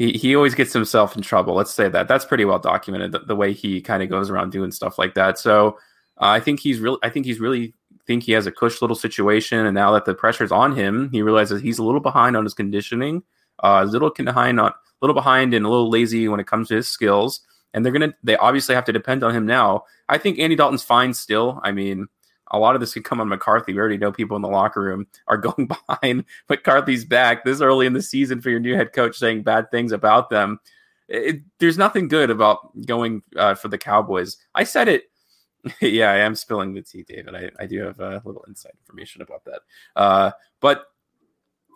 he 0.00 0.12
he 0.12 0.34
always 0.34 0.54
gets 0.54 0.72
himself 0.72 1.14
in 1.14 1.20
trouble. 1.20 1.54
Let's 1.54 1.74
say 1.74 1.90
that. 1.90 2.08
That's 2.08 2.24
pretty 2.24 2.46
well 2.46 2.58
documented. 2.58 3.12
The, 3.12 3.18
the 3.18 3.36
way 3.36 3.52
he 3.52 3.82
kind 3.82 4.02
of 4.02 4.08
goes 4.08 4.30
around 4.30 4.50
doing 4.50 4.72
stuff 4.72 4.98
like 4.98 5.12
that. 5.14 5.38
So 5.38 5.76
uh, 6.18 6.32
I 6.32 6.40
think 6.40 6.58
he's 6.60 6.80
really. 6.80 6.96
I 7.02 7.10
think 7.10 7.26
he's 7.26 7.38
really 7.38 7.74
think 8.06 8.22
he 8.22 8.32
has 8.32 8.46
a 8.46 8.50
cush 8.50 8.80
little 8.80 8.96
situation, 8.96 9.66
and 9.66 9.74
now 9.74 9.92
that 9.92 10.06
the 10.06 10.14
pressure's 10.14 10.50
on 10.50 10.74
him, 10.74 11.10
he 11.12 11.20
realizes 11.20 11.60
he's 11.60 11.78
a 11.78 11.84
little 11.84 12.00
behind 12.00 12.34
on 12.34 12.44
his 12.44 12.54
conditioning, 12.54 13.22
uh, 13.62 13.82
a 13.82 13.84
little 13.84 14.10
behind 14.10 14.58
on, 14.58 14.72
little 15.02 15.14
behind 15.14 15.52
and 15.52 15.66
a 15.66 15.68
little 15.68 15.90
lazy 15.90 16.28
when 16.28 16.40
it 16.40 16.46
comes 16.46 16.68
to 16.68 16.76
his 16.76 16.88
skills. 16.88 17.42
And 17.74 17.84
they're 17.84 17.92
gonna. 17.92 18.14
They 18.24 18.38
obviously 18.38 18.74
have 18.74 18.86
to 18.86 18.92
depend 18.92 19.22
on 19.22 19.36
him 19.36 19.44
now. 19.44 19.84
I 20.08 20.16
think 20.16 20.38
Andy 20.38 20.56
Dalton's 20.56 20.82
fine 20.82 21.12
still. 21.12 21.60
I 21.62 21.72
mean, 21.72 22.08
a 22.50 22.58
lot 22.58 22.74
of 22.74 22.80
this 22.80 22.94
could 22.94 23.04
come 23.04 23.20
on 23.20 23.28
McCarthy. 23.28 23.72
We 23.72 23.78
already 23.78 23.98
know 23.98 24.12
people 24.12 24.36
in 24.36 24.42
the 24.42 24.48
locker 24.48 24.82
room 24.82 25.06
are 25.28 25.36
going 25.38 25.68
behind 25.68 26.24
McCarthy's 26.48 27.04
back 27.04 27.44
this 27.44 27.60
early 27.60 27.86
in 27.86 27.92
the 27.92 28.02
season 28.02 28.40
for 28.40 28.50
your 28.50 28.60
new 28.60 28.74
head 28.74 28.92
coach 28.92 29.16
saying 29.16 29.42
bad 29.42 29.70
things 29.70 29.92
about 29.92 30.30
them. 30.30 30.60
It, 31.08 31.42
there's 31.58 31.78
nothing 31.78 32.08
good 32.08 32.30
about 32.30 32.86
going 32.86 33.22
uh, 33.36 33.54
for 33.54 33.68
the 33.68 33.78
Cowboys. 33.78 34.36
I 34.54 34.64
said 34.64 34.88
it. 34.88 35.04
yeah, 35.80 36.10
I 36.10 36.18
am 36.18 36.34
spilling 36.34 36.72
the 36.72 36.82
tea, 36.82 37.02
David. 37.02 37.34
I, 37.34 37.50
I 37.58 37.66
do 37.66 37.82
have 37.84 38.00
a 38.00 38.22
little 38.24 38.44
inside 38.46 38.72
information 38.80 39.20
about 39.22 39.44
that. 39.44 39.60
Uh, 39.96 40.30
but 40.60 40.86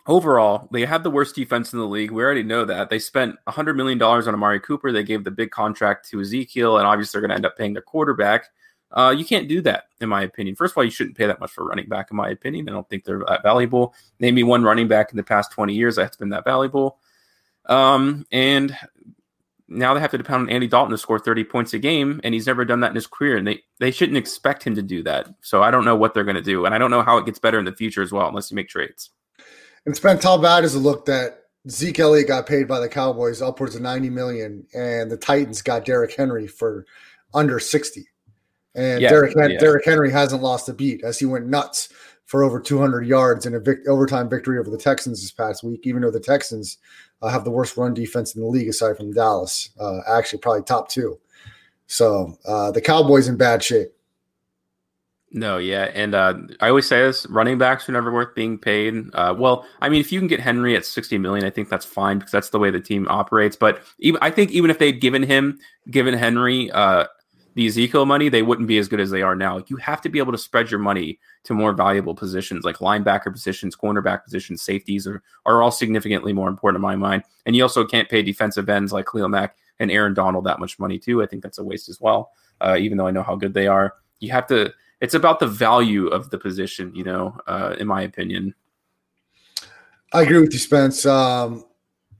overall, 0.07 0.67
they 0.71 0.85
had 0.85 1.03
the 1.03 1.11
worst 1.11 1.35
defense 1.35 1.73
in 1.73 1.79
the 1.79 1.87
league. 1.87 2.11
We 2.11 2.23
already 2.23 2.43
know 2.43 2.65
that. 2.65 2.89
They 2.89 2.99
spent 2.99 3.35
$100 3.47 3.75
million 3.75 4.01
on 4.01 4.27
Amari 4.27 4.59
Cooper. 4.59 4.91
They 4.91 5.03
gave 5.03 5.23
the 5.23 5.31
big 5.31 5.51
contract 5.51 6.09
to 6.09 6.21
Ezekiel, 6.21 6.77
and 6.77 6.87
obviously 6.87 7.19
they're 7.19 7.27
going 7.27 7.35
to 7.35 7.35
end 7.35 7.45
up 7.45 7.57
paying 7.57 7.73
their 7.73 7.81
quarterback. 7.81 8.45
Uh, 8.91 9.13
you 9.15 9.25
can't 9.25 9.47
do 9.47 9.61
that, 9.61 9.85
in 9.99 10.09
my 10.09 10.21
opinion. 10.21 10.55
First 10.55 10.73
of 10.73 10.77
all, 10.77 10.83
you 10.83 10.91
shouldn't 10.91 11.17
pay 11.17 11.27
that 11.27 11.39
much 11.39 11.51
for 11.51 11.65
running 11.65 11.89
back, 11.89 12.11
in 12.11 12.17
my 12.17 12.29
opinion. 12.29 12.69
I 12.69 12.71
don't 12.71 12.87
think 12.89 13.03
they're 13.03 13.23
that 13.27 13.43
valuable. 13.43 13.93
Maybe 14.19 14.43
one 14.43 14.63
running 14.63 14.87
back 14.87 15.11
in 15.11 15.17
the 15.17 15.23
past 15.23 15.51
20 15.51 15.73
years 15.73 15.95
that's 15.95 16.17
been 16.17 16.29
that 16.29 16.45
valuable. 16.45 16.99
Um, 17.65 18.25
and 18.31 18.77
now 19.67 19.93
they 19.93 19.99
have 19.99 20.11
to 20.11 20.17
depend 20.17 20.43
on 20.43 20.49
Andy 20.49 20.67
Dalton 20.67 20.91
to 20.91 20.97
score 20.97 21.19
30 21.19 21.43
points 21.45 21.73
a 21.73 21.79
game, 21.79 22.21
and 22.23 22.33
he's 22.33 22.47
never 22.47 22.63
done 22.63 22.81
that 22.81 22.89
in 22.91 22.95
his 22.95 23.07
career. 23.07 23.37
And 23.37 23.47
they, 23.47 23.63
they 23.79 23.91
shouldn't 23.91 24.17
expect 24.17 24.63
him 24.63 24.75
to 24.75 24.81
do 24.81 25.03
that. 25.03 25.27
So 25.41 25.63
I 25.63 25.71
don't 25.71 25.85
know 25.85 25.95
what 25.95 26.13
they're 26.13 26.23
going 26.23 26.35
to 26.35 26.41
do. 26.41 26.65
And 26.65 26.73
I 26.73 26.77
don't 26.77 26.91
know 26.91 27.01
how 27.01 27.17
it 27.17 27.25
gets 27.25 27.39
better 27.39 27.59
in 27.59 27.65
the 27.65 27.73
future 27.73 28.01
as 28.01 28.11
well, 28.11 28.27
unless 28.27 28.51
you 28.51 28.55
make 28.55 28.69
trades. 28.69 29.09
And 29.85 29.95
Spence, 29.95 30.23
how 30.23 30.37
bad 30.37 30.63
is 30.63 30.75
a 30.75 30.79
look 30.79 31.05
that 31.05 31.41
Zeke 31.69 31.99
Elliott 31.99 32.27
got 32.27 32.45
paid 32.45 32.67
by 32.67 32.79
the 32.79 32.89
Cowboys 32.89 33.41
upwards 33.41 33.75
of 33.75 33.81
90 33.81 34.09
million, 34.09 34.65
and 34.73 35.11
the 35.11 35.17
Titans 35.17 35.61
got 35.61 35.85
Derrick 35.85 36.15
Henry 36.15 36.47
for 36.47 36.85
under 37.33 37.59
60. 37.59 38.07
And 38.75 39.01
Yeah, 39.01 39.09
Derrick, 39.09 39.35
yeah. 39.35 39.57
Derrick 39.57 39.85
Henry 39.85 40.11
hasn't 40.11 40.43
lost 40.43 40.69
a 40.69 40.73
beat 40.73 41.03
as 41.03 41.17
he 41.17 41.25
went 41.25 41.47
nuts 41.47 41.89
for 42.25 42.43
over 42.43 42.59
200 42.59 43.05
yards 43.05 43.45
in 43.45 43.53
a 43.53 43.59
vic- 43.59 43.87
overtime 43.87 44.29
victory 44.29 44.57
over 44.59 44.69
the 44.69 44.77
Texans 44.77 45.21
this 45.21 45.31
past 45.31 45.63
week, 45.63 45.81
even 45.85 46.01
though 46.01 46.11
the 46.11 46.19
Texans 46.19 46.77
uh, 47.21 47.29
have 47.29 47.43
the 47.43 47.51
worst 47.51 47.77
run 47.77 47.93
defense 47.93 48.35
in 48.35 48.41
the 48.41 48.47
league 48.47 48.67
aside 48.67 48.97
from 48.97 49.13
Dallas, 49.13 49.69
uh, 49.79 49.99
actually 50.07 50.39
probably 50.39 50.63
top 50.63 50.89
two. 50.89 51.19
So 51.87 52.37
uh, 52.47 52.71
the 52.71 52.81
Cowboys 52.81 53.27
in 53.27 53.37
bad 53.37 53.63
shape. 53.63 53.89
No, 55.31 55.57
yeah, 55.57 55.91
and 55.93 56.15
uh, 56.15 56.35
I 56.61 56.69
always 56.69 56.87
say 56.87 57.01
this: 57.01 57.25
running 57.27 57.57
backs 57.57 57.89
are 57.89 57.91
never 57.91 58.09
worth 58.09 58.33
being 58.35 58.57
paid. 58.57 58.95
Uh, 59.13 59.35
well, 59.37 59.65
I 59.81 59.89
mean, 59.89 59.99
if 59.99 60.09
you 60.09 60.19
can 60.19 60.29
get 60.29 60.39
Henry 60.39 60.77
at 60.77 60.85
sixty 60.85 61.17
million, 61.17 61.45
I 61.45 61.49
think 61.49 61.67
that's 61.67 61.83
fine 61.83 62.19
because 62.19 62.31
that's 62.31 62.51
the 62.51 62.59
way 62.59 62.69
the 62.69 62.79
team 62.79 63.05
operates. 63.09 63.57
But 63.57 63.81
even 63.99 64.17
I 64.21 64.31
think 64.31 64.51
even 64.51 64.71
if 64.71 64.79
they'd 64.79 65.01
given 65.01 65.23
him, 65.23 65.59
given 65.91 66.13
Henry 66.13 66.71
uh, 66.71 67.07
the 67.55 67.67
Ezekiel 67.67 68.05
money, 68.05 68.29
they 68.29 68.41
wouldn't 68.41 68.67
be 68.67 68.77
as 68.77 68.87
good 68.87 68.99
as 68.99 69.09
they 69.09 69.21
are 69.21 69.35
now. 69.35 69.63
You 69.67 69.77
have 69.77 70.01
to 70.01 70.09
be 70.09 70.19
able 70.19 70.33
to 70.33 70.37
spread 70.37 70.69
your 70.69 70.79
money 70.79 71.19
to 71.45 71.53
more 71.53 71.73
valuable 71.73 72.13
positions 72.13 72.65
like 72.65 72.77
linebacker 72.77 73.31
positions, 73.31 73.75
cornerback 73.75 74.23
positions, 74.23 74.61
safeties 74.61 75.07
are 75.07 75.23
are 75.45 75.63
all 75.63 75.71
significantly 75.71 76.33
more 76.33 76.49
important 76.49 76.77
in 76.77 76.81
my 76.81 76.95
mind. 76.95 77.23
And 77.45 77.55
you 77.55 77.63
also 77.63 77.85
can't 77.85 78.09
pay 78.09 78.21
defensive 78.21 78.69
ends 78.69 78.91
like 78.91 79.07
Khalil 79.07 79.29
Mack 79.29 79.55
and 79.79 79.89
Aaron 79.89 80.13
Donald 80.13 80.45
that 80.45 80.59
much 80.59 80.79
money 80.79 80.99
too. 80.99 81.23
I 81.23 81.25
think 81.25 81.43
that's 81.43 81.57
a 81.57 81.63
waste 81.63 81.89
as 81.89 81.99
well. 82.01 82.31
Uh, 82.61 82.77
even 82.77 82.97
though 82.97 83.07
I 83.07 83.11
know 83.11 83.23
how 83.23 83.35
good 83.35 83.53
they 83.53 83.67
are, 83.67 83.95
you 84.19 84.31
have 84.31 84.47
to 84.47 84.73
it's 85.01 85.13
about 85.13 85.39
the 85.39 85.47
value 85.47 86.07
of 86.07 86.29
the 86.29 86.37
position, 86.37 86.93
you 86.95 87.03
know, 87.03 87.37
uh, 87.47 87.75
in 87.79 87.87
my 87.87 88.01
opinion. 88.01 88.53
I 90.13 90.21
agree 90.21 90.39
with 90.39 90.53
you, 90.53 90.59
Spence. 90.59 91.05
Um, 91.05 91.65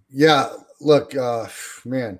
yeah, 0.10 0.50
look, 0.82 1.16
uh, 1.16 1.48
man, 1.86 2.20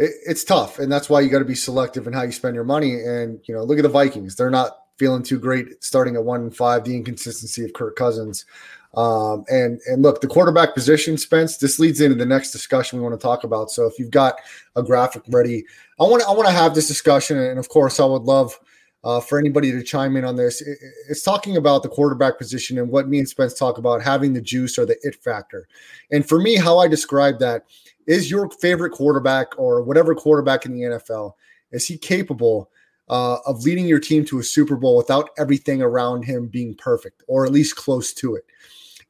it, 0.00 0.12
it's 0.26 0.44
tough, 0.44 0.78
and 0.78 0.90
that's 0.90 1.08
why 1.10 1.20
you 1.20 1.28
got 1.28 1.40
to 1.40 1.44
be 1.44 1.54
selective 1.54 2.06
in 2.06 2.12
how 2.12 2.22
you 2.22 2.32
spend 2.32 2.54
your 2.54 2.64
money. 2.64 2.94
And 2.94 3.38
you 3.44 3.54
know, 3.54 3.62
look 3.62 3.78
at 3.78 3.82
the 3.82 3.88
Vikings; 3.88 4.34
they're 4.34 4.50
not 4.50 4.78
feeling 4.98 5.22
too 5.22 5.38
great 5.38 5.82
starting 5.84 6.16
at 6.16 6.24
one 6.24 6.40
and 6.40 6.56
five. 6.56 6.84
The 6.84 6.96
inconsistency 6.96 7.64
of 7.64 7.74
Kirk 7.74 7.96
Cousins, 7.96 8.46
um, 8.94 9.44
and 9.48 9.78
and 9.86 10.02
look, 10.02 10.22
the 10.22 10.26
quarterback 10.26 10.74
position, 10.74 11.18
Spence. 11.18 11.58
This 11.58 11.78
leads 11.78 12.00
into 12.00 12.16
the 12.16 12.26
next 12.26 12.50
discussion 12.50 12.98
we 12.98 13.02
want 13.06 13.20
to 13.20 13.22
talk 13.22 13.44
about. 13.44 13.70
So 13.70 13.86
if 13.86 13.98
you've 13.98 14.10
got 14.10 14.36
a 14.74 14.82
graphic 14.82 15.22
ready, 15.28 15.64
I 16.00 16.04
want 16.04 16.22
to 16.22 16.28
I 16.28 16.32
want 16.32 16.48
to 16.48 16.54
have 16.54 16.74
this 16.74 16.88
discussion, 16.88 17.38
and 17.38 17.58
of 17.58 17.68
course, 17.68 18.00
I 18.00 18.06
would 18.06 18.22
love 18.22 18.58
uh, 19.04 19.20
for 19.20 19.38
anybody 19.38 19.70
to 19.72 19.82
chime 19.82 20.16
in 20.16 20.24
on 20.24 20.36
this. 20.36 20.60
It- 20.62 20.78
It's 21.08 21.22
talking 21.22 21.56
about 21.56 21.82
the 21.82 21.88
quarterback 21.88 22.38
position 22.38 22.78
and 22.78 22.90
what 22.90 23.08
me 23.08 23.18
and 23.18 23.28
Spence 23.28 23.54
talk 23.54 23.76
about 23.78 24.02
having 24.02 24.32
the 24.32 24.40
juice 24.40 24.78
or 24.78 24.86
the 24.86 24.96
it 25.02 25.16
factor. 25.16 25.68
And 26.10 26.26
for 26.28 26.38
me, 26.40 26.56
how 26.56 26.78
I 26.78 26.88
describe 26.88 27.38
that 27.40 27.64
is 28.06 28.30
your 28.30 28.50
favorite 28.50 28.90
quarterback 28.90 29.58
or 29.58 29.82
whatever 29.82 30.14
quarterback 30.14 30.66
in 30.66 30.72
the 30.72 30.82
NFL, 30.82 31.34
is 31.72 31.86
he 31.86 31.96
capable 31.96 32.70
uh, 33.08 33.38
of 33.46 33.62
leading 33.62 33.86
your 33.86 34.00
team 34.00 34.24
to 34.24 34.38
a 34.38 34.42
Super 34.42 34.76
Bowl 34.76 34.96
without 34.96 35.30
everything 35.38 35.82
around 35.82 36.24
him 36.24 36.48
being 36.48 36.74
perfect 36.74 37.22
or 37.28 37.44
at 37.44 37.52
least 37.52 37.76
close 37.76 38.12
to 38.14 38.34
it? 38.34 38.44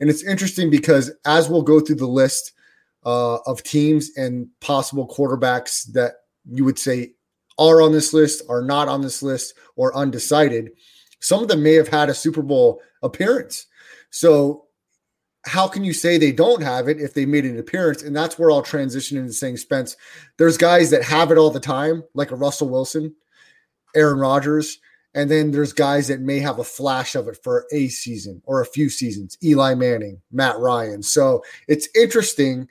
And 0.00 0.08
it's 0.08 0.24
interesting 0.24 0.70
because 0.70 1.10
as 1.26 1.48
we'll 1.48 1.62
go 1.62 1.80
through 1.80 1.96
the 1.96 2.06
list 2.06 2.52
uh, 3.04 3.36
of 3.46 3.62
teams 3.62 4.10
and 4.16 4.48
possible 4.60 5.06
quarterbacks 5.06 5.90
that 5.92 6.12
you 6.50 6.64
would 6.64 6.78
say 6.78 7.12
are 7.58 7.82
on 7.82 7.92
this 7.92 8.12
list, 8.12 8.42
are 8.48 8.62
not 8.62 8.88
on 8.88 9.02
this 9.02 9.22
list, 9.22 9.54
or 9.76 9.94
undecided. 9.96 10.70
Some 11.20 11.42
of 11.42 11.48
them 11.48 11.62
may 11.62 11.74
have 11.74 11.88
had 11.88 12.08
a 12.08 12.14
Super 12.14 12.42
Bowl 12.42 12.80
appearance. 13.02 13.66
So, 14.08 14.64
how 15.46 15.66
can 15.66 15.84
you 15.84 15.92
say 15.92 16.18
they 16.18 16.32
don't 16.32 16.62
have 16.62 16.88
it 16.88 17.00
if 17.00 17.14
they 17.14 17.24
made 17.24 17.44
an 17.44 17.58
appearance? 17.58 18.02
And 18.02 18.14
that's 18.14 18.38
where 18.38 18.50
I'll 18.50 18.62
transition 18.62 19.16
into 19.16 19.32
saying, 19.32 19.56
Spence, 19.56 19.96
there's 20.36 20.58
guys 20.58 20.90
that 20.90 21.02
have 21.02 21.30
it 21.30 21.38
all 21.38 21.50
the 21.50 21.60
time, 21.60 22.04
like 22.14 22.30
a 22.30 22.36
Russell 22.36 22.68
Wilson, 22.68 23.14
Aaron 23.94 24.18
Rodgers. 24.18 24.78
And 25.14 25.30
then 25.30 25.50
there's 25.50 25.72
guys 25.72 26.08
that 26.08 26.20
may 26.20 26.38
have 26.38 26.58
a 26.58 26.64
flash 26.64 27.14
of 27.14 27.26
it 27.26 27.38
for 27.42 27.66
a 27.72 27.88
season 27.88 28.42
or 28.44 28.60
a 28.60 28.66
few 28.66 28.88
seasons. 28.88 29.36
Eli 29.42 29.74
Manning, 29.74 30.20
Matt 30.30 30.58
Ryan. 30.58 31.02
So 31.02 31.42
it's 31.66 31.88
interesting 31.96 32.68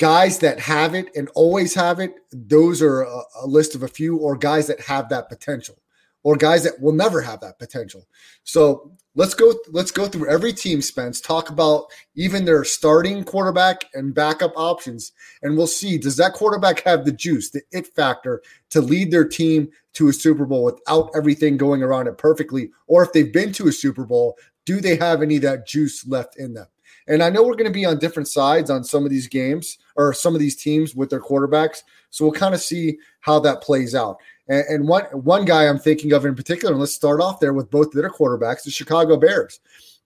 guys 0.00 0.38
that 0.38 0.58
have 0.58 0.94
it 0.94 1.14
and 1.14 1.28
always 1.34 1.74
have 1.74 2.00
it 2.00 2.14
those 2.32 2.80
are 2.80 3.02
a, 3.02 3.22
a 3.42 3.46
list 3.46 3.74
of 3.74 3.82
a 3.82 3.88
few 3.88 4.16
or 4.16 4.34
guys 4.34 4.66
that 4.66 4.80
have 4.80 5.10
that 5.10 5.28
potential 5.28 5.76
or 6.22 6.36
guys 6.36 6.64
that 6.64 6.80
will 6.80 6.94
never 6.94 7.20
have 7.20 7.38
that 7.40 7.58
potential 7.58 8.08
so 8.42 8.90
let's 9.14 9.34
go 9.34 9.52
let's 9.68 9.90
go 9.90 10.06
through 10.06 10.28
every 10.28 10.52
team 10.52 10.80
spence 10.80 11.20
talk 11.20 11.50
about 11.50 11.86
even 12.14 12.44
their 12.44 12.64
starting 12.64 13.24
quarterback 13.24 13.84
and 13.94 14.14
backup 14.14 14.52
options 14.56 15.12
and 15.42 15.56
we'll 15.56 15.66
see 15.66 15.98
does 15.98 16.16
that 16.16 16.32
quarterback 16.32 16.80
have 16.80 17.04
the 17.04 17.12
juice 17.12 17.50
the 17.50 17.60
it 17.72 17.88
factor 17.88 18.42
to 18.68 18.80
lead 18.80 19.10
their 19.10 19.26
team 19.26 19.68
to 19.92 20.08
a 20.08 20.12
super 20.12 20.46
bowl 20.46 20.64
without 20.64 21.10
everything 21.16 21.56
going 21.56 21.82
around 21.82 22.06
it 22.06 22.18
perfectly 22.18 22.70
or 22.86 23.02
if 23.02 23.12
they've 23.12 23.32
been 23.32 23.52
to 23.52 23.68
a 23.68 23.72
super 23.72 24.04
bowl 24.04 24.36
do 24.64 24.80
they 24.80 24.96
have 24.96 25.22
any 25.22 25.36
of 25.36 25.42
that 25.42 25.66
juice 25.66 26.06
left 26.06 26.36
in 26.38 26.54
them 26.54 26.66
and 27.10 27.24
I 27.24 27.30
know 27.30 27.42
we're 27.42 27.54
going 27.54 27.64
to 27.64 27.72
be 27.72 27.84
on 27.84 27.98
different 27.98 28.28
sides 28.28 28.70
on 28.70 28.84
some 28.84 29.04
of 29.04 29.10
these 29.10 29.26
games 29.26 29.78
or 29.96 30.12
some 30.12 30.34
of 30.34 30.40
these 30.40 30.54
teams 30.54 30.94
with 30.94 31.10
their 31.10 31.20
quarterbacks. 31.20 31.82
So 32.10 32.24
we'll 32.24 32.32
kind 32.32 32.54
of 32.54 32.60
see 32.60 32.98
how 33.18 33.40
that 33.40 33.62
plays 33.62 33.96
out. 33.96 34.18
And, 34.50 34.64
and 34.68 34.88
one 34.88 35.04
one 35.12 35.46
guy 35.46 35.66
I'm 35.66 35.78
thinking 35.78 36.12
of 36.12 36.26
in 36.26 36.34
particular, 36.34 36.74
and 36.74 36.80
let's 36.80 36.92
start 36.92 37.22
off 37.22 37.40
there 37.40 37.54
with 37.54 37.70
both 37.70 37.86
of 37.86 37.92
their 37.94 38.10
quarterbacks, 38.10 38.64
the 38.64 38.70
Chicago 38.70 39.16
Bears. 39.16 39.60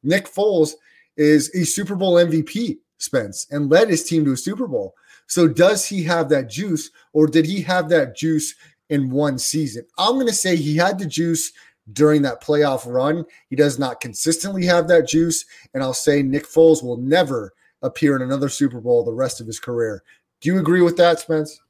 Nick 0.05 0.29
Foles 0.33 0.75
is 1.17 1.53
a 1.55 1.65
Super 1.65 1.97
Bowl 1.97 2.15
MVP, 2.15 2.79
Spence, 2.99 3.49
and 3.51 3.71
led 3.71 3.89
his 3.89 4.05
team 4.05 4.25
to 4.27 4.33
a 4.33 4.37
Super 4.37 4.69
Bowl. 4.69 4.95
So 5.27 5.49
does 5.49 5.87
he 5.87 6.03
have 6.05 6.29
that 6.29 6.49
juice, 6.49 6.91
or 7.13 7.27
did 7.27 7.47
he 7.47 7.63
have 7.63 7.89
that 7.89 8.17
juice 8.17 8.55
in 8.91 9.11
one 9.11 9.39
season? 9.39 9.87
I'm 9.99 10.15
going 10.15 10.27
to 10.27 10.33
say 10.33 10.55
he 10.55 10.77
had 10.77 10.99
the 10.99 11.07
juice 11.07 11.51
during 11.93 12.23
that 12.23 12.43
playoff 12.43 12.91
run. 12.91 13.25
He 13.49 13.57
does 13.57 13.79
not 13.79 14.01
consistently 14.01 14.65
have 14.67 14.89
that 14.89 15.09
juice. 15.09 15.45
And 15.73 15.83
I'll 15.83 15.95
say 15.95 16.23
Nick 16.23 16.47
Foles 16.47 16.83
will 16.83 16.97
never 16.97 17.53
appear 17.83 18.17
in 18.17 18.23
another 18.23 18.49
Super 18.49 18.81
Bowl 18.81 19.05
the 19.05 19.13
rest 19.13 19.41
of 19.41 19.47
his 19.47 19.61
career. 19.61 20.03
Do 20.41 20.49
you 20.49 20.59
agree 20.59 20.83
with 20.83 20.97
that, 20.97 21.21
Spence? 21.21 21.61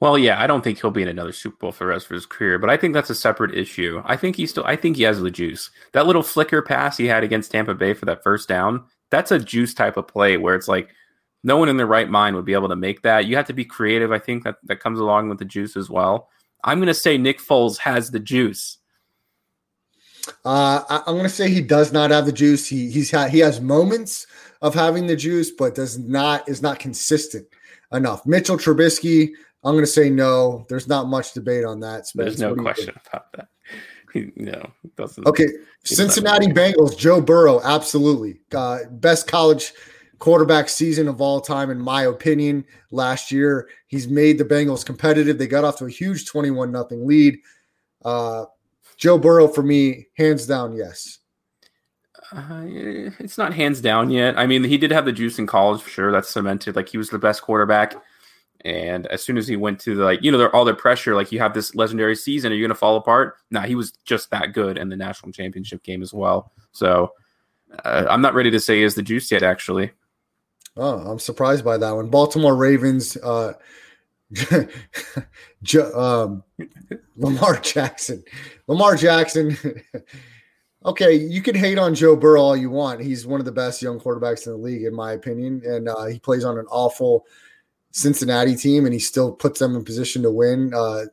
Well, 0.00 0.18
yeah, 0.18 0.42
I 0.42 0.46
don't 0.46 0.62
think 0.62 0.80
he'll 0.80 0.90
be 0.90 1.02
in 1.02 1.08
another 1.08 1.32
Super 1.32 1.56
Bowl 1.56 1.72
for 1.72 1.84
the 1.84 1.90
rest 1.90 2.06
of 2.06 2.12
his 2.12 2.26
career, 2.26 2.58
but 2.58 2.68
I 2.68 2.76
think 2.76 2.94
that's 2.94 3.10
a 3.10 3.14
separate 3.14 3.54
issue. 3.54 4.02
I 4.04 4.16
think 4.16 4.36
he 4.36 4.46
still, 4.46 4.64
I 4.66 4.76
think 4.76 4.96
he 4.96 5.04
has 5.04 5.20
the 5.20 5.30
juice. 5.30 5.70
That 5.92 6.06
little 6.06 6.22
flicker 6.22 6.62
pass 6.62 6.96
he 6.96 7.06
had 7.06 7.24
against 7.24 7.52
Tampa 7.52 7.74
Bay 7.74 7.94
for 7.94 8.04
that 8.06 8.22
first 8.22 8.48
down, 8.48 8.84
that's 9.10 9.30
a 9.30 9.38
juice 9.38 9.72
type 9.72 9.96
of 9.96 10.08
play 10.08 10.36
where 10.36 10.56
it's 10.56 10.68
like 10.68 10.90
no 11.44 11.56
one 11.56 11.68
in 11.68 11.76
their 11.76 11.86
right 11.86 12.08
mind 12.08 12.34
would 12.34 12.44
be 12.44 12.54
able 12.54 12.68
to 12.68 12.76
make 12.76 13.02
that. 13.02 13.26
You 13.26 13.36
have 13.36 13.46
to 13.46 13.52
be 13.52 13.64
creative. 13.64 14.10
I 14.10 14.18
think 14.18 14.44
that 14.44 14.56
that 14.64 14.80
comes 14.80 14.98
along 14.98 15.28
with 15.28 15.38
the 15.38 15.44
juice 15.44 15.76
as 15.76 15.88
well. 15.88 16.28
I'm 16.64 16.78
going 16.78 16.88
to 16.88 16.94
say 16.94 17.18
Nick 17.18 17.38
Foles 17.40 17.78
has 17.78 18.10
the 18.10 18.18
juice. 18.18 18.78
Uh, 20.44 20.82
I, 20.88 21.02
I'm 21.06 21.14
going 21.14 21.24
to 21.24 21.28
say 21.28 21.50
he 21.50 21.60
does 21.60 21.92
not 21.92 22.10
have 22.10 22.24
the 22.24 22.32
juice. 22.32 22.66
He 22.66 22.90
he's 22.90 23.10
had 23.10 23.30
he 23.30 23.38
has 23.40 23.60
moments 23.60 24.26
of 24.62 24.74
having 24.74 25.06
the 25.06 25.16
juice, 25.16 25.50
but 25.50 25.74
does 25.74 25.98
not 25.98 26.48
is 26.48 26.62
not 26.62 26.78
consistent 26.78 27.46
enough. 27.92 28.24
Mitchell 28.24 28.56
Trubisky, 28.56 29.32
I'm 29.64 29.74
going 29.74 29.84
to 29.84 29.90
say 29.90 30.10
no. 30.10 30.66
There's 30.68 30.88
not 30.88 31.06
much 31.06 31.32
debate 31.32 31.64
on 31.64 31.80
that. 31.80 32.06
Spence. 32.06 32.26
There's 32.26 32.40
no 32.40 32.50
you 32.50 32.54
think? 32.56 32.64
question 32.64 32.94
about 33.06 33.32
that. 33.32 33.48
He, 34.12 34.30
no, 34.36 34.70
doesn't. 34.96 35.26
Okay, 35.26 35.48
Cincinnati 35.82 36.46
Bengals, 36.46 36.96
Joe 36.96 37.20
Burrow, 37.20 37.60
absolutely. 37.64 38.38
Uh, 38.54 38.84
best 38.88 39.26
college 39.26 39.72
quarterback 40.20 40.68
season 40.68 41.08
of 41.08 41.20
all 41.20 41.40
time, 41.40 41.68
in 41.68 41.80
my 41.80 42.04
opinion. 42.04 42.64
Last 42.92 43.32
year, 43.32 43.68
he's 43.88 44.06
made 44.06 44.38
the 44.38 44.44
Bengals 44.44 44.86
competitive. 44.86 45.36
They 45.36 45.48
got 45.48 45.64
off 45.64 45.78
to 45.78 45.86
a 45.86 45.90
huge 45.90 46.26
21 46.26 46.70
nothing 46.70 47.08
lead. 47.08 47.40
Uh, 48.04 48.44
Joe 48.96 49.18
Burrow, 49.18 49.48
for 49.48 49.64
me, 49.64 50.06
hands 50.16 50.46
down, 50.46 50.76
yes. 50.76 51.18
Uh, 52.32 52.62
it's 53.18 53.36
not 53.36 53.52
hands 53.52 53.80
down 53.80 54.10
yet. 54.10 54.38
I 54.38 54.46
mean, 54.46 54.64
he 54.64 54.78
did 54.78 54.92
have 54.92 55.04
the 55.04 55.12
juice 55.12 55.38
in 55.38 55.46
college 55.46 55.82
for 55.82 55.90
sure. 55.90 56.12
That's 56.12 56.30
cemented. 56.30 56.76
Like 56.76 56.88
he 56.88 56.98
was 56.98 57.10
the 57.10 57.18
best 57.18 57.42
quarterback. 57.42 57.94
And 58.64 59.06
as 59.08 59.22
soon 59.22 59.36
as 59.36 59.46
he 59.46 59.56
went 59.56 59.78
to 59.80 59.94
the, 59.94 60.04
like, 60.04 60.22
you 60.22 60.32
know, 60.32 60.38
they're 60.38 60.54
all 60.54 60.64
their 60.64 60.74
pressure, 60.74 61.14
like 61.14 61.30
you 61.30 61.38
have 61.38 61.52
this 61.52 61.74
legendary 61.74 62.16
season, 62.16 62.50
are 62.50 62.54
you 62.54 62.62
going 62.62 62.70
to 62.70 62.74
fall 62.74 62.96
apart? 62.96 63.36
Nah, 63.50 63.62
he 63.62 63.74
was 63.74 63.92
just 64.04 64.30
that 64.30 64.54
good 64.54 64.78
in 64.78 64.88
the 64.88 64.96
national 64.96 65.32
championship 65.32 65.82
game 65.82 66.02
as 66.02 66.14
well. 66.14 66.52
So 66.72 67.12
uh, 67.84 68.06
I'm 68.08 68.22
not 68.22 68.34
ready 68.34 68.50
to 68.50 68.60
say 68.60 68.76
he 68.76 68.82
has 68.82 68.94
the 68.94 69.02
juice 69.02 69.30
yet, 69.30 69.42
actually. 69.42 69.90
Oh, 70.76 70.98
I'm 70.98 71.18
surprised 71.18 71.64
by 71.64 71.76
that 71.76 71.90
one. 71.90 72.08
Baltimore 72.08 72.56
Ravens, 72.56 73.16
uh, 73.18 73.52
Jo- 75.62 75.92
um, 75.92 76.42
Lamar 77.16 77.58
Jackson. 77.58 78.24
Lamar 78.66 78.96
Jackson. 78.96 79.56
okay, 80.86 81.12
you 81.14 81.42
can 81.42 81.54
hate 81.54 81.78
on 81.78 81.94
Joe 81.94 82.16
Burrow 82.16 82.40
all 82.40 82.56
you 82.56 82.70
want. 82.70 83.00
He's 83.00 83.26
one 83.26 83.40
of 83.40 83.46
the 83.46 83.52
best 83.52 83.82
young 83.82 84.00
quarterbacks 84.00 84.46
in 84.46 84.52
the 84.52 84.58
league, 84.58 84.84
in 84.84 84.94
my 84.94 85.12
opinion, 85.12 85.62
and 85.64 85.88
uh, 85.88 86.06
he 86.06 86.18
plays 86.18 86.44
on 86.44 86.58
an 86.58 86.66
awful 86.70 87.26
Cincinnati 87.94 88.56
team, 88.56 88.84
and 88.84 88.92
he 88.92 88.98
still 88.98 89.30
puts 89.30 89.60
them 89.60 89.76
in 89.76 89.84
position 89.84 90.22
to 90.22 90.30
win 90.30 90.74
uh, 90.74 91.04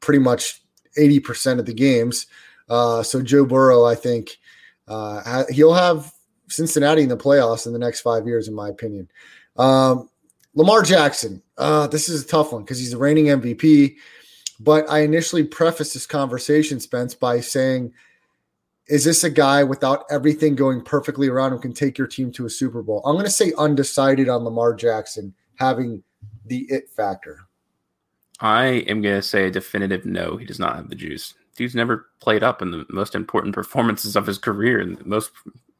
pretty 0.00 0.18
much 0.18 0.62
80% 0.98 1.58
of 1.58 1.64
the 1.64 1.72
games. 1.72 2.26
Uh, 2.68 3.02
so 3.02 3.22
Joe 3.22 3.46
Burrow, 3.46 3.86
I 3.86 3.94
think 3.94 4.36
uh, 4.86 5.44
he'll 5.48 5.72
have 5.72 6.12
Cincinnati 6.48 7.02
in 7.02 7.08
the 7.08 7.16
playoffs 7.16 7.66
in 7.66 7.72
the 7.72 7.78
next 7.78 8.02
five 8.02 8.26
years, 8.26 8.48
in 8.48 8.54
my 8.54 8.68
opinion. 8.68 9.08
Um, 9.56 10.10
Lamar 10.54 10.82
Jackson, 10.82 11.42
uh, 11.56 11.86
this 11.86 12.06
is 12.06 12.22
a 12.22 12.26
tough 12.26 12.52
one 12.52 12.64
because 12.64 12.78
he's 12.78 12.90
the 12.90 12.98
reigning 12.98 13.26
MVP. 13.26 13.96
But 14.60 14.90
I 14.90 15.00
initially 15.00 15.44
prefaced 15.44 15.94
this 15.94 16.06
conversation, 16.06 16.80
Spence, 16.80 17.14
by 17.14 17.40
saying, 17.40 17.94
is 18.88 19.04
this 19.04 19.24
a 19.24 19.30
guy 19.30 19.64
without 19.64 20.04
everything 20.10 20.54
going 20.54 20.82
perfectly 20.82 21.28
around 21.28 21.52
who 21.52 21.58
can 21.58 21.72
take 21.72 21.96
your 21.96 22.06
team 22.06 22.30
to 22.32 22.44
a 22.44 22.50
Super 22.50 22.82
Bowl? 22.82 23.02
I'm 23.06 23.14
going 23.14 23.24
to 23.24 23.30
say 23.30 23.54
undecided 23.56 24.28
on 24.28 24.44
Lamar 24.44 24.74
Jackson 24.74 25.34
having 25.56 26.02
the 26.46 26.66
it 26.68 26.88
factor. 26.90 27.46
I 28.40 28.64
am 28.88 29.00
going 29.00 29.16
to 29.16 29.22
say 29.22 29.46
a 29.46 29.50
definitive 29.50 30.04
no. 30.04 30.36
He 30.36 30.44
does 30.44 30.58
not 30.58 30.76
have 30.76 30.88
the 30.88 30.94
juice. 30.94 31.34
Dude's 31.56 31.74
never 31.74 32.08
played 32.20 32.42
up 32.42 32.60
in 32.60 32.70
the 32.70 32.84
most 32.90 33.14
important 33.14 33.54
performances 33.54 34.14
of 34.14 34.26
his 34.26 34.38
career, 34.38 34.80
and 34.80 35.04
most 35.06 35.30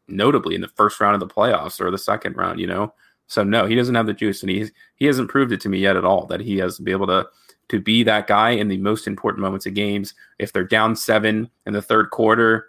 notably 0.08 0.54
in 0.54 0.60
the 0.60 0.68
first 0.68 1.00
round 1.00 1.14
of 1.14 1.20
the 1.20 1.34
playoffs 1.34 1.80
or 1.80 1.90
the 1.90 1.98
second 1.98 2.36
round. 2.36 2.58
You 2.58 2.66
know, 2.66 2.94
so 3.26 3.44
no, 3.44 3.66
he 3.66 3.74
doesn't 3.74 3.94
have 3.94 4.06
the 4.06 4.14
juice, 4.14 4.42
and 4.42 4.50
he's 4.50 4.72
he 4.96 5.04
hasn't 5.06 5.30
proved 5.30 5.52
it 5.52 5.60
to 5.62 5.68
me 5.68 5.78
yet 5.78 5.96
at 5.96 6.04
all 6.04 6.26
that 6.26 6.40
he 6.40 6.56
has 6.58 6.76
to 6.76 6.82
be 6.82 6.92
able 6.92 7.06
to 7.08 7.26
to 7.68 7.80
be 7.80 8.02
that 8.04 8.26
guy 8.26 8.50
in 8.50 8.68
the 8.68 8.78
most 8.78 9.06
important 9.06 9.42
moments 9.42 9.66
of 9.66 9.74
games. 9.74 10.14
If 10.38 10.52
they're 10.52 10.64
down 10.64 10.96
seven 10.96 11.50
in 11.66 11.72
the 11.72 11.82
third 11.82 12.10
quarter, 12.10 12.68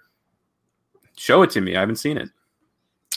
show 1.16 1.44
it 1.44 1.52
to 1.52 1.62
me. 1.62 1.76
I 1.76 1.82
haven't 1.82 1.98
seen 1.98 2.18
it. 2.18 2.30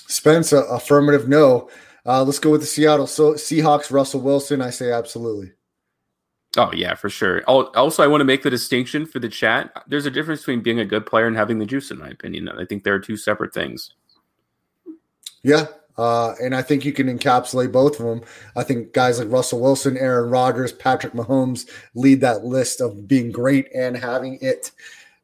Spence, 0.07 0.53
affirmative 0.53 1.29
no. 1.29 1.71
Uh, 2.07 2.23
let's 2.25 2.39
go 2.39 2.51
with 2.51 2.61
the 2.61 2.67
Seattle 2.67 3.07
so 3.07 3.35
Seahawks. 3.35 3.91
Russell 3.91 4.21
Wilson. 4.21 4.63
I 4.63 4.71
say 4.71 4.93
absolutely. 4.93 5.53
Oh 6.57 6.73
yeah, 6.73 6.95
for 6.95 7.09
sure. 7.09 7.45
Also, 7.45 8.03
I 8.03 8.09
want 8.09 8.21
to 8.21 8.25
make 8.25 8.43
the 8.43 8.51
distinction 8.51 9.07
for 9.07 9.21
the 9.21 9.29
chat. 9.29 9.73
There's 9.87 10.07
a 10.07 10.11
difference 10.11 10.41
between 10.41 10.63
being 10.63 10.81
a 10.81 10.85
good 10.85 11.07
player 11.07 11.27
and 11.27 11.37
having 11.37 11.59
the 11.59 11.67
juice, 11.67 11.91
in 11.91 11.99
my 11.99 12.09
opinion. 12.09 12.49
I 12.49 12.65
think 12.65 12.83
there 12.83 12.95
are 12.95 13.01
two 13.01 13.17
separate 13.17 13.55
things. 13.55 13.95
Yeah, 15.45 15.67
uh, 15.97 16.35
and 16.43 16.55
I 16.55 16.63
think 16.63 16.85
you 16.85 16.93
can 16.93 17.07
encapsulate 17.07 17.71
both 17.71 18.01
of 18.01 18.07
them. 18.07 18.23
I 18.57 18.65
think 18.65 18.93
guys 18.93 19.21
like 19.21 19.31
Russell 19.31 19.61
Wilson, 19.61 19.97
Aaron 19.97 20.29
Rodgers, 20.29 20.73
Patrick 20.73 21.13
Mahomes 21.13 21.71
lead 21.95 22.21
that 22.23 22.45
list 22.45 22.81
of 22.81 23.07
being 23.07 23.31
great 23.31 23.69
and 23.73 23.97
having 23.97 24.39
it. 24.41 24.73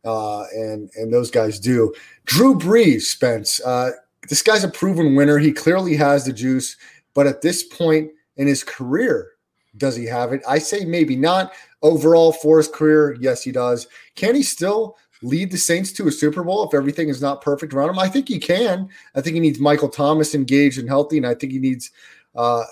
Uh, 0.04 0.44
and 0.54 0.90
and 0.94 1.12
those 1.12 1.32
guys 1.32 1.58
do. 1.58 1.92
Drew 2.24 2.56
Brees, 2.56 3.02
Spence. 3.02 3.60
Uh, 3.60 3.90
this 4.28 4.42
guy's 4.42 4.64
a 4.64 4.68
proven 4.68 5.14
winner. 5.14 5.38
He 5.38 5.52
clearly 5.52 5.96
has 5.96 6.24
the 6.24 6.32
juice, 6.32 6.76
but 7.14 7.26
at 7.26 7.42
this 7.42 7.62
point 7.62 8.10
in 8.36 8.46
his 8.46 8.62
career, 8.62 9.32
does 9.76 9.96
he 9.96 10.06
have 10.06 10.32
it? 10.32 10.42
I 10.48 10.58
say 10.58 10.84
maybe 10.84 11.16
not. 11.16 11.52
Overall, 11.82 12.32
for 12.32 12.58
his 12.58 12.68
career, 12.68 13.16
yes, 13.20 13.42
he 13.42 13.52
does. 13.52 13.86
Can 14.14 14.34
he 14.34 14.42
still 14.42 14.96
lead 15.22 15.50
the 15.50 15.58
Saints 15.58 15.92
to 15.92 16.08
a 16.08 16.12
Super 16.12 16.42
Bowl 16.42 16.66
if 16.66 16.74
everything 16.74 17.08
is 17.08 17.20
not 17.20 17.42
perfect 17.42 17.74
around 17.74 17.90
him? 17.90 17.98
I 17.98 18.08
think 18.08 18.28
he 18.28 18.38
can. 18.38 18.88
I 19.14 19.20
think 19.20 19.34
he 19.34 19.40
needs 19.40 19.60
Michael 19.60 19.88
Thomas 19.88 20.34
engaged 20.34 20.78
and 20.78 20.88
healthy, 20.88 21.18
and 21.18 21.26
I 21.26 21.34
think 21.34 21.52
he 21.52 21.58
needs 21.58 21.90
uh, 22.34 22.64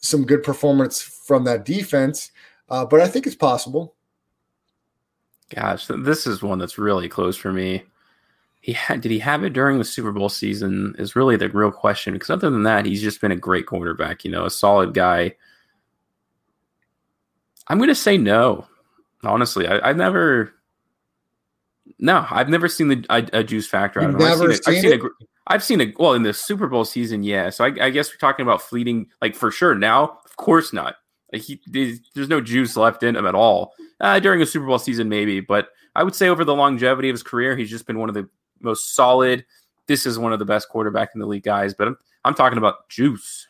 some 0.00 0.24
good 0.24 0.42
performance 0.42 1.00
from 1.00 1.44
that 1.44 1.64
defense. 1.64 2.30
Uh, 2.68 2.84
but 2.84 3.00
I 3.00 3.08
think 3.08 3.26
it's 3.26 3.36
possible. 3.36 3.94
Gosh, 5.54 5.86
this 5.86 6.26
is 6.26 6.42
one 6.42 6.58
that's 6.58 6.78
really 6.78 7.08
close 7.08 7.36
for 7.36 7.52
me. 7.52 7.84
He 8.64 8.72
had, 8.72 9.02
did 9.02 9.12
he 9.12 9.18
have 9.18 9.44
it 9.44 9.52
during 9.52 9.78
the 9.78 9.84
Super 9.84 10.10
Bowl 10.10 10.30
season? 10.30 10.94
Is 10.98 11.14
really 11.14 11.36
the 11.36 11.50
real 11.50 11.70
question. 11.70 12.14
Because 12.14 12.30
other 12.30 12.48
than 12.48 12.62
that, 12.62 12.86
he's 12.86 13.02
just 13.02 13.20
been 13.20 13.32
a 13.32 13.36
great 13.36 13.66
quarterback. 13.66 14.24
You 14.24 14.30
know, 14.30 14.46
a 14.46 14.50
solid 14.50 14.94
guy 14.94 15.34
I'm 17.66 17.78
going 17.78 17.88
to 17.88 17.94
say 17.94 18.18
no. 18.18 18.66
Honestly, 19.22 19.66
I, 19.66 19.88
have 19.88 19.96
never. 19.96 20.52
No, 21.98 22.26
I've 22.30 22.48
never 22.48 22.68
seen 22.68 22.88
the 22.88 23.06
a, 23.08 23.40
a 23.40 23.44
juice 23.44 23.66
factor 23.66 24.00
out 24.00 24.10
of 24.10 24.16
him. 24.16 24.22
I've 24.22 24.38
seen, 24.38 24.50
it. 24.50 24.60
I've 24.66 24.80
seen, 24.80 24.92
a, 24.92 25.08
I've 25.46 25.64
seen 25.64 25.80
a 25.80 25.92
well 25.98 26.12
in 26.12 26.22
the 26.22 26.34
Super 26.34 26.66
Bowl 26.66 26.84
season, 26.84 27.22
yeah. 27.22 27.48
So 27.50 27.64
I, 27.64 27.68
I, 27.80 27.90
guess 27.90 28.10
we're 28.10 28.18
talking 28.18 28.44
about 28.44 28.60
fleeting, 28.60 29.06
like 29.22 29.34
for 29.34 29.50
sure. 29.50 29.74
Now, 29.74 30.18
of 30.24 30.36
course 30.36 30.72
not. 30.72 30.96
Like 31.32 31.42
he, 31.42 31.60
there's 31.66 32.28
no 32.28 32.40
juice 32.40 32.76
left 32.76 33.02
in 33.02 33.16
him 33.16 33.26
at 33.26 33.34
all. 33.34 33.72
Uh, 33.98 34.20
during 34.20 34.42
a 34.42 34.46
Super 34.46 34.66
Bowl 34.66 34.78
season, 34.78 35.08
maybe, 35.08 35.40
but 35.40 35.68
I 35.94 36.02
would 36.02 36.14
say 36.14 36.28
over 36.28 36.44
the 36.44 36.54
longevity 36.54 37.08
of 37.08 37.14
his 37.14 37.22
career, 37.22 37.56
he's 37.56 37.70
just 37.70 37.86
been 37.86 37.98
one 37.98 38.10
of 38.10 38.14
the 38.14 38.28
most 38.60 38.94
solid. 38.94 39.44
This 39.86 40.06
is 40.06 40.18
one 40.18 40.32
of 40.32 40.38
the 40.38 40.44
best 40.44 40.68
quarterback 40.68 41.10
in 41.14 41.20
the 41.20 41.26
league 41.26 41.42
guys, 41.42 41.74
but 41.74 41.88
I'm, 41.88 41.96
I'm 42.24 42.34
talking 42.34 42.58
about 42.58 42.88
juice. 42.88 43.48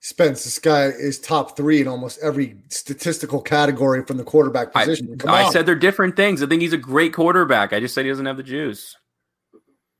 Spence, 0.00 0.44
this 0.44 0.58
guy 0.58 0.84
is 0.84 1.18
top 1.18 1.56
three 1.56 1.80
in 1.80 1.88
almost 1.88 2.18
every 2.22 2.56
statistical 2.68 3.40
category 3.40 4.04
from 4.04 4.16
the 4.16 4.24
quarterback 4.24 4.72
position. 4.72 5.16
I, 5.26 5.44
I 5.44 5.50
said 5.50 5.66
they're 5.66 5.74
different 5.74 6.16
things. 6.16 6.42
I 6.42 6.46
think 6.46 6.62
he's 6.62 6.72
a 6.72 6.78
great 6.78 7.12
quarterback. 7.12 7.72
I 7.72 7.80
just 7.80 7.94
said 7.94 8.04
he 8.04 8.10
doesn't 8.10 8.26
have 8.26 8.36
the 8.36 8.42
juice. 8.42 8.96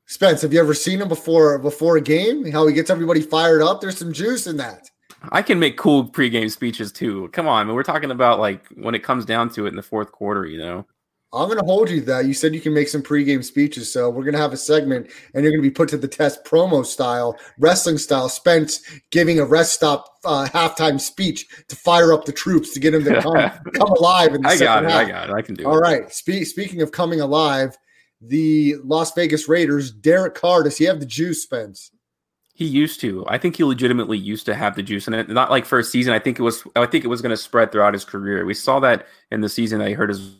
Spence, 0.05 0.41
have 0.41 0.53
you 0.53 0.59
ever 0.59 0.73
seen 0.73 1.01
him 1.01 1.07
before 1.07 1.59
before 1.59 1.97
a 1.97 2.01
game? 2.01 2.49
How 2.49 2.65
he 2.65 2.73
gets 2.73 2.89
everybody 2.89 3.21
fired 3.21 3.61
up? 3.61 3.81
There's 3.81 3.97
some 3.97 4.11
juice 4.11 4.47
in 4.47 4.57
that. 4.57 4.89
I 5.31 5.41
can 5.41 5.59
make 5.59 5.77
cool 5.77 6.09
pregame 6.09 6.49
speeches 6.49 6.91
too. 6.91 7.29
Come 7.33 7.47
on, 7.47 7.67
man. 7.67 7.75
We're 7.75 7.83
talking 7.83 8.09
about 8.09 8.39
like 8.39 8.65
when 8.69 8.95
it 8.95 9.03
comes 9.03 9.25
down 9.25 9.49
to 9.51 9.65
it 9.65 9.69
in 9.69 9.75
the 9.75 9.83
fourth 9.83 10.11
quarter, 10.11 10.45
you 10.45 10.57
know. 10.57 10.87
I'm 11.31 11.47
going 11.47 11.59
to 11.59 11.65
hold 11.65 11.91
you 11.91 12.01
that. 12.01 12.25
You 12.25 12.33
said 12.33 12.55
you 12.55 12.61
can 12.61 12.73
make 12.73 12.87
some 12.87 13.03
pregame 13.03 13.43
speeches. 13.43 13.91
So 13.93 14.09
we're 14.09 14.23
going 14.23 14.33
to 14.33 14.39
have 14.39 14.53
a 14.53 14.57
segment 14.57 15.11
and 15.33 15.43
you're 15.43 15.51
going 15.51 15.61
to 15.61 15.69
be 15.69 15.73
put 15.73 15.87
to 15.89 15.97
the 15.97 16.07
test 16.07 16.43
promo 16.43 16.83
style, 16.83 17.37
wrestling 17.59 17.99
style. 17.99 18.29
Spence 18.29 18.81
giving 19.11 19.39
a 19.39 19.45
rest 19.45 19.73
stop 19.73 20.17
uh, 20.25 20.47
halftime 20.51 20.99
speech 20.99 21.47
to 21.67 21.75
fire 21.75 22.13
up 22.13 22.25
the 22.25 22.31
troops 22.31 22.73
to 22.73 22.79
get 22.79 22.91
them 22.91 23.03
to 23.03 23.21
come, 23.21 23.35
come 23.73 23.91
alive. 23.91 24.33
In 24.33 24.41
the 24.41 24.49
I 24.49 24.57
got 24.57 24.83
it. 24.83 24.89
half. 24.89 25.05
I 25.05 25.09
got 25.09 25.29
it. 25.29 25.33
I 25.33 25.41
can 25.43 25.53
do 25.53 25.65
All 25.65 25.73
it. 25.73 25.75
All 25.75 25.81
right. 25.81 26.11
Spe- 26.11 26.45
speaking 26.45 26.81
of 26.81 26.91
coming 26.91 27.21
alive, 27.21 27.77
the 28.21 28.75
Las 28.83 29.13
Vegas 29.13 29.47
Raiders, 29.47 29.91
Derek 29.91 30.33
Carr, 30.33 30.63
does 30.63 30.77
he 30.77 30.85
have 30.85 30.99
the 30.99 31.05
juice, 31.05 31.43
Spence? 31.43 31.91
He 32.55 32.65
used 32.65 32.99
to. 33.01 33.23
I 33.29 33.37
think 33.37 33.55
he 33.55 33.63
legitimately 33.63 34.17
used 34.17 34.45
to 34.47 34.55
have 34.55 34.75
the 34.75 34.83
juice 34.83 35.07
in 35.07 35.13
it. 35.13 35.29
Not 35.29 35.49
like 35.49 35.65
for 35.65 35.79
a 35.79 35.83
season. 35.83 36.11
I 36.11 36.19
think 36.19 36.39
it 36.39 36.41
was. 36.41 36.63
I 36.75 36.85
think 36.87 37.05
it 37.05 37.07
was 37.07 37.21
going 37.21 37.29
to 37.29 37.37
spread 37.37 37.71
throughout 37.71 37.93
his 37.93 38.03
career. 38.03 38.43
We 38.45 38.53
saw 38.53 38.81
that 38.81 39.07
in 39.31 39.39
the 39.39 39.47
season 39.47 39.79
that 39.79 39.87
he 39.87 39.93
hurt 39.93 40.09
his 40.09 40.35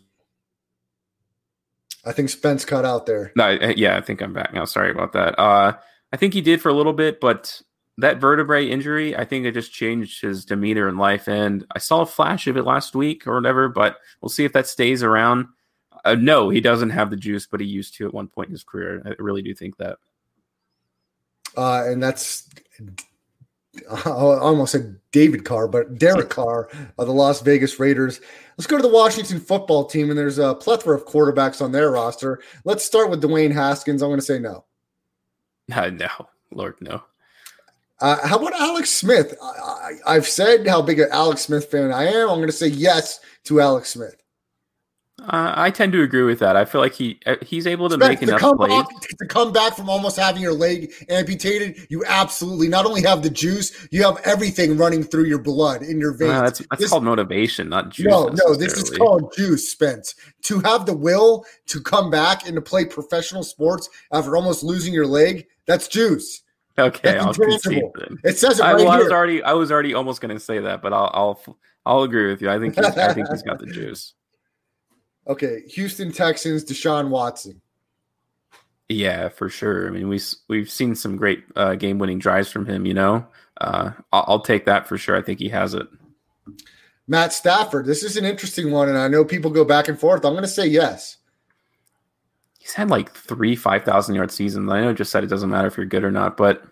I 2.10 2.12
think 2.12 2.30
Spence 2.30 2.66
cut 2.66 2.86
out 2.86 3.06
there. 3.06 3.32
No, 3.36 3.50
yeah, 3.78 3.96
I 3.96 4.02
think 4.02 4.22
I'm 4.22 4.34
back 4.34 4.52
now. 4.52 4.66
Sorry 4.66 4.90
about 4.90 5.14
that. 5.14 5.40
Uh, 5.40 5.74
I 6.12 6.18
think 6.18 6.34
he 6.34 6.42
did 6.42 6.60
for 6.60 6.70
a 6.70 6.74
little 6.74 6.92
bit, 6.92 7.20
but 7.22 7.62
that 8.00 8.18
vertebrae 8.18 8.68
injury, 8.68 9.16
I 9.16 9.26
think 9.26 9.46
it 9.46 9.54
just 9.54 9.72
changed 9.72 10.20
his 10.20 10.44
demeanor 10.44 10.90
in 10.90 10.98
life. 10.98 11.28
And 11.28 11.68
I 11.76 11.78
saw 11.78 12.02
a 12.02 12.08
flash 12.08 12.48
of 12.48 12.58
it 12.58 12.64
last 12.64 12.96
week 12.96 13.28
or 13.28 13.36
whatever, 13.36 13.70
but 13.70 13.98
we'll 14.22 14.30
see 14.30 14.44
if 14.44 14.54
that 14.54 14.66
stays 14.66 15.04
around. 15.04 15.50
Uh, 16.04 16.16
no, 16.16 16.50
he 16.50 16.62
doesn't 16.62 16.90
have 16.90 17.12
the 17.12 17.16
juice, 17.16 17.46
but 17.46 17.60
he 17.60 17.68
used 17.68 17.96
to 17.98 18.08
at 18.08 18.14
one 18.14 18.28
point 18.28 18.48
in 18.48 18.54
his 18.54 18.64
career. 18.64 19.04
I 19.06 19.22
really 19.22 19.44
do 19.44 19.54
think 19.54 19.78
that. 19.78 20.00
Uh, 21.56 21.84
and 21.86 22.02
that's 22.02 22.50
I 23.92 24.10
almost 24.10 24.72
said 24.72 24.98
David 25.12 25.46
Carr, 25.46 25.68
but 25.68 25.98
Derek 25.98 26.30
Carr 26.30 26.70
of 26.98 27.08
the 27.08 27.14
Las 27.14 27.42
Vegas 27.42 27.80
Raiders. 27.80 28.20
Let's 28.58 28.68
go 28.68 28.78
to 28.78 28.84
the 28.84 28.90
Washington 28.90 29.40
football 29.40 29.86
team, 29.86 30.10
and 30.10 30.18
there's 30.18 30.38
a 30.38 30.56
plethora 30.56 30.98
of 30.98 31.06
quarterbacks 31.06 31.62
on 31.62 31.72
their 31.72 31.92
roster. 31.92 32.42
Let's 32.66 32.84
start 32.84 33.10
with 33.10 33.22
Dwayne 33.22 33.54
Haskins. 33.54 34.02
I'm 34.02 34.10
going 34.10 34.20
to 34.20 34.26
say 34.26 34.40
no. 34.40 34.66
Uh, 35.72 35.90
no, 35.92 36.10
Lord, 36.52 36.76
no. 36.82 37.04
Uh, 38.02 38.26
how 38.26 38.38
about 38.38 38.60
Alex 38.60 38.90
Smith? 38.90 39.36
I, 40.06 40.14
have 40.14 40.28
said 40.28 40.66
how 40.66 40.82
big 40.82 41.00
an 41.00 41.10
Alex 41.12 41.42
Smith 41.42 41.70
fan 41.70 41.92
I 41.92 42.06
am. 42.06 42.30
I'm 42.30 42.38
going 42.38 42.48
to 42.48 42.54
say 42.54 42.68
yes 42.68 43.20
to 43.46 43.60
Alex 43.60 43.90
Smith. 43.90 44.16
Uh, 45.30 45.54
I 45.56 45.70
tend 45.70 45.94
to 45.94 46.02
agree 46.02 46.24
with 46.24 46.40
that. 46.40 46.56
I 46.56 46.66
feel 46.66 46.82
like 46.82 46.96
he 46.96 47.20
uh, 47.28 47.36
he's 47.44 47.68
able 47.68 47.88
to 47.90 47.98
make 48.00 48.24
enough 48.24 48.40
come 48.40 48.58
plays. 48.58 48.72
Back, 48.72 48.88
to 49.20 49.28
come 49.28 49.54
back 49.54 49.76
from 49.76 49.88
almost 49.88 50.18
having 50.18 50.42
your 50.42 50.54
leg 50.54 50.92
amputated. 51.08 51.86
You 51.90 52.04
absolutely 52.08 52.68
not 52.68 52.88
only 52.88 53.04
have 53.04 53.22
the 53.22 53.30
juice, 53.30 53.88
you 53.92 54.02
have 54.02 54.20
everything 54.26 54.76
running 54.76 55.04
through 55.04 55.26
your 55.26 55.38
blood 55.38 55.84
in 55.84 56.00
your 56.00 56.14
veins. 56.14 56.32
Uh, 56.32 56.42
that's 56.42 56.60
that's 56.72 56.82
this, 56.82 56.90
called 56.90 57.04
motivation, 57.04 57.70
not 57.70 57.90
juice. 57.90 58.08
No, 58.08 58.30
no, 58.30 58.56
this 58.56 58.74
is 58.74 58.90
called 58.98 59.32
juice, 59.36 59.70
Spence. 59.70 60.16
To 60.46 60.62
have 60.62 60.88
the 60.88 60.96
will 60.96 61.46
to 61.68 61.80
come 61.80 62.10
back 62.10 62.48
and 62.48 62.56
to 62.56 62.62
play 62.62 62.86
professional 62.86 63.44
sports 63.44 63.88
after 64.12 64.36
almost 64.36 64.64
losing 64.64 64.96
your 64.96 65.06
leg, 65.06 65.46
that's 65.68 65.88
juice. 65.88 66.42
Okay, 66.80 67.02
that's 67.04 67.24
I'll 67.24 67.34
concede 67.36 67.84
It 68.24 68.40
says 68.40 68.60
it 68.60 68.64
right 68.64 68.72
I, 68.72 68.74
well, 68.74 68.90
I 68.90 68.98
was 68.98 69.12
already 69.12 69.44
I 69.44 69.54
was 69.54 69.72
already 69.72 69.94
almost 69.94 70.22
going 70.22 70.36
to 70.36 70.40
say 70.40 70.58
that, 70.58 70.82
but 70.82 70.92
I'll 70.92 71.12
I'll 71.14 71.58
I'll 71.86 72.02
agree 72.02 72.32
with 72.32 72.42
you. 72.42 72.50
I 72.50 72.58
think 72.58 72.76
he's, 72.76 72.86
I 72.86 73.14
think 73.14 73.30
he's 73.30 73.44
got 73.44 73.60
the 73.60 73.68
juice. 73.68 74.16
Okay, 75.30 75.62
Houston 75.68 76.12
Texans, 76.12 76.66
Deshaun 76.66 77.10
Watson. 77.10 77.62
Yeah, 78.90 79.30
for 79.30 79.48
sure. 79.48 79.88
I 79.88 79.92
mean, 79.92 80.10
we 80.10 80.20
we've 80.48 80.70
seen 80.70 80.96
some 80.96 81.16
great 81.16 81.44
uh, 81.56 81.76
game-winning 81.76 82.18
drives 82.18 82.52
from 82.52 82.66
him. 82.66 82.88
You 82.88 82.96
know, 82.96 83.28
uh, 83.62 83.92
I'll, 84.12 84.26
I'll, 84.28 84.40
take 84.40 84.66
that 84.66 84.88
for 84.88 84.98
sure. 84.98 85.16
I 85.16 85.22
think 85.22 85.38
he 85.38 85.50
has 85.50 85.76
it. 85.76 85.88
Matt 87.08 87.32
Stafford. 87.32 87.86
This 87.86 88.02
is 88.02 88.18
an 88.18 88.26
interesting 88.26 88.72
one, 88.72 88.90
and 88.90 88.98
I 88.98 89.08
know 89.08 89.24
people 89.24 89.52
go 89.52 89.64
back 89.64 89.88
and 89.88 90.00
forth. 90.00 90.26
I'm 90.26 90.34
going 90.34 90.44
to 90.44 90.48
say 90.48 90.66
yes. 90.66 91.18
He's 92.58 92.74
had 92.74 92.90
like 92.90 93.12
three 93.12 93.56
five 93.56 93.84
thousand 93.84 94.16
yard 94.16 94.32
seasons. 94.32 94.72
I 94.72 94.82
know, 94.82 94.94
just 94.94 95.12
said 95.12 95.24
it 95.24 95.28
doesn't 95.28 95.52
matter 95.52 95.68
if 95.68 95.78
you're 95.78 95.86
good 95.86 96.04
or 96.04 96.12
not, 96.12 96.36
but 96.36 96.64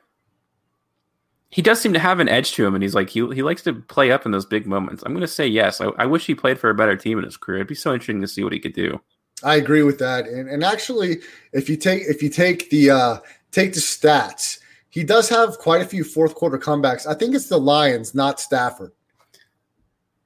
he 1.50 1.62
does 1.62 1.80
seem 1.80 1.93
to 1.93 2.00
have 2.00 2.20
an 2.20 2.28
edge 2.28 2.54
to 2.54 2.66
him, 2.66 2.76
and 2.76 2.84
he's 2.84 2.95
like 2.95 3.10
he 3.10 3.20
he 3.34 3.43
likes 3.43 3.62
to 3.64 3.74
play 3.74 4.12
up 4.12 4.26
in 4.26 4.32
those 4.32 4.45
big 4.45 4.68
moments. 4.68 5.04
I'm 5.06 5.14
going 5.14 5.22
to 5.22 5.28
say 5.28 5.48
yes. 5.48 5.80
I, 5.80 5.88
I 5.98 6.06
wish 6.06 6.26
he 6.26 6.36
played 6.36 6.60
for 6.60 6.70
a 6.70 6.76
better 6.76 6.95
team 6.95 7.18
in 7.18 7.24
his 7.24 7.38
career. 7.38 7.60
It'd 7.60 7.68
be 7.68 7.76
so 7.76 7.93
interesting 7.93 8.22
to 8.22 8.28
see 8.28 8.43
what 8.43 8.54
he 8.54 8.60
could 8.60 8.74
do. 8.74 9.00
I 9.43 9.56
agree 9.56 9.84
with 9.84 10.00
that. 10.00 10.28
And 10.28 10.50
and 10.50 10.64
actually, 10.64 11.20
if 11.54 11.70
you 11.70 11.78
take 11.78 12.04
if 12.04 12.22
you 12.22 12.30
take 12.30 12.70
the 12.70 12.89
uh, 12.89 13.18
take 13.52 13.74
the 13.74 13.80
stats, 13.80 14.60
he 14.89 15.04
does 15.04 15.30
have 15.30 15.58
quite 15.60 15.82
a 15.82 15.86
few 15.86 16.04
fourth 16.04 16.36
quarter 16.36 16.58
comebacks. 16.58 17.08
I 17.08 17.14
think 17.14 17.36
it's 17.36 17.50
the 17.50 17.60
Lions, 17.60 18.14
not 18.14 18.39
Stafford. 18.39 18.91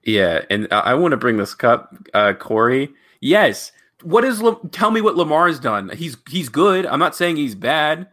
Yeah, 0.03 0.41
and 0.49 0.67
I, 0.71 0.79
I 0.79 0.93
want 0.95 1.11
to 1.11 1.17
bring 1.17 1.37
this 1.37 1.55
up, 1.61 1.95
uh, 2.13 2.33
Corey. 2.33 2.89
Yes, 3.19 3.71
what 4.01 4.23
is 4.23 4.41
tell 4.71 4.89
me 4.89 5.01
what 5.01 5.15
Lamar's 5.15 5.59
done? 5.59 5.89
He's 5.89 6.17
he's 6.29 6.49
good. 6.49 6.85
I'm 6.85 6.99
not 6.99 7.15
saying 7.15 7.35
he's 7.35 7.53
bad. 7.53 8.07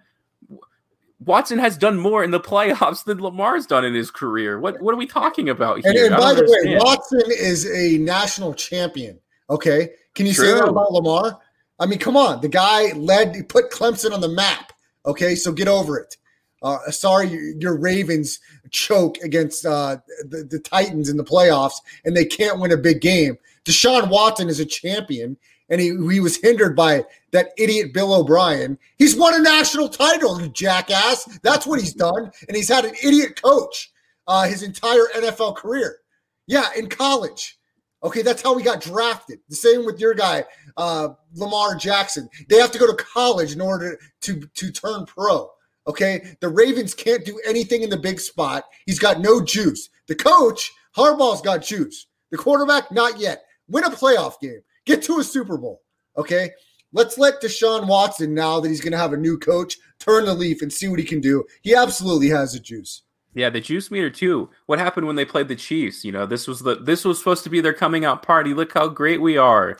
Watson 1.21 1.59
has 1.59 1.77
done 1.77 1.99
more 1.99 2.23
in 2.23 2.31
the 2.31 2.41
playoffs 2.53 3.05
than 3.05 3.19
Lamar's 3.19 3.66
done 3.66 3.85
in 3.85 3.95
his 3.95 4.11
career. 4.11 4.59
What 4.59 4.81
what 4.81 4.95
are 4.95 4.99
we 4.99 5.07
talking 5.07 5.49
about 5.49 5.85
here? 5.85 6.07
And, 6.07 6.14
and 6.14 6.16
by 6.16 6.35
the 6.35 6.45
way. 6.45 6.79
Watson 6.79 7.23
is 7.31 7.66
a 7.71 7.99
national 7.99 8.55
champion. 8.55 9.19
Okay, 9.51 9.91
can 10.14 10.27
you 10.27 10.33
say 10.33 10.53
that 10.53 10.69
about 10.69 10.93
Lamar? 10.93 11.39
I 11.79 11.87
mean, 11.87 11.99
come 11.99 12.16
on, 12.16 12.41
the 12.41 12.49
guy 12.49 12.93
led, 12.93 13.37
he 13.37 13.43
put 13.43 13.71
Clemson 13.71 14.12
on 14.12 14.21
the 14.21 14.29
map. 14.29 14.73
Okay, 15.07 15.35
so 15.35 15.53
get 15.53 15.69
over 15.69 15.99
it. 15.99 16.16
Uh, 16.61 16.79
sorry, 16.91 17.29
your, 17.29 17.43
your 17.57 17.79
Ravens 17.79 18.41
choke 18.71 19.16
against 19.19 19.64
uh, 19.64 19.99
the, 20.29 20.43
the 20.43 20.59
Titans 20.59 21.09
in 21.09 21.16
the 21.16 21.25
playoffs, 21.25 21.77
and 22.05 22.16
they 22.16 22.25
can't 22.25 22.59
win 22.59 22.73
a 22.73 22.77
big 22.77 23.01
game. 23.01 23.39
Deshaun 23.64 24.11
Watson 24.11 24.49
is 24.49 24.59
a 24.59 24.64
champion, 24.64 25.37
and 25.69 25.81
he, 25.81 25.89
he 26.11 26.21
was 26.21 26.37
hindered 26.37 26.75
by 26.75 27.05
that 27.33 27.51
idiot 27.59 27.93
Bill 27.93 28.14
O'Brien. 28.14 28.79
He's 28.97 29.16
won 29.16 29.35
a 29.35 29.39
national 29.39 29.89
title, 29.89 30.41
you 30.41 30.49
jackass. 30.49 31.25
That's 31.43 31.66
what 31.66 31.81
he's 31.81 31.95
done, 31.95 32.31
and 32.47 32.57
he's 32.57 32.69
had 32.69 32.85
an 32.85 32.95
idiot 33.03 33.41
coach 33.41 33.93
uh, 34.27 34.45
his 34.45 34.62
entire 34.62 35.07
NFL 35.16 35.57
career. 35.57 35.99
Yeah, 36.47 36.66
in 36.77 36.89
college. 36.89 37.59
Okay, 38.03 38.23
that's 38.23 38.43
how 38.43 38.55
we 38.55 38.62
got 38.62 38.81
drafted. 38.81 39.41
The 39.49 39.57
same 39.57 39.85
with 39.85 39.99
your 39.99 40.14
guy, 40.14 40.45
uh, 40.77 41.09
Lamar 41.35 41.75
Jackson. 41.75 42.29
They 42.49 42.57
have 42.57 42.71
to 42.71 42.79
go 42.79 42.87
to 42.87 43.05
college 43.05 43.53
in 43.53 43.61
order 43.61 43.99
to 44.23 44.41
to 44.41 44.71
turn 44.71 45.05
pro. 45.05 45.51
Okay, 45.87 46.37
the 46.41 46.49
Ravens 46.49 46.95
can't 46.95 47.25
do 47.25 47.41
anything 47.47 47.83
in 47.83 47.91
the 47.91 47.97
big 47.97 48.21
spot. 48.21 48.64
He's 48.87 48.99
got 48.99 49.21
no 49.21 49.43
juice. 49.43 49.89
The 50.07 50.14
coach, 50.14 50.71
Harbaugh's 50.97 51.41
got 51.41 51.62
juice. 51.62 52.07
The 52.31 52.37
quarterback, 52.37 52.93
not 52.93 53.19
yet. 53.19 53.45
Win 53.69 53.85
a 53.85 53.91
playoff 53.91 54.39
game. 54.41 54.61
Get 54.89 55.03
to 55.03 55.18
a 55.18 55.24
Super 55.24 55.59
Bowl. 55.59 55.82
Okay, 56.16 56.51
let's 56.95 57.18
let 57.18 57.43
Deshaun 57.43 57.86
Watson 57.86 58.32
now 58.32 58.59
that 58.59 58.70
he's 58.70 58.80
going 58.80 58.93
to 58.93 58.99
have 58.99 59.12
a 59.12 59.18
new 59.18 59.39
coach 59.39 59.76
turn 59.99 60.24
the 60.24 60.32
leaf 60.32 60.62
and 60.62 60.72
see 60.72 60.89
what 60.89 60.99
he 60.99 61.05
can 61.05 61.20
do. 61.20 61.45
He 61.61 61.74
absolutely 61.74 62.30
has 62.30 62.55
the 62.55 62.59
juice. 62.59 63.03
Yeah, 63.34 63.51
the 63.51 63.61
juice 63.61 63.91
meter 63.91 64.09
too. 64.09 64.49
What 64.64 64.78
happened 64.78 65.07
when 65.07 65.16
they 65.16 65.26
played 65.26 65.49
the 65.49 65.57
Chiefs? 65.57 66.07
You 66.07 66.12
know, 66.12 66.24
this 66.24 66.49
was 66.49 66.61
the 66.61 66.76
this 66.76 67.05
was 67.05 67.18
supposed 67.18 67.45
to 67.45 67.51
be 67.51 67.61
their 67.61 67.74
coming 67.74 68.07
out 68.07 68.22
party. 68.22 68.55
Look 68.55 68.72
how 68.72 68.89
great 68.89 69.20
we 69.20 69.36
are. 69.36 69.76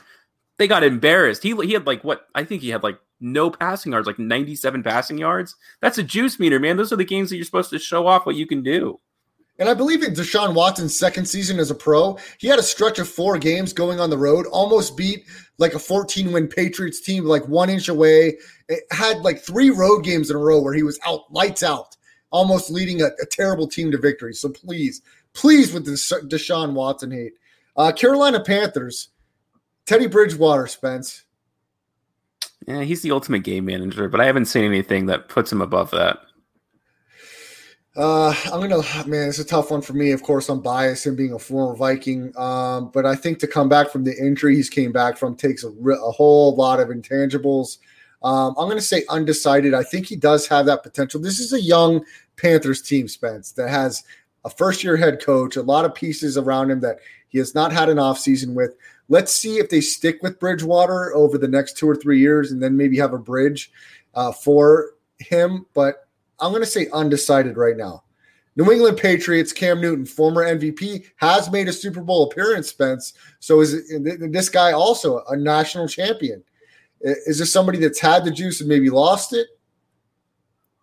They 0.59 0.69
got 0.69 0.85
embarrassed. 0.85 1.43
He 1.43 1.57
he 1.65 1.73
had 1.73 1.87
like 1.87 2.05
what 2.05 2.27
I 2.35 2.45
think 2.45 2.61
he 2.61 2.69
had 2.69 2.83
like 2.83 3.01
no 3.19 3.51
passing 3.51 3.93
yards, 3.93 4.07
like 4.07 4.19
97 4.19 4.83
passing 4.83 5.17
yards. 5.17 5.57
That's 5.81 5.97
a 5.97 6.03
juice 6.03 6.39
meter, 6.39 6.61
man. 6.61 6.77
Those 6.77 6.93
are 6.93 6.97
the 6.97 7.05
games 7.05 7.31
that 7.31 7.37
you're 7.37 7.47
supposed 7.47 7.71
to 7.71 7.79
show 7.79 8.07
off 8.07 8.27
what 8.27 8.37
you 8.37 8.47
can 8.47 8.63
do. 8.63 9.01
And 9.59 9.69
I 9.69 9.75
believe 9.75 10.05
in 10.05 10.15
Deshaun 10.15 10.55
Watson's 10.55 10.97
second 10.97 11.27
season 11.27 11.59
as 11.59 11.71
a 11.71 11.75
pro, 11.75 12.17
he 12.39 12.47
had 12.47 12.61
a 12.61 12.63
stretch 12.63 12.99
of 12.99 13.09
four 13.09 13.39
games 13.39 13.73
going 13.73 13.99
on 13.99 14.09
the 14.09 14.19
road, 14.19 14.47
almost 14.47 14.97
beat 14.97 15.27
like 15.59 15.75
a 15.75 15.79
14 15.81 16.33
win 16.33 16.47
Patriots 16.47 17.01
team, 17.01 17.25
like 17.25 17.47
one 17.49 17.69
inch 17.69 17.89
away. 17.89 18.39
It 18.69 18.85
had 18.93 19.19
like 19.19 19.41
three 19.41 19.71
road 19.71 20.05
games 20.05 20.31
in 20.31 20.37
a 20.37 20.39
row 20.39 20.61
where 20.61 20.75
he 20.75 20.85
was 20.85 21.01
out, 21.05 21.33
lights 21.33 21.65
out, 21.65 21.97
almost 22.31 22.71
leading 22.71 23.03
a, 23.03 23.07
a 23.07 23.27
terrible 23.31 23.67
team 23.67 23.91
to 23.91 23.99
victory. 23.99 24.33
So 24.33 24.49
please, 24.49 25.03
please 25.33 25.73
with 25.73 25.85
this 25.85 26.09
Deshaun 26.09 26.73
Watson 26.75 27.11
hate. 27.11 27.33
Uh, 27.77 27.91
Carolina 27.93 28.41
Panthers, 28.41 29.09
Teddy 29.87 30.07
Bridgewater, 30.07 30.69
Spence. 30.69 31.25
Yeah, 32.67 32.83
he's 32.83 33.03
the 33.03 33.13
ultimate 33.13 33.45
game 33.45 33.65
manager, 33.65 34.09
but 34.09 34.21
I 34.21 34.27
haven't 34.27 34.47
seen 34.47 34.65
anything 34.65 35.07
that 35.07 35.29
puts 35.29 35.51
him 35.51 35.63
above 35.63 35.91
that. 35.93 36.19
Uh, 37.99 38.33
I'm 38.53 38.61
gonna 38.61 38.81
man, 39.09 39.29
it's 39.29 39.41
a 39.41 39.45
tough 39.45 39.73
one 39.73 39.83
for 39.83 39.93
me. 39.93 40.13
Of 40.13 40.23
course, 40.23 40.49
I'm 40.49 40.61
biased 40.61 41.07
in 41.07 41.17
being 41.17 41.33
a 41.33 41.39
former 41.39 41.75
Viking, 41.75 42.33
um, 42.37 42.93
but 42.95 43.05
I 43.05 43.17
think 43.17 43.41
to 43.41 43.49
come 43.49 43.69
back 43.69 43.91
from 43.91 44.05
the 44.05 44.17
injury 44.17 44.55
he's 44.55 44.71
came 44.71 44.93
back 44.93 45.19
from 45.19 45.35
takes 45.35 45.65
a, 45.65 45.69
a 45.69 46.13
whole 46.13 46.55
lot 46.55 46.79
of 46.79 46.91
intangibles. 46.91 47.79
Um, 48.23 48.55
I'm 48.57 48.69
gonna 48.69 48.81
say 48.81 49.03
undecided. 49.09 49.75
I 49.75 49.83
think 49.83 50.07
he 50.07 50.15
does 50.15 50.47
have 50.47 50.65
that 50.67 50.85
potential. 50.85 51.21
This 51.21 51.41
is 51.41 51.53
a 51.53 51.61
young 51.61 52.05
Panthers 52.37 52.83
team, 52.83 53.09
Spence, 53.09 53.51
that 53.53 53.69
has 53.69 54.05
a 54.45 54.51
first 54.51 54.85
year 54.85 54.97
head 54.97 55.21
coach, 55.21 55.57
a 55.57 55.63
lot 55.63 55.85
of 55.85 55.93
pieces 55.93 56.39
around 56.39 56.71
him 56.71 56.79
that 56.79 57.01
he 57.27 57.39
has 57.39 57.53
not 57.53 57.73
had 57.73 57.89
an 57.89 57.99
offseason 57.99 58.55
with. 58.55 58.77
Let's 59.09 59.33
see 59.33 59.59
if 59.59 59.71
they 59.71 59.81
stick 59.81 60.23
with 60.23 60.39
Bridgewater 60.39 61.13
over 61.17 61.37
the 61.37 61.49
next 61.49 61.77
two 61.77 61.91
or 61.91 61.97
three 61.97 62.21
years 62.21 62.53
and 62.53 62.63
then 62.63 62.77
maybe 62.77 62.97
have 62.99 63.13
a 63.13 63.19
bridge 63.19 63.73
uh, 64.15 64.31
for 64.31 64.93
him. 65.19 65.67
But 65.75 66.08
I'm 66.41 66.51
going 66.51 66.63
to 66.63 66.67
say 66.67 66.89
undecided 66.93 67.57
right 67.57 67.77
now. 67.77 68.05
New 68.57 68.73
England 68.73 68.99
Patriots, 68.99 69.53
Cam 69.53 69.81
Newton, 69.81 70.05
former 70.05 70.45
MVP, 70.45 71.07
has 71.17 71.51
made 71.51 71.69
a 71.69 71.73
Super 71.73 72.01
Bowl 72.01 72.25
appearance, 72.25 72.69
Spence. 72.69 73.13
So 73.39 73.61
is 73.61 73.89
this 73.89 74.49
guy 74.49 74.73
also 74.73 75.23
a 75.29 75.37
national 75.37 75.87
champion? 75.87 76.43
Is 77.01 77.39
this 77.39 77.53
somebody 77.53 77.79
that's 77.79 78.01
had 78.01 78.25
the 78.25 78.33
juice 78.33 78.61
and 78.61 78.69
maybe 78.69 78.91
lost 78.91 79.33
it? 79.33 79.47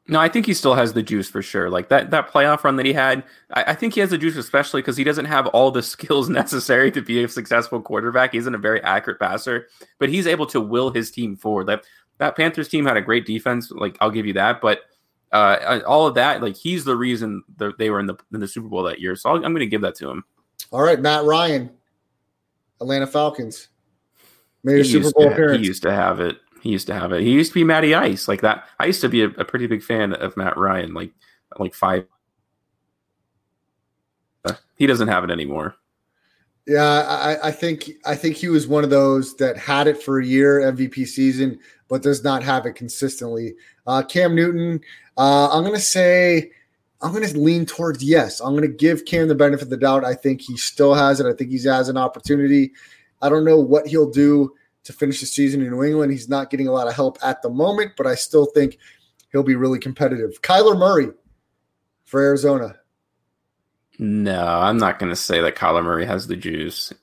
No, 0.07 0.19
I 0.19 0.29
think 0.29 0.45
he 0.45 0.53
still 0.53 0.75
has 0.75 0.93
the 0.93 1.01
juice 1.01 1.27
for 1.27 1.41
sure. 1.41 1.69
Like 1.69 1.89
that 1.89 2.11
that 2.11 2.29
playoff 2.29 2.63
run 2.63 2.75
that 2.75 2.85
he 2.85 2.93
had, 2.93 3.23
I, 3.51 3.63
I 3.71 3.73
think 3.73 3.95
he 3.95 4.01
has 4.01 4.11
the 4.11 4.19
juice, 4.19 4.37
especially 4.37 4.81
because 4.81 4.97
he 4.97 5.03
doesn't 5.03 5.25
have 5.25 5.47
all 5.47 5.71
the 5.71 5.81
skills 5.83 6.29
necessary 6.29 6.91
to 6.91 7.01
be 7.01 7.23
a 7.23 7.27
successful 7.27 7.81
quarterback. 7.81 8.31
He 8.31 8.37
isn't 8.37 8.55
a 8.55 8.59
very 8.59 8.81
accurate 8.83 9.19
passer, 9.19 9.67
but 9.97 10.09
he's 10.09 10.27
able 10.27 10.45
to 10.47 10.61
will 10.61 10.91
his 10.91 11.09
team 11.09 11.35
forward. 11.35 11.67
That 11.67 11.85
that 12.19 12.37
Panthers 12.37 12.69
team 12.69 12.85
had 12.85 12.97
a 12.97 13.01
great 13.01 13.25
defense. 13.25 13.71
Like 13.71 13.97
I'll 13.99 14.11
give 14.11 14.27
you 14.27 14.33
that, 14.33 14.61
but 14.61 14.81
uh, 15.31 15.81
all 15.87 16.07
of 16.07 16.15
that, 16.15 16.41
like 16.41 16.55
he's 16.55 16.85
the 16.85 16.95
reason 16.95 17.43
that 17.57 17.77
they 17.77 17.89
were 17.89 17.99
in 17.99 18.05
the 18.05 18.15
in 18.33 18.39
the 18.39 18.47
Super 18.47 18.67
Bowl 18.67 18.83
that 18.83 18.99
year. 18.99 19.15
So 19.15 19.29
I'll, 19.29 19.35
I'm 19.35 19.53
going 19.53 19.59
to 19.59 19.65
give 19.65 19.81
that 19.81 19.95
to 19.95 20.09
him. 20.09 20.23
All 20.71 20.81
right, 20.81 20.99
Matt 20.99 21.23
Ryan, 21.25 21.69
Atlanta 22.81 23.07
Falcons, 23.07 23.69
made 24.63 24.79
a 24.79 24.83
He 24.83 24.91
Super 24.91 25.03
used, 25.05 25.15
Bowl 25.15 25.25
to, 25.25 25.31
appearance. 25.33 25.61
he 25.61 25.67
used 25.67 25.83
to 25.83 25.93
have 25.93 26.19
it. 26.19 26.37
He 26.61 26.69
used 26.69 26.87
to 26.87 26.93
have 26.93 27.11
it. 27.11 27.21
He 27.21 27.31
used 27.31 27.51
to 27.51 27.55
be 27.55 27.63
Matty 27.63 27.93
Ice 27.93 28.27
like 28.27 28.41
that. 28.41 28.67
I 28.79 28.85
used 28.85 29.01
to 29.01 29.09
be 29.09 29.21
a, 29.23 29.27
a 29.27 29.45
pretty 29.45 29.67
big 29.67 29.83
fan 29.83 30.13
of 30.13 30.35
Matt 30.37 30.57
Ryan. 30.57 30.93
Like 30.93 31.11
like 31.59 31.73
five. 31.73 32.07
He 34.77 34.87
doesn't 34.87 35.07
have 35.07 35.23
it 35.23 35.31
anymore. 35.31 35.75
Yeah, 36.67 36.81
I, 36.83 37.49
I 37.49 37.51
think 37.51 37.91
I 38.05 38.15
think 38.15 38.35
he 38.35 38.47
was 38.49 38.67
one 38.67 38.83
of 38.83 38.89
those 38.89 39.35
that 39.37 39.55
had 39.57 39.87
it 39.87 40.01
for 40.01 40.19
a 40.19 40.25
year 40.25 40.61
MVP 40.61 41.07
season, 41.07 41.59
but 41.87 42.01
does 42.01 42.23
not 42.23 42.43
have 42.43 42.65
it 42.65 42.73
consistently. 42.73 43.55
Uh, 43.85 44.01
Cam 44.03 44.35
Newton, 44.35 44.81
uh, 45.17 45.49
I'm 45.51 45.63
going 45.63 45.75
to 45.75 45.79
say 45.79 46.51
I'm 47.01 47.11
going 47.11 47.27
to 47.27 47.39
lean 47.39 47.65
towards 47.65 48.03
yes. 48.03 48.39
I'm 48.39 48.55
going 48.55 48.69
to 48.69 48.75
give 48.75 49.05
Cam 49.05 49.27
the 49.27 49.35
benefit 49.35 49.63
of 49.63 49.69
the 49.69 49.77
doubt. 49.77 50.03
I 50.03 50.15
think 50.15 50.41
he 50.41 50.57
still 50.57 50.93
has 50.93 51.19
it. 51.19 51.27
I 51.27 51.33
think 51.33 51.51
he 51.51 51.61
has 51.63 51.89
an 51.89 51.97
opportunity. 51.97 52.71
I 53.21 53.29
don't 53.29 53.45
know 53.45 53.59
what 53.59 53.87
he'll 53.87 54.09
do 54.09 54.53
to 54.83 54.93
finish 54.93 55.19
the 55.19 55.25
season 55.25 55.61
in 55.61 55.71
New 55.71 55.83
England. 55.83 56.11
He's 56.11 56.29
not 56.29 56.49
getting 56.49 56.67
a 56.67 56.71
lot 56.71 56.87
of 56.87 56.95
help 56.95 57.17
at 57.23 57.41
the 57.41 57.49
moment, 57.49 57.93
but 57.97 58.07
I 58.07 58.15
still 58.15 58.45
think 58.45 58.77
he'll 59.31 59.43
be 59.43 59.55
really 59.55 59.79
competitive. 59.79 60.41
Kyler 60.41 60.77
Murray 60.77 61.09
for 62.05 62.21
Arizona. 62.21 62.75
No, 63.97 64.45
I'm 64.45 64.77
not 64.77 64.99
going 64.99 65.11
to 65.11 65.15
say 65.15 65.41
that 65.41 65.55
Kyler 65.55 65.83
Murray 65.83 66.05
has 66.05 66.27
the 66.27 66.35
juice. 66.35 66.93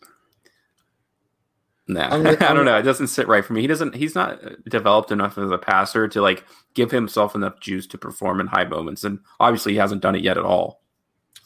Nah, 1.88 2.08
I'm 2.10 2.22
gonna- 2.22 2.36
I 2.40 2.54
don't 2.54 2.64
know. 2.64 2.76
It 2.78 2.82
doesn't 2.82 3.08
sit 3.08 3.26
right 3.28 3.44
for 3.44 3.52
me. 3.52 3.60
He 3.62 3.66
doesn't. 3.66 3.94
He's 3.94 4.14
not 4.14 4.40
developed 4.68 5.10
enough 5.10 5.36
as 5.38 5.50
a 5.50 5.58
passer 5.58 6.08
to 6.08 6.20
like 6.22 6.44
give 6.74 6.90
himself 6.90 7.34
enough 7.34 7.60
juice 7.60 7.86
to 7.88 7.98
perform 7.98 8.40
in 8.40 8.46
high 8.46 8.64
moments, 8.64 9.04
and 9.04 9.18
obviously 9.40 9.72
he 9.72 9.78
hasn't 9.78 10.02
done 10.02 10.14
it 10.14 10.22
yet 10.22 10.38
at 10.38 10.44
all. 10.44 10.82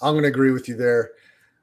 I'm 0.02 0.12
going 0.12 0.24
to 0.24 0.28
agree 0.28 0.50
with 0.50 0.68
you 0.68 0.76
there. 0.76 1.12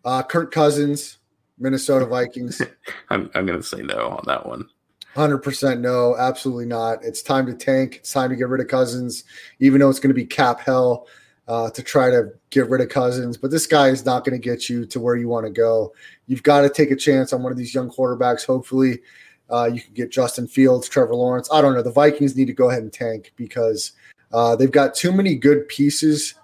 Uh, 0.04 0.24
Kirk 0.24 0.52
Cousins, 0.52 1.20
Minnesota 1.60 2.06
Vikings. 2.06 2.62
I'm 3.10 3.30
I'm 3.36 3.46
going 3.46 3.60
to 3.60 3.68
say 3.68 3.82
no 3.84 4.10
on 4.10 4.24
that 4.28 4.46
one. 4.48 4.68
100% 5.16 5.80
no, 5.80 6.16
absolutely 6.18 6.66
not. 6.66 7.04
It's 7.04 7.22
time 7.22 7.46
to 7.46 7.54
tank. 7.54 7.98
It's 7.98 8.12
time 8.12 8.32
to 8.32 8.36
get 8.36 8.50
rid 8.50 8.62
of 8.62 8.68
Cousins, 8.68 9.26
even 9.60 9.80
though 9.80 9.90
it's 9.92 10.00
going 10.00 10.10
to 10.10 10.16
be 10.16 10.26
cap 10.26 10.60
hell 10.60 11.08
uh, 11.48 11.70
to 11.72 11.84
try 11.84 12.10
to 12.10 12.32
get 12.50 12.70
rid 12.70 12.82
of 12.82 12.89
Cousins. 12.89 13.38
But 13.38 13.52
this 13.52 13.68
guy 13.68 13.89
is 13.89 14.06
not 14.06 14.24
going 14.26 14.39
to 14.39 14.44
get 14.44 14.70
you 14.70 14.86
to 14.86 15.00
where 15.00 15.16
you 15.16 15.28
want 15.28 15.46
to 15.46 15.52
go. 15.52 15.94
You've 16.28 16.44
got 16.44 16.62
to 16.62 16.70
take 16.70 16.91
a 16.91 16.96
chance 16.96 17.34
on 17.34 17.44
one 17.44 17.52
of 17.52 17.58
these 17.58 17.74
young 17.74 17.89
quarterbacks. 17.89 18.46
Hopefully, 18.46 19.00
uh, 19.50 19.70
you 19.72 19.82
can 19.82 19.94
get 19.94 20.12
Justin 20.12 20.48
Fields, 20.48 20.88
Trevor 20.88 21.16
Lawrence. 21.16 21.50
I 21.52 21.62
don't 21.62 21.76
know. 21.76 21.84
The 21.84 21.91
Vikings 21.91 22.36
need 22.36 22.48
to 22.48 22.54
go 22.54 22.70
ahead 22.70 22.84
and 22.84 22.94
tank 22.94 23.34
because 23.36 23.91
uh, 24.32 24.56
they've 24.56 24.72
got 24.72 24.96
too 24.96 25.12
many 25.12 25.36
good 25.36 25.68
pieces 25.68 26.36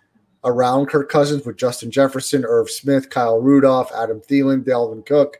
around 0.43 0.87
Kirk 0.87 1.09
Cousins 1.09 1.45
with 1.45 1.57
Justin 1.57 1.91
Jefferson, 1.91 2.45
Irv 2.45 2.69
Smith, 2.69 3.09
Kyle 3.09 3.39
Rudolph, 3.39 3.91
Adam 3.95 4.21
Thielen, 4.21 4.63
Dalvin 4.63 5.05
Cook. 5.05 5.37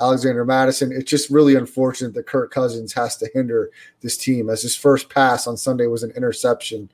Alexander 0.00 0.44
Mattison. 0.44 0.90
It's 0.90 1.08
just 1.08 1.30
really 1.30 1.54
unfortunate 1.54 2.14
that 2.14 2.26
Kirk 2.26 2.50
Cousins 2.50 2.92
has 2.94 3.16
to 3.18 3.30
hinder 3.32 3.70
this 4.00 4.16
team 4.16 4.50
as 4.50 4.62
his 4.62 4.74
first 4.74 5.08
pass 5.08 5.46
on 5.46 5.56
Sunday 5.56 5.86
was 5.86 6.02
an 6.02 6.10
interception. 6.16 6.90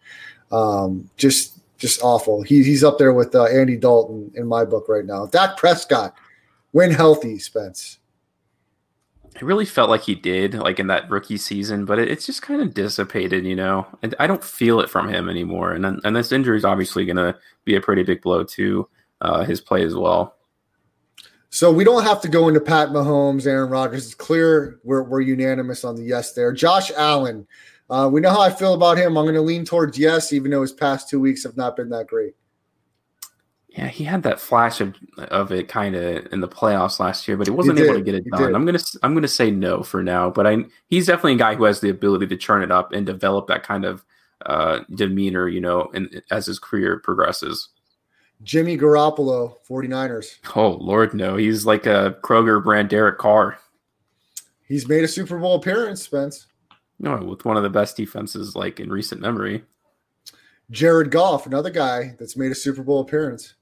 Um, 0.53 1.09
just 1.17 1.60
just 1.81 2.03
awful. 2.03 2.43
He, 2.43 2.63
he's 2.63 2.85
up 2.85 2.99
there 2.99 3.13
with 3.13 3.35
uh, 3.35 3.45
Andy 3.45 3.77
Dalton 3.77 4.31
in 4.35 4.47
my 4.47 4.65
book 4.65 4.89
right 4.89 5.05
now. 5.05 5.27
Dak 5.27 5.57
Prescott, 5.57 6.15
when 6.73 6.91
healthy, 6.93 7.39
Spence. 7.39 7.99
It 9.35 9.43
really 9.43 9.65
felt 9.65 9.89
like 9.89 10.03
he 10.03 10.15
did, 10.15 10.55
like 10.55 10.79
in 10.79 10.89
that 10.89 11.09
rookie 11.09 11.39
season, 11.39 11.87
but 11.87 11.99
it, 11.99 12.11
it's 12.11 12.27
just 12.27 12.43
kind 12.43 12.61
of 12.61 12.75
dissipated, 12.75 13.47
you 13.47 13.57
know. 13.57 13.87
And 14.03 14.15
I 14.19 14.27
don't 14.27 14.45
feel 14.45 14.81
it 14.81 14.91
from 14.91 15.09
him 15.09 15.29
anymore. 15.29 15.73
And 15.73 15.87
and 16.05 16.15
this 16.15 16.33
injury 16.33 16.59
is 16.59 16.65
obviously 16.65 17.07
going 17.07 17.17
to 17.17 17.37
be 17.65 17.77
a 17.77 17.81
pretty 17.81 18.03
big 18.03 18.21
blow 18.21 18.45
to 18.45 18.89
uh, 19.23 19.45
his 19.45 19.61
play 19.61 19.83
as 19.85 19.95
well. 19.95 20.37
So 21.49 21.73
we 21.73 21.83
don't 21.83 22.05
have 22.05 22.21
to 22.23 22.29
go 22.29 22.47
into 22.49 22.61
Pat 22.61 22.91
Mahomes, 22.91 23.47
Aaron 23.47 23.71
Rodgers. 23.71 24.07
It's 24.07 24.15
clear 24.15 24.79
we're, 24.85 25.03
we're 25.03 25.21
unanimous 25.21 25.85
on 25.85 25.97
the 25.97 26.03
yes 26.03 26.33
there. 26.33 26.53
Josh 26.53 26.93
Allen, 26.97 27.47
uh, 27.91 28.09
we 28.09 28.21
know 28.21 28.31
how 28.31 28.41
I 28.41 28.51
feel 28.51 28.75
about 28.75 28.97
him. 28.99 29.17
I'm 29.19 29.25
going 29.25 29.35
to 29.35 29.41
lean 29.41 29.65
towards 29.65 29.99
yes, 29.99 30.33
even 30.33 30.51
though 30.51 30.63
his 30.63 30.73
past 30.73 31.09
two 31.09 31.21
weeks 31.21 31.43
have 31.43 31.57
not 31.57 31.77
been 31.77 31.89
that 31.91 32.07
great. 32.07 32.35
Yeah, 33.69 33.87
he 33.87 34.03
had 34.03 34.25
that 34.25 34.41
flash 34.41 34.81
of, 34.81 34.97
of 35.19 35.53
it 35.53 35.69
kind 35.69 35.95
of 35.95 36.27
in 36.33 36.41
the 36.41 36.49
playoffs 36.49 36.99
last 36.99 37.29
year, 37.29 37.37
but 37.37 37.47
he 37.47 37.53
wasn't 37.53 37.79
He 37.79 37.85
able 37.85 37.95
to 37.95 38.03
get 38.03 38.17
it 38.17 38.25
He 38.25 38.31
done. 38.31 38.43
did. 38.47 38.55
I'm 38.57 38.65
gonna 38.67 38.81
I'm 39.05 39.15
gonna 39.15 39.29
say 39.29 39.53
no 39.53 39.85
for 39.85 40.03
now, 40.03 40.29
but 40.29 40.45
I 40.45 40.65
he's 40.89 41.07
definitely 41.07 41.35
a 41.35 41.39
guy 41.39 41.55
who 41.55 41.63
has 41.65 41.79
the 41.81 41.91
ability 41.91 42.27
to 42.27 42.37
turn 42.37 42.63
it 42.65 42.73
up 42.73 42.93
and 42.93 43.07
develop 43.07 43.47
that 43.47 43.63
kind 43.63 43.85
of 43.85 44.05
uh, 44.45 44.81
demeanor, 44.97 45.49
you 45.49 45.61
know, 45.61 45.89
and 45.95 46.21
as 46.33 46.47
his 46.47 46.59
career 46.59 46.99
progresses. 46.99 47.69
Jimmy 48.43 48.77
Garoppolo, 48.77 49.55
49ers. 49.69 50.39
Oh 50.57 50.71
Lord, 50.71 51.15
no, 51.15 51.37
he's 51.37 51.65
like 51.65 51.87
a 51.87 52.17
Kroger 52.25 52.63
brand 52.65 52.89
Derek 52.89 53.19
Carr. 53.19 53.57
He's 54.67 54.89
made 54.89 55.05
a 55.05 55.09
Super 55.09 55.39
Bowl 55.39 55.55
appearance, 55.57 56.03
Spence. 56.03 56.49
No, 57.01 57.17
with 57.17 57.47
one 57.47 57.57
of 57.57 57.63
the 57.63 57.71
best 57.71 57.97
defenses 57.97 58.55
like 58.55 58.79
in 58.79 58.91
recent 58.91 59.23
memory. 59.23 59.65
Jared 60.71 61.11
Goff, 61.11 61.47
another 61.47 61.71
guy 61.71 62.15
that's 62.19 62.37
made 62.37 62.53
a 62.53 62.55
Super 62.55 62.83
Bowl 62.83 63.01
appearance. 63.01 63.55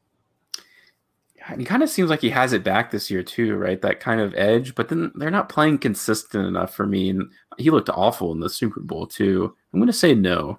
He 1.57 1.65
kind 1.65 1.83
of 1.83 1.89
seems 1.89 2.11
like 2.11 2.21
he 2.21 2.29
has 2.29 2.53
it 2.53 2.63
back 2.63 2.91
this 2.91 3.11
year 3.11 3.23
too, 3.23 3.57
right? 3.57 3.81
That 3.81 4.01
kind 4.01 4.21
of 4.21 4.35
edge, 4.35 4.75
but 4.75 4.89
then 4.89 5.13
they're 5.15 5.31
not 5.31 5.49
playing 5.49 5.79
consistent 5.79 6.47
enough 6.47 6.75
for 6.75 6.85
me. 6.85 7.09
And 7.09 7.31
he 7.57 7.71
looked 7.71 7.89
awful 7.89 8.33
in 8.33 8.41
the 8.41 8.51
Super 8.51 8.81
Bowl 8.81 9.07
too. 9.07 9.55
I'm 9.73 9.81
going 9.81 9.87
to 9.87 9.93
say 9.95 10.15
no. 10.15 10.59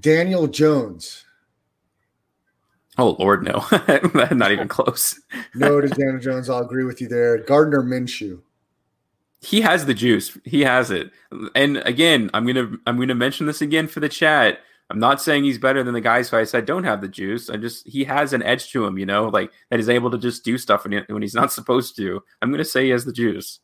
Daniel 0.00 0.48
Jones. 0.48 1.24
Oh 2.96 3.14
Lord, 3.20 3.44
no, 3.44 3.64
not 4.32 4.50
even 4.50 4.66
close. 4.68 5.20
No 5.54 5.80
to 5.80 5.86
Daniel 5.86 6.18
Jones. 6.18 6.50
I'll 6.50 6.64
agree 6.64 6.84
with 6.84 7.00
you 7.00 7.06
there. 7.06 7.38
Gardner 7.38 7.82
Minshew. 7.82 8.40
He 9.40 9.60
has 9.60 9.86
the 9.86 9.94
juice. 9.94 10.36
He 10.44 10.62
has 10.62 10.90
it. 10.90 11.10
And 11.54 11.78
again, 11.78 12.30
I'm 12.34 12.46
gonna 12.46 12.72
I'm 12.86 12.98
gonna 12.98 13.14
mention 13.14 13.46
this 13.46 13.60
again 13.60 13.86
for 13.86 14.00
the 14.00 14.08
chat. 14.08 14.60
I'm 14.90 14.98
not 14.98 15.20
saying 15.20 15.44
he's 15.44 15.58
better 15.58 15.82
than 15.82 15.94
the 15.94 16.00
guys 16.00 16.30
who 16.30 16.38
I 16.38 16.44
said 16.44 16.64
don't 16.64 16.84
have 16.84 17.00
the 17.00 17.08
juice. 17.08 17.50
I 17.50 17.56
just 17.56 17.86
he 17.86 18.04
has 18.04 18.32
an 18.32 18.42
edge 18.42 18.72
to 18.72 18.84
him, 18.84 18.98
you 18.98 19.06
know, 19.06 19.28
like 19.28 19.50
that 19.70 19.78
he's 19.78 19.88
able 19.88 20.10
to 20.10 20.18
just 20.18 20.44
do 20.44 20.58
stuff 20.58 20.84
when, 20.84 20.92
he, 20.92 21.12
when 21.12 21.22
he's 21.22 21.34
not 21.34 21.52
supposed 21.58 21.96
to. 21.96 22.22
I'm 22.42 22.50
gonna 22.50 22.64
say 22.64 22.84
he 22.84 22.90
has 22.90 23.04
the 23.04 23.12
juice. 23.12 23.60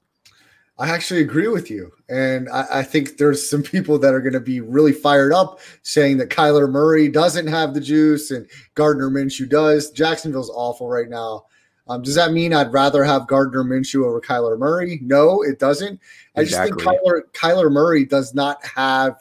I 0.76 0.90
actually 0.90 1.20
agree 1.20 1.46
with 1.46 1.70
you. 1.70 1.92
And 2.08 2.48
I, 2.48 2.66
I 2.80 2.82
think 2.82 3.16
there's 3.16 3.48
some 3.48 3.62
people 3.62 3.98
that 4.00 4.12
are 4.12 4.20
going 4.20 4.32
to 4.32 4.40
be 4.40 4.60
really 4.60 4.92
fired 4.92 5.32
up 5.32 5.60
saying 5.82 6.16
that 6.18 6.30
Kyler 6.30 6.68
Murray 6.68 7.08
doesn't 7.08 7.46
have 7.46 7.74
the 7.74 7.80
juice 7.80 8.32
and 8.32 8.48
Gardner 8.74 9.08
Minshew 9.08 9.48
does. 9.48 9.92
Jacksonville's 9.92 10.50
awful 10.50 10.88
right 10.88 11.08
now. 11.08 11.44
Um, 11.86 12.02
does 12.02 12.14
that 12.14 12.32
mean 12.32 12.54
I'd 12.54 12.72
rather 12.72 13.04
have 13.04 13.26
Gardner 13.26 13.62
Minshew 13.62 14.04
over 14.04 14.20
Kyler 14.20 14.58
Murray? 14.58 15.00
No, 15.02 15.42
it 15.42 15.58
doesn't. 15.58 16.00
I 16.34 16.44
just 16.44 16.60
think 16.60 16.80
Kyler, 16.80 17.22
Kyler 17.32 17.70
Murray 17.70 18.04
does 18.04 18.34
not 18.34 18.64
have. 18.64 19.16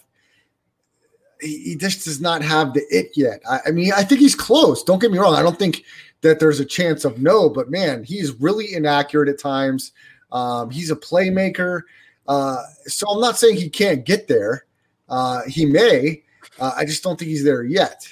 He 1.42 1.60
he 1.60 1.76
just 1.76 2.06
does 2.06 2.22
not 2.22 2.42
have 2.42 2.74
the 2.74 2.82
it 2.90 3.12
yet. 3.16 3.42
I, 3.50 3.60
I 3.68 3.72
mean, 3.72 3.92
I 3.94 4.04
think 4.04 4.22
he's 4.22 4.36
close. 4.36 4.82
Don't 4.82 5.02
get 5.02 5.12
me 5.12 5.18
wrong. 5.18 5.36
I 5.36 5.42
don't 5.42 5.60
think 5.60 5.84
that 6.22 6.40
there's 6.40 6.62
a 6.62 6.66
chance 6.66 7.04
of 7.04 7.22
no, 7.22 7.50
but 7.50 7.70
man, 7.70 8.04
he's 8.04 8.32
really 8.40 8.74
inaccurate 8.74 9.28
at 9.28 9.40
times. 9.40 9.92
Um, 10.32 10.70
he's 10.70 10.90
a 10.90 10.96
playmaker. 10.96 11.82
Uh, 12.28 12.64
so 12.86 13.08
I'm 13.10 13.20
not 13.20 13.38
saying 13.38 13.58
he 13.58 13.70
can't 13.70 14.06
get 14.06 14.30
there. 14.30 14.66
Uh, 15.10 15.42
he 15.48 15.66
may. 15.66 16.24
Uh, 16.60 16.72
I 16.78 16.86
just 16.86 17.04
don't 17.04 17.20
think 17.20 17.30
he's 17.30 17.44
there 17.44 17.64
yet. 17.64 18.08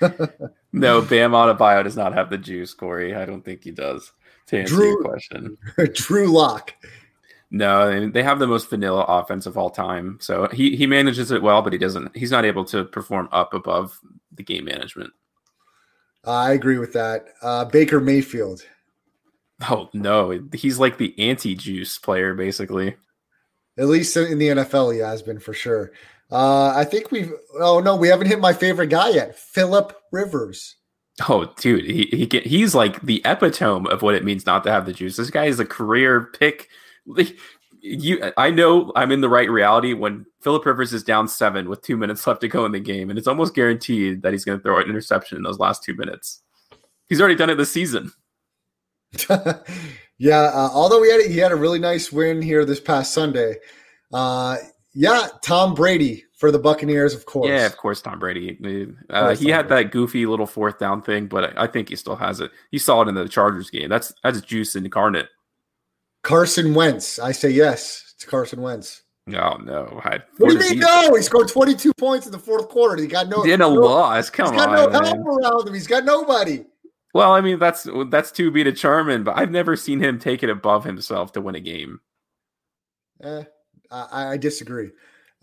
No, 0.78 1.00
Bam 1.00 1.32
Adebayo 1.32 1.82
does 1.84 1.96
not 1.96 2.12
have 2.12 2.28
the 2.30 2.38
juice, 2.38 2.74
Corey. 2.74 3.14
I 3.14 3.24
don't 3.24 3.44
think 3.44 3.64
he 3.64 3.70
does. 3.70 4.12
To 4.48 4.58
answer 4.60 4.74
Drew- 4.76 4.88
your 4.90 5.02
question, 5.02 5.56
Drew 5.94 6.26
Lock. 6.28 6.72
no, 7.50 8.08
they 8.10 8.22
have 8.22 8.38
the 8.38 8.46
most 8.46 8.70
vanilla 8.70 9.04
offense 9.08 9.46
of 9.46 9.56
all 9.58 9.70
time. 9.70 10.18
So 10.20 10.48
he 10.52 10.76
he 10.76 10.86
manages 10.86 11.30
it 11.32 11.42
well, 11.42 11.62
but 11.62 11.72
he 11.72 11.78
doesn't. 11.78 12.16
He's 12.16 12.30
not 12.30 12.44
able 12.44 12.64
to 12.66 12.84
perform 12.84 13.28
up 13.32 13.54
above 13.54 13.98
the 14.32 14.42
game 14.44 14.64
management. 14.66 15.12
I 16.24 16.52
agree 16.52 16.78
with 16.78 16.92
that. 16.92 17.26
Uh, 17.42 17.64
Baker 17.64 18.00
Mayfield. 18.00 18.62
Oh 19.68 19.88
no, 19.94 20.38
he's 20.52 20.78
like 20.78 20.98
the 20.98 21.14
anti-juice 21.18 21.98
player, 21.98 22.34
basically. 22.34 22.96
At 23.78 23.86
least 23.86 24.16
in 24.16 24.38
the 24.38 24.48
NFL, 24.48 24.92
he 24.94 25.00
has 25.00 25.22
been 25.22 25.38
for 25.40 25.54
sure. 25.54 25.92
Uh, 26.30 26.68
I 26.74 26.84
think 26.84 27.10
we've. 27.10 27.32
Oh 27.60 27.80
no, 27.80 27.96
we 27.96 28.08
haven't 28.08 28.26
hit 28.28 28.40
my 28.40 28.52
favorite 28.52 28.88
guy 28.90 29.10
yet. 29.10 29.38
Philip 29.38 29.96
Rivers. 30.16 30.76
Oh, 31.28 31.52
dude, 31.58 31.84
he, 31.84 32.08
he 32.10 32.26
can, 32.26 32.42
he's 32.42 32.74
like 32.74 33.00
the 33.02 33.22
epitome 33.24 33.90
of 33.90 34.02
what 34.02 34.14
it 34.14 34.24
means 34.24 34.44
not 34.44 34.64
to 34.64 34.70
have 34.70 34.84
the 34.84 34.92
juice. 34.92 35.16
This 35.16 35.30
guy 35.30 35.44
is 35.44 35.60
a 35.60 35.64
career 35.64 36.30
pick. 36.38 36.68
You, 37.80 38.32
I 38.36 38.50
know 38.50 38.92
I'm 38.96 39.12
in 39.12 39.20
the 39.20 39.28
right 39.28 39.48
reality 39.48 39.94
when 39.94 40.26
Philip 40.42 40.66
Rivers 40.66 40.92
is 40.92 41.02
down 41.02 41.28
seven 41.28 41.68
with 41.68 41.82
two 41.82 41.96
minutes 41.96 42.26
left 42.26 42.40
to 42.42 42.48
go 42.48 42.66
in 42.66 42.72
the 42.72 42.80
game, 42.80 43.08
and 43.08 43.18
it's 43.18 43.28
almost 43.28 43.54
guaranteed 43.54 44.22
that 44.22 44.32
he's 44.32 44.44
going 44.44 44.58
to 44.58 44.62
throw 44.62 44.78
an 44.78 44.88
interception 44.88 45.38
in 45.38 45.44
those 45.44 45.58
last 45.58 45.82
two 45.82 45.94
minutes. 45.94 46.42
He's 47.08 47.20
already 47.20 47.36
done 47.36 47.50
it 47.50 47.54
this 47.54 47.72
season. 47.72 48.12
yeah, 50.18 50.50
uh, 50.52 50.70
although 50.72 51.02
he 51.02 51.10
had 51.10 51.30
he 51.30 51.38
had 51.38 51.52
a 51.52 51.56
really 51.56 51.78
nice 51.78 52.12
win 52.12 52.42
here 52.42 52.64
this 52.64 52.80
past 52.80 53.14
Sunday. 53.14 53.56
Uh, 54.12 54.56
yeah, 54.92 55.28
Tom 55.42 55.74
Brady 55.74 56.25
for 56.36 56.50
the 56.50 56.58
Buccaneers, 56.58 57.14
of 57.14 57.26
course. 57.26 57.48
Yeah, 57.48 57.66
of 57.66 57.76
course, 57.76 58.00
Tom 58.00 58.18
Brady. 58.18 58.56
Uh, 59.10 59.24
course, 59.26 59.40
he 59.40 59.46
Tom 59.46 59.52
had 59.54 59.68
Brady. 59.68 59.84
that 59.84 59.90
goofy 59.90 60.26
little 60.26 60.46
fourth 60.46 60.78
down 60.78 61.02
thing, 61.02 61.26
but 61.26 61.58
I, 61.58 61.66
think 61.66 61.88
he 61.88 61.96
still 61.96 62.16
has 62.16 62.40
it. 62.40 62.50
You 62.70 62.78
saw 62.78 63.02
it 63.02 63.08
in 63.08 63.14
the 63.14 63.28
Chargers 63.28 63.70
game. 63.70 63.88
That's 63.88 64.12
that's 64.22 64.40
juice 64.42 64.76
incarnate. 64.76 65.28
Carson 66.22 66.74
Wentz. 66.74 67.18
I 67.18 67.32
say 67.32 67.50
yes 67.50 68.14
to 68.18 68.26
Carson 68.26 68.60
Wentz. 68.60 69.02
Oh 69.34 69.56
no! 69.56 70.00
I, 70.04 70.20
What 70.38 70.50
do 70.50 70.52
you 70.54 70.58
mean 70.60 70.72
he- 70.74 70.78
no? 70.78 71.12
He 71.14 71.22
scored 71.22 71.48
22 71.48 71.92
points 71.98 72.26
in 72.26 72.32
the 72.32 72.38
fourth 72.38 72.68
quarter. 72.68 73.00
He 73.02 73.08
got 73.08 73.28
no. 73.28 73.42
In 73.42 73.54
a 73.54 73.56
no- 73.58 73.70
loss, 73.70 74.30
come 74.30 74.52
He's 74.52 74.60
got 74.60 74.68
on. 74.68 74.74
no 74.92 75.00
man. 75.00 75.04
help 75.16 75.26
around 75.26 75.66
him. 75.68 75.74
He's 75.74 75.86
got 75.88 76.04
nobody. 76.04 76.64
Well, 77.14 77.32
I 77.32 77.40
mean 77.40 77.58
that's 77.58 77.88
that's 78.10 78.30
to 78.32 78.50
be 78.50 78.62
determined, 78.62 79.24
but 79.24 79.36
I've 79.38 79.50
never 79.50 79.74
seen 79.74 80.00
him 80.00 80.18
take 80.18 80.42
it 80.42 80.50
above 80.50 80.84
himself 80.84 81.32
to 81.32 81.40
win 81.40 81.54
a 81.54 81.60
game. 81.60 81.98
Eh, 83.22 83.44
I, 83.90 84.32
I 84.32 84.36
disagree. 84.36 84.90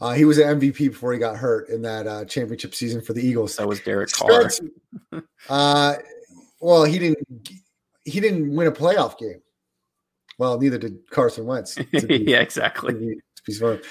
Uh, 0.04 0.12
he 0.12 0.26
was 0.26 0.38
an 0.38 0.60
MVP 0.60 0.78
before 0.89 1.14
he 1.14 1.18
got 1.20 1.38
hurt 1.38 1.70
in 1.70 1.82
that 1.82 2.06
uh, 2.08 2.26
championship 2.26 2.76
season 2.76 3.01
for 3.01 3.14
the 3.14 3.26
Eagles. 3.26 3.56
That 3.56 3.66
was 3.66 3.80
Derek 3.80 4.12
Carr. 4.12 4.49
Uh, 5.47 5.95
well, 6.60 6.84
he 6.84 6.99
didn't. 6.99 7.20
He 8.04 8.20
didn't 8.20 8.54
win 8.54 8.68
a 8.68 8.72
playoff 8.72 9.18
game. 9.18 9.41
Well, 10.38 10.60
neither 10.60 10.78
did 10.78 11.10
Carson 11.10 11.45
Wentz. 11.45 11.76
be- 11.76 12.18
yeah, 12.28 12.39
exactly. 12.41 12.93
to 12.93 13.16
be. 13.80 13.82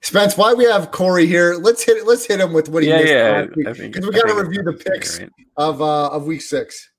Spence, 0.00 0.36
why 0.36 0.52
we 0.52 0.64
have 0.64 0.90
Corey 0.90 1.26
here? 1.26 1.54
Let's 1.54 1.84
hit. 1.84 2.04
Let's 2.06 2.26
hit 2.26 2.40
him 2.40 2.52
with 2.52 2.68
what 2.68 2.82
he 2.82 2.88
Yeah, 2.88 2.96
missed 2.96 3.12
yeah. 3.12 3.30
last 3.30 3.56
week, 3.56 3.66
I 3.68 3.72
think- 3.72 3.94
because 3.94 4.08
we 4.08 4.20
got 4.20 4.26
to 4.26 4.42
review 4.42 4.64
the 4.64 4.72
picks 4.72 5.20
right. 5.20 5.30
of 5.58 5.80
uh, 5.80 6.08
of 6.08 6.26
week 6.26 6.42
six. 6.42 6.90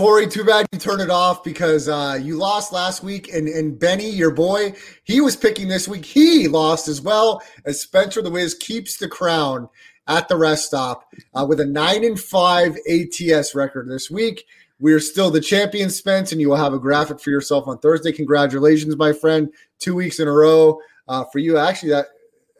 Corey, 0.00 0.26
too 0.26 0.44
bad 0.44 0.66
you 0.72 0.78
turned 0.78 1.02
it 1.02 1.10
off 1.10 1.44
because 1.44 1.86
uh, 1.86 2.18
you 2.18 2.38
lost 2.38 2.72
last 2.72 3.02
week, 3.02 3.34
and 3.34 3.46
and 3.46 3.78
Benny, 3.78 4.08
your 4.08 4.30
boy, 4.30 4.72
he 5.04 5.20
was 5.20 5.36
picking 5.36 5.68
this 5.68 5.86
week. 5.86 6.06
He 6.06 6.48
lost 6.48 6.88
as 6.88 7.02
well 7.02 7.42
as 7.66 7.82
Spencer 7.82 8.22
the 8.22 8.30
Wiz 8.30 8.54
keeps 8.54 8.96
the 8.96 9.08
crown 9.08 9.68
at 10.06 10.26
the 10.26 10.38
rest 10.38 10.64
stop 10.64 11.12
uh, 11.34 11.44
with 11.46 11.60
a 11.60 11.66
nine 11.66 12.02
and 12.02 12.18
five 12.18 12.78
ATS 12.90 13.54
record 13.54 13.90
this 13.90 14.10
week. 14.10 14.46
We're 14.78 15.00
still 15.00 15.30
the 15.30 15.38
champion, 15.38 15.90
Spence, 15.90 16.32
and 16.32 16.40
you 16.40 16.48
will 16.48 16.56
have 16.56 16.72
a 16.72 16.78
graphic 16.78 17.20
for 17.20 17.28
yourself 17.28 17.68
on 17.68 17.76
Thursday. 17.76 18.10
Congratulations, 18.10 18.96
my 18.96 19.12
friend! 19.12 19.52
Two 19.80 19.94
weeks 19.94 20.18
in 20.18 20.28
a 20.28 20.32
row 20.32 20.80
uh, 21.08 21.24
for 21.24 21.40
you. 21.40 21.58
Actually, 21.58 21.90
that 21.90 22.06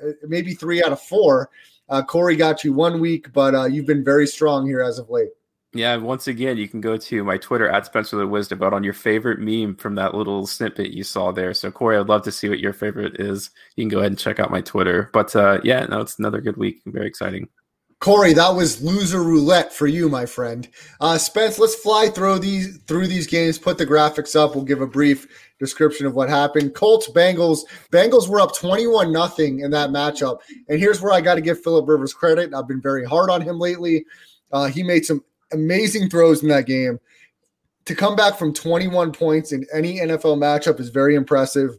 uh, 0.07 0.11
maybe 0.29 0.53
three 0.53 0.85
out 0.85 0.93
of 0.93 1.01
four. 1.01 1.49
Uh, 1.89 2.03
Corey 2.03 2.37
got 2.37 2.65
you 2.65 2.75
one 2.75 3.01
week, 3.01 3.33
but 3.33 3.55
uh, 3.55 3.65
you've 3.65 3.87
been 3.87 4.05
very 4.05 4.27
strong 4.27 4.67
here 4.67 4.83
as 4.83 4.99
of 4.99 5.09
late. 5.09 5.31
Yeah, 5.73 5.97
once 5.97 6.27
again, 6.27 6.57
you 6.57 6.67
can 6.67 6.81
go 6.81 6.97
to 6.97 7.23
my 7.23 7.39
Twitter 7.39 7.69
at 7.69 7.87
Spencer 7.87 8.17
the 8.17 8.27
Wisdom 8.27 8.59
vote 8.59 8.73
on 8.73 8.83
your 8.83 8.93
favorite 8.93 9.39
meme 9.39 9.77
from 9.77 9.95
that 9.95 10.15
little 10.15 10.45
snippet 10.45 10.91
you 10.91 11.05
saw 11.05 11.31
there. 11.31 11.55
So, 11.55 11.71
Corey, 11.71 11.97
I'd 11.97 12.09
love 12.09 12.23
to 12.23 12.33
see 12.33 12.49
what 12.49 12.59
your 12.59 12.73
favorite 12.73 13.21
is. 13.21 13.51
You 13.77 13.85
can 13.85 13.89
go 13.89 13.99
ahead 14.01 14.11
and 14.11 14.19
check 14.19 14.41
out 14.41 14.51
my 14.51 14.63
Twitter. 14.63 15.11
But 15.13 15.37
uh, 15.37 15.61
yeah, 15.63 15.87
no, 15.87 16.01
it's 16.01 16.19
another 16.19 16.41
good 16.41 16.57
week. 16.57 16.81
Very 16.87 17.07
exciting. 17.07 17.49
Corey, 18.01 18.33
that 18.33 18.49
was 18.49 18.83
loser 18.83 19.23
roulette 19.23 19.73
for 19.73 19.87
you, 19.87 20.09
my 20.09 20.27
friend. 20.27 20.67
Uh, 21.01 21.19
Spence, 21.19 21.59
let's 21.59 21.75
fly 21.77 22.09
through 22.09 22.41
these 22.41 22.79
through 22.89 23.07
these 23.07 23.29
games. 23.29 23.59
Put 23.59 23.79
the 23.79 23.87
graphics 23.87 24.35
up. 24.35 24.57
We'll 24.57 24.65
give 24.65 24.81
a 24.81 24.87
brief 24.87 25.29
description 25.61 26.07
of 26.07 26.15
what 26.15 26.31
happened. 26.31 26.75
Colts, 26.75 27.09
Bengals. 27.11 27.61
Bengals 27.93 28.27
were 28.27 28.41
up 28.41 28.57
twenty-one 28.57 29.13
nothing 29.13 29.61
in 29.61 29.71
that 29.73 29.91
matchup. 29.91 30.39
And 30.69 30.81
here's 30.81 31.01
where 31.01 31.13
I 31.13 31.21
got 31.21 31.35
to 31.37 31.43
give 31.43 31.63
Philip 31.63 31.87
Rivers 31.87 32.15
credit. 32.15 32.55
I've 32.55 32.67
been 32.67 32.81
very 32.81 33.05
hard 33.05 33.31
on 33.31 33.43
him 33.43 33.61
lately. 33.61 34.07
Uh, 34.51 34.67
he 34.67 34.83
made 34.83 35.05
some 35.05 35.23
amazing 35.53 36.09
throws 36.09 36.43
in 36.43 36.49
that 36.49 36.67
game. 36.67 36.99
To 37.87 37.95
come 37.95 38.15
back 38.15 38.39
from 38.39 38.53
21 38.53 39.13
points 39.13 39.53
in 39.53 39.67
any 39.73 39.99
NFL 39.99 40.39
matchup 40.39 40.79
is 40.81 40.91
very 40.91 41.15
impressive. 41.17 41.79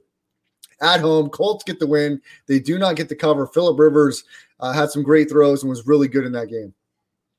At 0.82 1.00
home, 1.00 1.30
Colts 1.30 1.64
get 1.64 1.80
the 1.80 1.88
win. 1.88 2.22
They 2.48 2.60
do 2.60 2.80
not 2.80 2.96
get 2.96 3.08
the 3.08 3.16
cover. 3.16 3.46
Philip 3.48 3.80
Rivers 3.80 4.24
uh, 4.60 4.74
had 4.74 4.90
some 4.90 5.04
great 5.04 5.30
throws 5.30 5.62
and 5.62 5.70
was 5.70 5.86
really 5.86 6.08
good 6.08 6.26
in 6.26 6.32
that 6.32 6.50
game. 6.50 6.74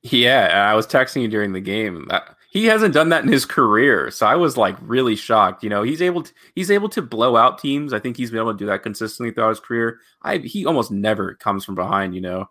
Yeah, 0.01 0.69
I 0.69 0.75
was 0.75 0.87
texting 0.87 1.21
you 1.21 1.27
during 1.27 1.53
the 1.53 1.61
game. 1.61 2.07
Uh, 2.09 2.21
He 2.51 2.65
hasn't 2.65 2.93
done 2.93 3.09
that 3.09 3.23
in 3.23 3.31
his 3.31 3.45
career, 3.45 4.11
so 4.11 4.27
I 4.27 4.35
was 4.35 4.57
like 4.57 4.75
really 4.81 5.15
shocked. 5.15 5.63
You 5.63 5.69
know, 5.69 5.81
he's 5.83 6.01
able 6.01 6.23
to 6.23 6.31
he's 6.55 6.69
able 6.69 6.89
to 6.89 7.01
blow 7.01 7.35
out 7.35 7.57
teams. 7.57 7.93
I 7.93 7.99
think 7.99 8.15
he's 8.15 8.29
been 8.31 8.39
able 8.39 8.53
to 8.53 8.57
do 8.57 8.65
that 8.67 8.83
consistently 8.83 9.33
throughout 9.33 9.49
his 9.49 9.59
career. 9.59 9.99
I 10.21 10.37
he 10.37 10.65
almost 10.65 10.91
never 10.91 11.35
comes 11.35 11.65
from 11.65 11.75
behind. 11.75 12.13
You 12.15 12.21
know, 12.21 12.49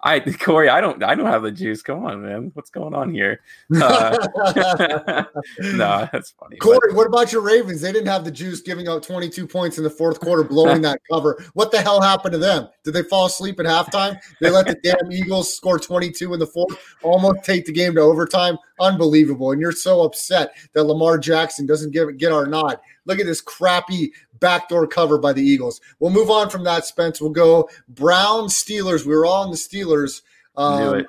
I 0.00 0.20
Corey, 0.40 0.68
I 0.68 0.80
don't 0.80 1.02
I 1.02 1.14
don't 1.14 1.26
have 1.26 1.42
the 1.42 1.50
juice. 1.50 1.82
Come 1.82 2.04
on, 2.04 2.22
man, 2.22 2.50
what's 2.54 2.70
going 2.70 2.94
on 2.94 3.12
here? 3.12 3.40
Uh, 3.74 4.16
no, 5.60 6.08
that's 6.12 6.30
funny. 6.30 6.56
but- 6.56 6.60
Corey, 6.60 6.92
what 6.92 7.06
about 7.06 7.32
your 7.32 7.42
Ravens? 7.42 7.80
They 7.80 7.92
didn't 7.92 8.08
have 8.08 8.24
the 8.24 8.30
juice 8.30 8.60
giving 8.60 8.88
up 8.88 9.02
22 9.02 9.46
points 9.46 9.78
in 9.78 9.84
the 9.84 9.90
fourth 9.90 10.20
quarter, 10.20 10.44
blowing 10.44 10.82
that 10.82 11.00
cover. 11.10 11.42
What 11.54 11.72
the 11.72 11.80
hell 11.80 12.00
happened 12.00 12.32
to 12.32 12.38
them? 12.38 12.68
Did 12.84 12.94
they 12.94 13.02
fall 13.02 13.26
asleep 13.26 13.58
at 13.60 13.66
halftime? 13.66 14.18
They 14.40 14.50
let 14.50 14.66
the 14.66 14.76
damn 14.82 15.10
Eagles 15.10 15.54
score 15.54 15.78
22 15.78 16.32
in 16.32 16.38
the 16.40 16.46
fourth, 16.46 16.78
almost 17.02 17.44
take 17.44 17.66
the 17.66 17.72
game 17.72 17.94
to 17.96 18.00
overtime. 18.00 18.56
Unbelievable. 18.80 19.50
And 19.50 19.60
you're 19.60 19.72
so 19.72 20.02
upset 20.02 20.52
that 20.74 20.84
Lamar 20.84 21.18
Jackson 21.18 21.66
doesn't 21.66 21.92
give 21.92 22.16
get 22.18 22.30
our 22.32 22.46
nod. 22.46 22.78
Look 23.06 23.18
at 23.18 23.26
this 23.26 23.40
crappy 23.40 24.12
backdoor 24.40 24.86
cover 24.86 25.18
by 25.18 25.32
the 25.32 25.42
Eagles. 25.42 25.80
We'll 26.00 26.10
move 26.10 26.30
on 26.30 26.50
from 26.50 26.64
that, 26.64 26.84
Spence. 26.84 27.20
We'll 27.20 27.30
go 27.30 27.68
Brown 27.88 28.44
Steelers. 28.48 29.04
We 29.04 29.14
were 29.16 29.26
all 29.26 29.44
in 29.44 29.50
the 29.50 29.56
Steelers. 29.56 30.22
Um. 30.56 31.06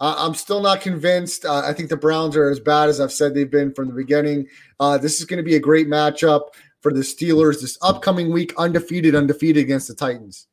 I- 0.00 0.26
I'm 0.26 0.34
still 0.34 0.60
not 0.60 0.80
convinced. 0.80 1.44
Uh, 1.44 1.62
I 1.64 1.72
think 1.72 1.88
the 1.88 1.96
Browns 1.96 2.36
are 2.36 2.50
as 2.50 2.60
bad 2.60 2.88
as 2.88 3.00
I've 3.00 3.12
said 3.12 3.32
they've 3.34 3.50
been 3.50 3.72
from 3.72 3.88
the 3.88 3.94
beginning. 3.94 4.48
Uh, 4.80 4.98
this 4.98 5.20
is 5.20 5.24
going 5.24 5.38
to 5.38 5.44
be 5.44 5.54
a 5.54 5.60
great 5.60 5.86
matchup 5.86 6.48
for 6.80 6.92
the 6.92 7.00
Steelers 7.00 7.60
this 7.60 7.78
upcoming 7.80 8.32
week, 8.32 8.52
undefeated, 8.58 9.14
undefeated 9.14 9.62
against 9.62 9.88
the 9.88 9.94
Titans. 9.94 10.46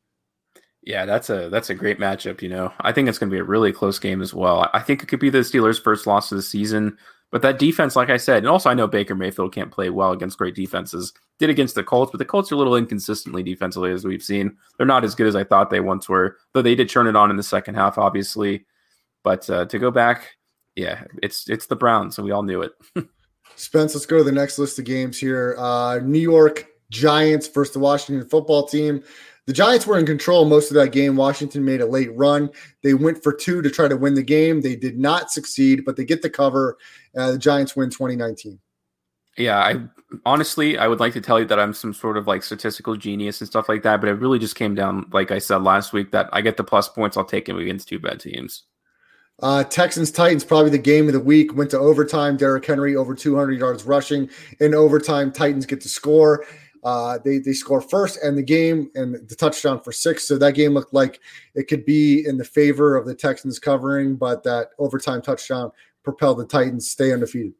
Yeah, 0.84 1.04
that's 1.06 1.28
a 1.28 1.48
that's 1.48 1.70
a 1.70 1.74
great 1.74 1.98
matchup. 2.00 2.40
You 2.40 2.48
know, 2.48 2.72
I 2.80 2.92
think 2.92 3.08
it's 3.08 3.18
going 3.18 3.30
to 3.30 3.34
be 3.34 3.40
a 3.40 3.44
really 3.44 3.72
close 3.72 3.98
game 3.98 4.22
as 4.22 4.32
well. 4.32 4.68
I 4.72 4.80
think 4.80 5.02
it 5.02 5.06
could 5.06 5.20
be 5.20 5.30
the 5.30 5.38
Steelers' 5.40 5.82
first 5.82 6.06
loss 6.06 6.32
of 6.32 6.36
the 6.36 6.42
season. 6.42 6.96
But 7.32 7.40
that 7.42 7.58
defense, 7.58 7.96
like 7.96 8.10
I 8.10 8.18
said, 8.18 8.38
and 8.38 8.48
also 8.48 8.68
I 8.68 8.74
know 8.74 8.86
Baker 8.86 9.14
Mayfield 9.14 9.54
can't 9.54 9.70
play 9.70 9.88
well 9.88 10.12
against 10.12 10.36
great 10.36 10.54
defenses. 10.54 11.14
Did 11.38 11.48
against 11.48 11.74
the 11.74 11.82
Colts, 11.82 12.12
but 12.12 12.18
the 12.18 12.26
Colts 12.26 12.52
are 12.52 12.54
a 12.54 12.58
little 12.58 12.76
inconsistently 12.76 13.42
defensively 13.42 13.90
as 13.90 14.04
we've 14.04 14.22
seen. 14.22 14.54
They're 14.76 14.86
not 14.86 15.02
as 15.02 15.14
good 15.14 15.26
as 15.26 15.34
I 15.34 15.42
thought 15.42 15.70
they 15.70 15.80
once 15.80 16.10
were, 16.10 16.36
though 16.52 16.60
they 16.60 16.74
did 16.74 16.90
turn 16.90 17.06
it 17.06 17.16
on 17.16 17.30
in 17.30 17.36
the 17.36 17.42
second 17.42 17.74
half, 17.74 17.96
obviously. 17.96 18.66
But 19.24 19.48
uh, 19.48 19.64
to 19.64 19.78
go 19.78 19.90
back, 19.90 20.36
yeah, 20.76 21.04
it's 21.22 21.48
it's 21.48 21.66
the 21.66 21.76
Browns, 21.76 22.14
so 22.16 22.22
we 22.22 22.32
all 22.32 22.42
knew 22.42 22.60
it. 22.62 22.72
Spence, 23.56 23.94
let's 23.94 24.06
go 24.06 24.18
to 24.18 24.24
the 24.24 24.32
next 24.32 24.58
list 24.58 24.78
of 24.78 24.84
games 24.84 25.18
here. 25.18 25.56
Uh, 25.58 26.00
New 26.02 26.18
York 26.18 26.66
Giants 26.90 27.48
versus 27.48 27.72
the 27.72 27.80
Washington 27.80 28.28
football 28.28 28.66
team. 28.66 29.02
The 29.46 29.52
Giants 29.52 29.86
were 29.86 29.98
in 29.98 30.06
control 30.06 30.44
most 30.44 30.70
of 30.70 30.76
that 30.76 30.92
game. 30.92 31.16
Washington 31.16 31.64
made 31.64 31.80
a 31.80 31.86
late 31.86 32.14
run. 32.16 32.50
They 32.82 32.94
went 32.94 33.22
for 33.22 33.32
two 33.32 33.60
to 33.60 33.70
try 33.70 33.88
to 33.88 33.96
win 33.96 34.14
the 34.14 34.22
game. 34.22 34.60
They 34.60 34.76
did 34.76 34.98
not 34.98 35.32
succeed, 35.32 35.84
but 35.84 35.96
they 35.96 36.04
get 36.04 36.22
the 36.22 36.30
cover. 36.30 36.78
Uh, 37.16 37.32
the 37.32 37.38
Giants 37.38 37.74
win 37.74 37.90
2019. 37.90 38.60
Yeah, 39.36 39.58
I 39.58 39.82
honestly 40.26 40.76
I 40.76 40.86
would 40.86 41.00
like 41.00 41.14
to 41.14 41.20
tell 41.20 41.40
you 41.40 41.46
that 41.46 41.58
I'm 41.58 41.72
some 41.72 41.94
sort 41.94 42.18
of 42.18 42.26
like 42.26 42.42
statistical 42.42 42.96
genius 42.96 43.40
and 43.40 43.48
stuff 43.48 43.68
like 43.68 43.82
that, 43.82 44.00
but 44.00 44.10
it 44.10 44.14
really 44.14 44.38
just 44.38 44.56
came 44.56 44.74
down, 44.74 45.06
like 45.10 45.30
I 45.30 45.38
said 45.38 45.62
last 45.62 45.92
week, 45.92 46.12
that 46.12 46.28
I 46.32 46.42
get 46.42 46.56
the 46.56 46.64
plus 46.64 46.88
points. 46.88 47.16
I'll 47.16 47.24
take 47.24 47.46
them 47.46 47.58
against 47.58 47.88
two 47.88 47.98
bad 47.98 48.20
teams. 48.20 48.64
Uh, 49.40 49.64
Texans 49.64 50.10
Titans 50.10 50.44
probably 50.44 50.70
the 50.70 50.78
game 50.78 51.06
of 51.06 51.14
the 51.14 51.20
week. 51.20 51.56
Went 51.56 51.70
to 51.70 51.78
overtime. 51.78 52.36
Derrick 52.36 52.64
Henry 52.64 52.94
over 52.94 53.14
200 53.14 53.58
yards 53.58 53.84
rushing 53.84 54.28
in 54.60 54.74
overtime. 54.74 55.32
Titans 55.32 55.66
get 55.66 55.80
to 55.80 55.88
score. 55.88 56.44
Uh, 56.82 57.18
they 57.24 57.38
they 57.38 57.52
score 57.52 57.80
first 57.80 58.18
and 58.22 58.36
the 58.36 58.42
game 58.42 58.90
and 58.94 59.14
the 59.28 59.36
touchdown 59.36 59.80
for 59.80 59.92
six. 59.92 60.26
So 60.26 60.36
that 60.38 60.54
game 60.54 60.74
looked 60.74 60.92
like 60.92 61.20
it 61.54 61.68
could 61.68 61.84
be 61.84 62.26
in 62.26 62.36
the 62.36 62.44
favor 62.44 62.96
of 62.96 63.06
the 63.06 63.14
Texans 63.14 63.58
covering, 63.58 64.16
but 64.16 64.42
that 64.42 64.70
overtime 64.78 65.22
touchdown 65.22 65.70
propelled 66.02 66.38
the 66.38 66.46
Titans 66.46 66.90
stay 66.90 67.12
undefeated. 67.12 67.54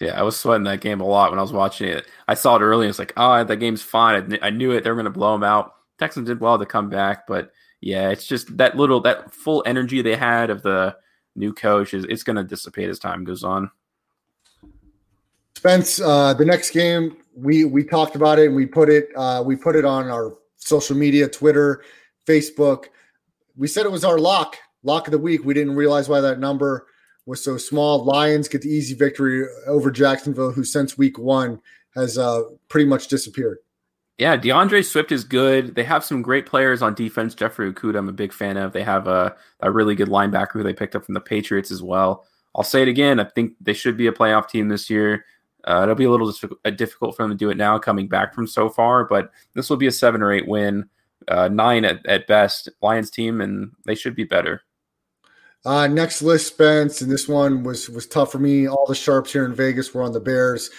Yeah, 0.00 0.18
I 0.18 0.22
was 0.22 0.38
sweating 0.38 0.64
that 0.64 0.80
game 0.80 1.00
a 1.00 1.06
lot 1.06 1.30
when 1.30 1.40
I 1.40 1.42
was 1.42 1.52
watching 1.52 1.88
it. 1.88 2.06
I 2.28 2.34
saw 2.34 2.54
it 2.54 2.62
early. 2.62 2.86
and 2.86 2.90
It's 2.90 3.00
like, 3.00 3.12
oh, 3.16 3.42
that 3.42 3.56
game's 3.56 3.82
fine. 3.82 4.38
I, 4.40 4.46
I 4.46 4.50
knew 4.50 4.70
it. 4.70 4.84
They 4.84 4.90
were 4.90 4.96
going 4.96 5.04
to 5.06 5.10
blow 5.10 5.32
them 5.32 5.42
out. 5.42 5.74
Texans 5.98 6.28
did 6.28 6.40
well 6.40 6.56
to 6.58 6.66
come 6.66 6.88
back, 6.88 7.26
but 7.26 7.50
yeah, 7.80 8.10
it's 8.10 8.26
just 8.26 8.56
that 8.58 8.76
little 8.76 9.00
that 9.00 9.34
full 9.34 9.64
energy 9.66 10.02
they 10.02 10.14
had 10.14 10.50
of 10.50 10.62
the 10.62 10.96
new 11.34 11.52
coach 11.52 11.94
is 11.94 12.04
it's 12.04 12.22
going 12.22 12.36
to 12.36 12.44
dissipate 12.44 12.88
as 12.88 13.00
time 13.00 13.24
goes 13.24 13.42
on. 13.42 13.70
Spence, 15.56 16.00
uh, 16.00 16.34
the 16.34 16.44
next 16.44 16.70
game 16.70 17.16
we 17.40 17.64
we 17.64 17.84
talked 17.84 18.16
about 18.16 18.38
it 18.38 18.46
and 18.46 18.56
we 18.56 18.66
put 18.66 18.88
it 18.88 19.08
uh, 19.16 19.42
we 19.44 19.56
put 19.56 19.76
it 19.76 19.84
on 19.84 20.08
our 20.08 20.36
social 20.56 20.96
media, 20.96 21.28
Twitter, 21.28 21.82
Facebook. 22.26 22.86
We 23.56 23.66
said 23.66 23.86
it 23.86 23.92
was 23.92 24.04
our 24.04 24.18
lock 24.18 24.56
lock 24.82 25.06
of 25.06 25.12
the 25.12 25.18
week. 25.18 25.44
We 25.44 25.54
didn't 25.54 25.76
realize 25.76 26.08
why 26.08 26.20
that 26.20 26.40
number 26.40 26.86
was 27.26 27.42
so 27.42 27.56
small. 27.56 28.04
Lions 28.04 28.48
get 28.48 28.62
the 28.62 28.70
easy 28.70 28.94
victory 28.94 29.46
over 29.66 29.90
Jacksonville, 29.90 30.52
who 30.52 30.64
since 30.64 30.96
week 30.96 31.18
one 31.18 31.60
has 31.94 32.18
uh, 32.18 32.42
pretty 32.68 32.86
much 32.86 33.08
disappeared. 33.08 33.58
Yeah, 34.18 34.36
DeAndre 34.36 34.84
Swift 34.84 35.12
is 35.12 35.22
good. 35.22 35.76
They 35.76 35.84
have 35.84 36.04
some 36.04 36.22
great 36.22 36.44
players 36.44 36.82
on 36.82 36.94
defense. 36.94 37.36
Jeffrey 37.36 37.72
Okudah, 37.72 37.98
I'm 37.98 38.08
a 38.08 38.12
big 38.12 38.32
fan 38.32 38.56
of. 38.56 38.72
They 38.72 38.82
have 38.82 39.06
a, 39.06 39.36
a 39.60 39.70
really 39.70 39.94
good 39.94 40.08
linebacker 40.08 40.54
who 40.54 40.64
they 40.64 40.72
picked 40.72 40.96
up 40.96 41.04
from 41.04 41.14
the 41.14 41.20
Patriots 41.20 41.70
as 41.70 41.82
well. 41.82 42.26
I'll 42.56 42.64
say 42.64 42.82
it 42.82 42.88
again. 42.88 43.20
I 43.20 43.24
think 43.24 43.52
they 43.60 43.74
should 43.74 43.96
be 43.96 44.08
a 44.08 44.12
playoff 44.12 44.48
team 44.48 44.68
this 44.68 44.90
year. 44.90 45.24
Uh, 45.68 45.82
it'll 45.82 45.94
be 45.94 46.04
a 46.04 46.10
little 46.10 46.32
uh, 46.64 46.70
difficult 46.70 47.14
for 47.14 47.22
them 47.22 47.30
to 47.30 47.36
do 47.36 47.50
it 47.50 47.58
now, 47.58 47.78
coming 47.78 48.08
back 48.08 48.34
from 48.34 48.46
so 48.46 48.70
far, 48.70 49.04
but 49.04 49.30
this 49.52 49.68
will 49.68 49.76
be 49.76 49.86
a 49.86 49.92
seven 49.92 50.22
or 50.22 50.32
eight 50.32 50.48
win, 50.48 50.88
uh, 51.28 51.46
nine 51.48 51.84
at, 51.84 52.04
at 52.06 52.26
best 52.26 52.70
Lions 52.80 53.10
team, 53.10 53.42
and 53.42 53.70
they 53.84 53.94
should 53.94 54.16
be 54.16 54.24
better. 54.24 54.62
Uh, 55.66 55.86
next 55.86 56.22
list, 56.22 56.46
Spence, 56.46 57.02
and 57.02 57.10
this 57.10 57.28
one 57.28 57.64
was 57.64 57.90
was 57.90 58.06
tough 58.06 58.32
for 58.32 58.38
me. 58.38 58.66
All 58.66 58.86
the 58.86 58.94
sharps 58.94 59.32
here 59.32 59.44
in 59.44 59.54
Vegas 59.54 59.92
were 59.92 60.02
on 60.02 60.12
the 60.12 60.20
Bears, 60.20 60.70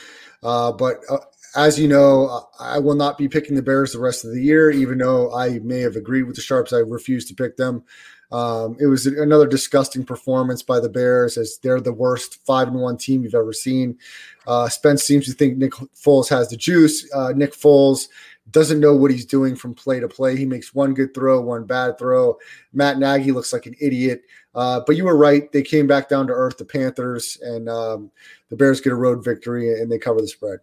uh, 0.42 0.72
but 0.72 1.02
uh, 1.12 1.20
as 1.56 1.78
you 1.78 1.88
know, 1.88 2.48
I 2.60 2.80
will 2.80 2.96
not 2.96 3.18
be 3.18 3.28
picking 3.28 3.56
the 3.56 3.62
Bears 3.62 3.92
the 3.92 4.00
rest 4.00 4.26
of 4.26 4.32
the 4.32 4.42
year. 4.42 4.72
Even 4.72 4.98
though 4.98 5.32
I 5.36 5.60
may 5.60 5.82
have 5.82 5.98
agreed 5.98 6.24
with 6.24 6.36
the 6.36 6.42
sharps, 6.42 6.74
I 6.74 6.78
refuse 6.78 7.26
to 7.26 7.36
pick 7.36 7.58
them. 7.58 7.84
Um, 8.32 8.78
it 8.80 8.86
was 8.86 9.06
another 9.06 9.48
disgusting 9.48 10.04
performance 10.04 10.62
by 10.62 10.80
the 10.80 10.90
Bears, 10.90 11.38
as 11.38 11.58
they're 11.64 11.82
the 11.82 11.94
worst 11.94 12.46
five 12.46 12.68
and 12.68 12.80
one 12.80 12.98
team 12.98 13.24
you've 13.24 13.36
ever 13.36 13.54
seen. 13.54 13.98
Uh, 14.46 14.70
Spence 14.70 15.04
seems 15.04 15.26
to 15.26 15.34
think 15.34 15.58
Nick 15.58 15.72
Foles 15.72 16.30
has 16.30 16.50
the 16.50 16.58
juice. 16.58 17.10
Uh, 17.14 17.34
Nick 17.36 17.54
Foles 17.54 18.08
doesn't 18.52 18.80
know 18.80 18.96
what 18.96 19.12
he's 19.12 19.26
doing 19.26 19.56
from 19.56 19.74
play 19.74 20.00
to 20.00 20.08
play. 20.08 20.36
He 20.36 20.46
makes 20.46 20.74
one 20.74 20.94
good 20.94 21.14
throw, 21.14 21.42
one 21.42 21.66
bad 21.66 21.98
throw. 21.98 22.38
Matt 22.74 22.98
Nagy 22.98 23.32
looks 23.32 23.54
like 23.54 23.66
an 23.66 23.76
idiot. 23.80 24.24
Uh, 24.56 24.82
but 24.86 24.96
you 24.96 25.06
were 25.06 25.18
right. 25.18 25.52
They 25.52 25.62
came 25.62 25.88
back 25.88 26.10
down 26.10 26.28
to 26.28 26.34
earth, 26.34 26.58
the 26.58 26.66
Panthers, 26.66 27.38
and 27.42 27.70
um, 27.70 28.12
the 28.50 28.56
Bears 28.56 28.82
get 28.82 28.94
a 28.94 28.96
road 28.96 29.24
victory 29.24 29.80
and 29.80 29.92
they 29.92 30.00
cover 30.00 30.22
the 30.22 30.28
spread. 30.28 30.60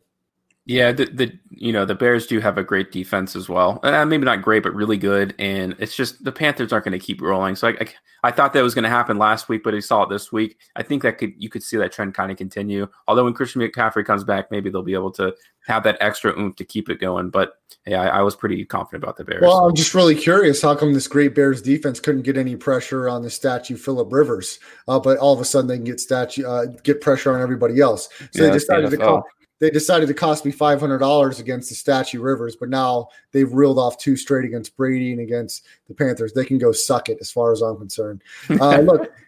Yeah, 0.66 0.90
the, 0.90 1.04
the 1.06 1.32
you 1.48 1.72
know 1.72 1.84
the 1.84 1.94
Bears 1.94 2.26
do 2.26 2.40
have 2.40 2.58
a 2.58 2.64
great 2.64 2.90
defense 2.90 3.36
as 3.36 3.48
well. 3.48 3.78
Uh, 3.84 4.04
maybe 4.04 4.24
not 4.24 4.42
great, 4.42 4.64
but 4.64 4.74
really 4.74 4.96
good. 4.96 5.32
And 5.38 5.76
it's 5.78 5.94
just 5.94 6.24
the 6.24 6.32
Panthers 6.32 6.72
aren't 6.72 6.84
going 6.84 6.98
to 6.98 7.04
keep 7.04 7.22
rolling. 7.22 7.54
So 7.54 7.68
I, 7.68 7.76
I, 7.80 7.86
I 8.24 8.30
thought 8.32 8.52
that 8.52 8.62
was 8.62 8.74
going 8.74 8.82
to 8.82 8.88
happen 8.88 9.16
last 9.16 9.48
week, 9.48 9.62
but 9.62 9.76
I 9.76 9.78
saw 9.78 10.02
it 10.02 10.10
this 10.10 10.32
week. 10.32 10.58
I 10.74 10.82
think 10.82 11.02
that 11.04 11.18
could 11.18 11.34
you 11.38 11.48
could 11.48 11.62
see 11.62 11.76
that 11.76 11.92
trend 11.92 12.14
kind 12.14 12.32
of 12.32 12.36
continue. 12.36 12.88
Although 13.06 13.24
when 13.24 13.32
Christian 13.32 13.62
McCaffrey 13.62 14.04
comes 14.04 14.24
back, 14.24 14.50
maybe 14.50 14.68
they'll 14.68 14.82
be 14.82 14.94
able 14.94 15.12
to 15.12 15.32
have 15.68 15.84
that 15.84 15.98
extra 16.00 16.36
oomph 16.36 16.56
to 16.56 16.64
keep 16.64 16.88
it 16.88 16.98
going. 16.98 17.30
But 17.30 17.52
yeah, 17.86 18.02
I, 18.02 18.18
I 18.18 18.22
was 18.22 18.34
pretty 18.34 18.64
confident 18.64 19.04
about 19.04 19.16
the 19.16 19.24
Bears. 19.24 19.42
Well, 19.42 19.68
I'm 19.68 19.74
just 19.76 19.94
really 19.94 20.16
curious 20.16 20.60
how 20.62 20.74
come 20.74 20.92
this 20.92 21.06
great 21.06 21.36
Bears 21.36 21.62
defense 21.62 22.00
couldn't 22.00 22.22
get 22.22 22.36
any 22.36 22.56
pressure 22.56 23.08
on 23.08 23.22
the 23.22 23.30
statue 23.30 23.76
Philip 23.76 24.12
Rivers, 24.12 24.58
uh, 24.88 24.98
but 24.98 25.18
all 25.18 25.32
of 25.32 25.40
a 25.40 25.44
sudden 25.44 25.68
they 25.68 25.76
can 25.76 25.84
get 25.84 26.00
statue 26.00 26.44
uh, 26.44 26.66
get 26.82 27.00
pressure 27.00 27.32
on 27.32 27.40
everybody 27.40 27.80
else. 27.80 28.08
So 28.32 28.42
Yeah, 28.42 28.48
they 28.48 28.54
decided 28.54 28.90
to 28.90 28.96
call, 28.96 29.24
they 29.58 29.70
decided 29.70 30.06
to 30.08 30.14
cost 30.14 30.44
me 30.44 30.50
five 30.50 30.80
hundred 30.80 30.98
dollars 30.98 31.40
against 31.40 31.68
the 31.68 31.74
statue 31.74 32.20
Rivers, 32.20 32.56
but 32.56 32.68
now 32.68 33.08
they've 33.32 33.52
reeled 33.52 33.78
off 33.78 33.98
two 33.98 34.16
straight 34.16 34.44
against 34.44 34.76
Brady 34.76 35.12
and 35.12 35.20
against 35.20 35.64
the 35.88 35.94
Panthers. 35.94 36.32
They 36.32 36.44
can 36.44 36.58
go 36.58 36.72
suck 36.72 37.08
it, 37.08 37.18
as 37.20 37.30
far 37.30 37.52
as 37.52 37.62
I'm 37.62 37.76
concerned. 37.76 38.22
Uh, 38.50 38.78
look. 38.78 39.12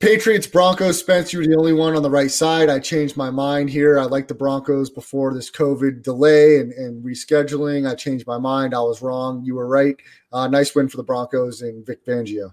Patriots 0.00 0.46
Broncos. 0.46 1.00
Spence, 1.00 1.32
you 1.32 1.40
were 1.40 1.46
the 1.46 1.56
only 1.56 1.72
one 1.72 1.96
on 1.96 2.02
the 2.02 2.10
right 2.10 2.30
side. 2.30 2.68
I 2.68 2.78
changed 2.78 3.16
my 3.16 3.30
mind 3.30 3.68
here. 3.68 3.98
I 3.98 4.04
like 4.04 4.28
the 4.28 4.34
Broncos 4.34 4.90
before 4.90 5.34
this 5.34 5.50
COVID 5.50 6.04
delay 6.04 6.60
and, 6.60 6.72
and 6.72 7.04
rescheduling. 7.04 7.90
I 7.90 7.96
changed 7.96 8.24
my 8.24 8.38
mind. 8.38 8.74
I 8.74 8.80
was 8.80 9.02
wrong. 9.02 9.44
You 9.44 9.56
were 9.56 9.66
right. 9.66 9.96
Uh, 10.32 10.46
nice 10.46 10.72
win 10.72 10.88
for 10.88 10.98
the 10.98 11.02
Broncos 11.02 11.62
and 11.62 11.84
Vic 11.84 12.06
Fangio. 12.06 12.52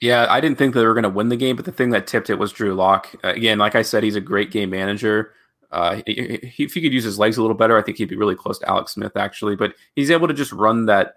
Yeah, 0.00 0.26
I 0.28 0.40
didn't 0.40 0.58
think 0.58 0.74
they 0.74 0.84
were 0.84 0.94
going 0.94 1.02
to 1.02 1.08
win 1.08 1.28
the 1.28 1.36
game, 1.36 1.56
but 1.56 1.64
the 1.64 1.72
thing 1.72 1.90
that 1.90 2.06
tipped 2.06 2.30
it 2.30 2.38
was 2.38 2.52
Drew 2.52 2.74
Lock. 2.74 3.12
Uh, 3.24 3.28
again, 3.30 3.58
like 3.58 3.74
I 3.74 3.82
said, 3.82 4.04
he's 4.04 4.14
a 4.14 4.20
great 4.20 4.52
game 4.52 4.70
manager. 4.70 5.32
Uh, 5.70 6.00
if 6.06 6.74
he 6.74 6.80
could 6.80 6.92
use 6.92 7.04
his 7.04 7.18
legs 7.18 7.36
a 7.36 7.42
little 7.42 7.56
better, 7.56 7.76
I 7.76 7.82
think 7.82 7.98
he'd 7.98 8.08
be 8.08 8.16
really 8.16 8.34
close 8.34 8.58
to 8.60 8.68
Alex 8.68 8.92
Smith, 8.92 9.16
actually. 9.16 9.56
But 9.56 9.74
he's 9.94 10.10
able 10.10 10.28
to 10.28 10.34
just 10.34 10.52
run 10.52 10.86
that 10.86 11.16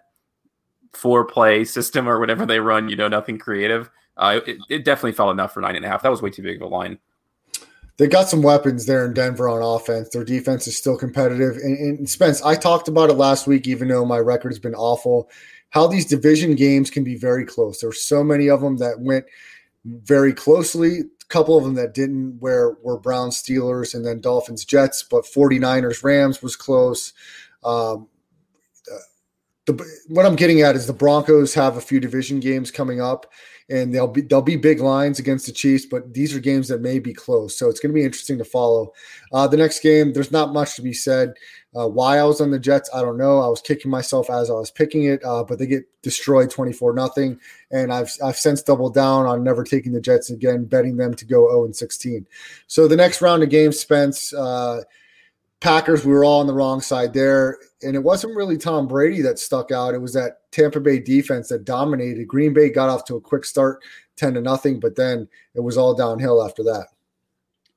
four 0.94 1.26
play 1.26 1.64
system 1.66 2.08
or 2.08 2.20
whatever 2.20 2.46
they 2.46 2.60
run, 2.60 2.90
you 2.90 2.96
know, 2.96 3.08
nothing 3.08 3.38
creative. 3.38 3.90
Uh, 4.18 4.42
it, 4.46 4.58
it 4.70 4.86
definitely 4.86 5.14
fell 5.14 5.32
enough 5.32 5.54
for 5.54 5.62
nine 5.62 5.76
and 5.76 5.86
a 5.86 5.88
half. 5.88 6.02
That 6.02 6.10
was 6.10 6.22
way 6.22 6.30
too 6.30 6.42
big 6.42 6.58
of 6.58 6.64
a 6.64 6.68
line. 6.68 7.00
They 7.98 8.08
got 8.08 8.30
some 8.30 8.42
weapons 8.42 8.86
there 8.86 9.06
in 9.06 9.14
Denver 9.14 9.50
on 9.50 9.62
offense. 9.62 10.10
Their 10.10 10.24
defense 10.24 10.68
is 10.68 10.78
still 10.78 10.98
competitive. 10.98 11.58
And, 11.58 11.78
and 12.00 12.10
Spence, 12.10 12.42
I 12.42 12.56
talked 12.56 12.88
about 12.88 13.10
it 13.10 13.16
last 13.16 13.46
week, 13.46 13.68
even 13.68 13.90
though 13.90 14.06
my 14.06 14.20
record 14.20 14.50
has 14.50 14.60
been 14.60 14.76
awful, 14.76 15.30
how 15.70 15.86
these 15.86 16.06
division 16.06 16.56
games 16.56 16.90
can 16.90 17.04
be 17.04 17.16
very 17.16 17.46
close. 17.46 17.82
There's 17.82 18.02
so 18.02 18.24
many 18.24 18.50
of 18.50 18.62
them 18.62 18.78
that 18.78 19.00
went 19.00 19.26
very 19.86 20.34
closely. 20.34 21.04
Couple 21.30 21.58
of 21.58 21.64
them 21.64 21.76
that 21.76 21.94
didn't, 21.94 22.40
where 22.40 22.72
were 22.82 23.00
Browns, 23.00 23.42
Steelers, 23.42 23.94
and 23.94 24.06
then 24.06 24.20
Dolphins, 24.20 24.66
Jets, 24.66 25.04
but 25.04 25.26
49ers, 25.26 26.04
Rams 26.04 26.42
was 26.42 26.56
close. 26.56 27.14
Um, 27.64 28.08
the, 29.66 29.86
what 30.08 30.26
I'm 30.26 30.36
getting 30.36 30.62
at 30.62 30.76
is 30.76 30.88
the 30.88 30.94
Broncos 30.94 31.54
have 31.54 31.78
a 31.78 31.82
few 31.82 32.00
division 32.00 32.40
games 32.40 32.72
coming 32.72 33.02
up, 33.02 33.32
and 33.70 33.94
they'll 33.94 34.08
be 34.08 34.22
they'll 34.22 34.42
be 34.42 34.56
big 34.56 34.80
lines 34.80 35.20
against 35.20 35.46
the 35.46 35.52
Chiefs, 35.52 35.86
but 35.86 36.14
these 36.14 36.36
are 36.36 36.40
games 36.40 36.68
that 36.68 36.82
may 36.82 37.00
be 37.00 37.14
close. 37.14 37.58
So 37.58 37.70
it's 37.70 37.80
going 37.80 37.92
to 37.92 38.00
be 38.00 38.04
interesting 38.04 38.38
to 38.40 38.46
follow. 38.46 38.94
Uh, 39.32 39.48
the 39.48 39.58
next 39.58 39.82
game, 39.82 40.14
there's 40.14 40.32
not 40.32 40.54
much 40.54 40.76
to 40.76 40.82
be 40.82 40.94
said. 40.94 41.34
Uh, 41.76 41.88
why 41.88 42.18
I 42.18 42.24
was 42.24 42.42
on 42.42 42.50
the 42.50 42.58
Jets, 42.58 42.90
I 42.94 43.02
don't 43.02 43.18
know. 43.18 43.40
I 43.40 43.48
was 43.48 43.62
kicking 43.62 43.92
myself 43.92 44.32
as 44.32 44.50
I 44.50 44.54
was 44.54 44.72
picking 44.72 45.04
it, 45.04 45.24
uh, 45.24 45.44
but 45.44 45.60
they 45.60 45.68
get 45.68 45.84
destroyed 46.02 46.50
24 46.50 46.94
nothing, 46.94 47.40
and 47.72 47.94
I've 47.94 48.12
I've 48.24 48.38
since 48.38 48.64
doubled 48.64 48.96
down 48.96 49.28
on 49.28 49.44
never 49.44 49.64
taking 49.64 49.92
the 49.94 50.02
Jets 50.02 50.32
again, 50.32 50.66
betting 50.66 50.98
them 50.98 51.14
to 51.14 51.26
go 51.26 51.48
0 51.50 51.66
and 51.66 51.76
16. 51.76 52.26
So 52.68 52.88
the 52.88 52.96
next 52.96 53.22
round 53.22 53.44
of 53.44 53.50
games, 53.50 53.80
Spence. 53.80 54.34
Packers, 55.62 56.06
we 56.06 56.14
were 56.14 56.24
all 56.24 56.40
on 56.40 56.48
the 56.48 56.54
wrong 56.54 56.82
side 56.82 57.14
there. 57.14 57.58
And 57.82 57.96
it 57.96 58.04
wasn't 58.04 58.36
really 58.36 58.58
Tom 58.58 58.88
Brady 58.88 59.22
that 59.22 59.40
stuck 59.40 59.72
out. 59.72 59.94
It 59.94 60.02
was 60.02 60.14
that 60.14 60.52
Tampa 60.52 60.80
Bay 60.80 61.00
defense 61.00 61.50
that 61.50 61.66
dominated. 61.66 62.28
Green 62.28 62.54
Bay 62.54 62.70
got 62.70 62.90
off 62.90 63.06
to 63.06 63.16
a 63.16 63.22
quick 63.22 63.46
start, 63.46 63.82
10 64.18 64.36
to 64.36 64.42
nothing, 64.42 64.80
but 64.80 64.96
then 64.96 65.28
it 65.56 65.62
was 65.62 65.78
all 65.78 65.94
downhill 65.94 66.44
after 66.44 66.64
that. 66.64 66.88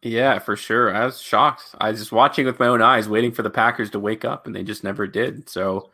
Yeah, 0.03 0.41
for 0.41 0.57
sure. 0.57 0.95
I 0.95 1.05
was 1.05 1.21
shocked. 1.21 1.75
I 1.79 1.91
was 1.91 2.01
just 2.01 2.13
watching 2.13 2.47
with 2.47 2.59
my 2.59 2.67
own 2.67 2.83
eyes, 2.83 3.09
waiting 3.09 3.31
for 3.33 3.43
the 3.43 3.51
Packers 3.51 3.91
to 3.91 4.01
wake 4.01 4.25
up, 4.25 4.47
and 4.47 4.55
they 4.55 4.65
just 4.65 4.83
never 4.83 5.07
did. 5.07 5.49
So 5.49 5.91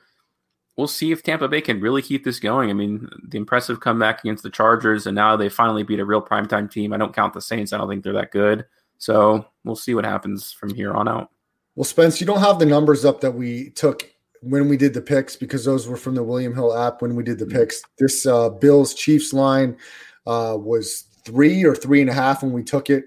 we'll 0.77 0.89
see 0.89 1.13
if 1.13 1.23
Tampa 1.23 1.49
Bay 1.49 1.61
can 1.61 1.81
really 1.81 2.01
keep 2.01 2.25
this 2.25 2.41
going. 2.41 2.71
I 2.71 2.73
mean, 2.73 3.09
the 3.23 3.37
impressive 3.37 3.81
comeback 3.81 4.21
against 4.21 4.43
the 4.43 4.51
Chargers, 4.51 5.07
and 5.07 5.15
now 5.15 5.37
they 5.37 5.51
finally 5.51 5.83
beat 5.83 6.01
a 6.01 6.07
real 6.07 6.23
primetime 6.23 6.71
team. 6.71 6.95
I 6.95 6.97
don't 6.97 7.15
count 7.15 7.35
the 7.35 7.43
Saints. 7.43 7.75
I 7.75 7.79
don't 7.79 7.89
think 7.89 8.03
they're 8.03 8.15
that 8.15 8.31
good. 8.31 8.65
So 8.97 9.47
we'll 9.65 9.77
see 9.77 9.95
what 9.95 10.07
happens 10.07 10.53
from 10.53 10.75
here 10.75 10.95
on 10.95 11.07
out. 11.07 11.31
Well, 11.79 11.85
Spence, 11.85 12.21
you 12.21 12.27
don't 12.27 12.41
have 12.41 12.59
the 12.59 12.67
numbers 12.67 13.05
up 13.05 13.21
that 13.21 13.31
we 13.31 13.71
took 13.71 14.03
when 14.43 14.69
we 14.69 14.77
did 14.77 14.95
the 14.95 15.01
picks 15.01 15.37
because 15.37 15.65
those 15.65 15.87
were 15.87 15.97
from 15.97 16.17
the 16.17 16.25
William 16.25 16.53
Hill 16.53 16.77
app 16.77 17.01
when 17.01 17.15
we 17.15 17.23
did 17.23 17.39
the 17.39 17.47
picks. 17.47 17.81
This 18.01 18.27
uh, 18.27 18.49
Bills 18.49 18.95
Chiefs 18.95 19.33
line 19.33 19.77
uh, 20.27 20.57
was 20.59 21.05
three 21.23 21.65
or 21.65 21.77
three 21.77 22.01
and 22.01 22.11
a 22.11 22.13
half 22.13 22.43
when 22.43 22.53
we 22.53 22.65
took 22.65 22.91
it. 22.91 23.05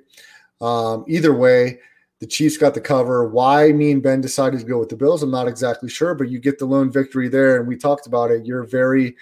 Um, 0.61 1.03
either 1.09 1.33
way, 1.33 1.79
the 2.21 2.25
Chiefs 2.25 2.55
got 2.55 2.73
the 2.73 2.79
cover. 2.79 3.27
Why 3.27 3.73
me 3.73 3.91
and 3.91 4.01
Ben 4.01 4.21
decided 4.21 4.61
to 4.61 4.65
go 4.65 4.79
with 4.79 4.87
the 4.87 4.95
Bills, 4.95 5.21
I'm 5.21 5.31
not 5.31 5.49
exactly 5.49 5.89
sure, 5.89 6.15
but 6.15 6.29
you 6.29 6.39
get 6.39 6.57
the 6.57 6.65
lone 6.65 6.89
victory 6.89 7.27
there, 7.27 7.59
and 7.59 7.67
we 7.67 7.75
talked 7.75 8.07
about 8.07 8.31
it. 8.31 8.45
You're 8.45 8.63
very, 8.63 9.17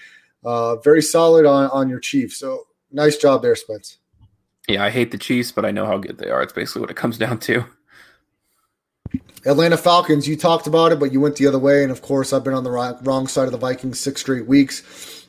uh, 0.46 0.76
very 0.76 1.02
solid 1.02 1.48
on 1.48 1.72
on 1.72 1.90
your 1.90 2.00
Chiefs. 2.00 2.38
So 2.38 2.68
nice 2.92 3.18
job 3.18 3.42
there, 3.42 3.56
Spence. 3.56 3.98
Yeah, 4.68 4.84
I 4.84 4.92
hate 4.92 5.10
the 5.10 5.18
Chiefs, 5.18 5.52
but 5.52 5.66
I 5.66 5.72
know 5.72 5.88
how 5.88 5.98
good 5.98 6.20
they 6.20 6.30
are. 6.30 6.44
It's 6.44 6.54
basically 6.54 6.82
what 6.82 6.92
it 6.92 6.98
comes 6.98 7.18
down 7.26 7.40
to. 7.40 7.66
Atlanta 9.46 9.78
Falcons, 9.78 10.28
you 10.28 10.36
talked 10.36 10.68
about 10.68 10.92
it, 10.92 11.00
but 11.00 11.12
you 11.14 11.22
went 11.22 11.36
the 11.36 11.48
other 11.48 11.60
way. 11.60 11.84
And 11.84 11.92
of 11.92 12.02
course, 12.02 12.34
I've 12.34 12.44
been 12.44 12.54
on 12.54 12.64
the 12.64 12.98
wrong 13.04 13.28
side 13.28 13.46
of 13.46 13.52
the 13.52 13.58
Vikings 13.58 14.00
six 14.00 14.22
straight 14.22 14.46
weeks. 14.46 15.28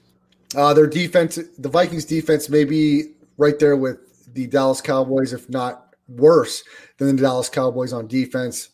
Uh, 0.56 0.74
their 0.74 0.86
defense, 0.86 1.38
the 1.58 1.68
Vikings 1.68 2.04
defense, 2.04 2.48
may 2.48 2.64
be 2.64 3.12
right 3.38 3.58
there 3.58 3.76
with 3.76 4.34
the 4.34 4.46
Dallas 4.46 4.80
Cowboys, 4.80 5.32
if 5.32 5.48
not 5.48 5.94
worse 6.08 6.64
than 6.98 7.14
the 7.14 7.22
Dallas 7.22 7.48
Cowboys 7.48 7.92
on 7.92 8.08
defense. 8.08 8.70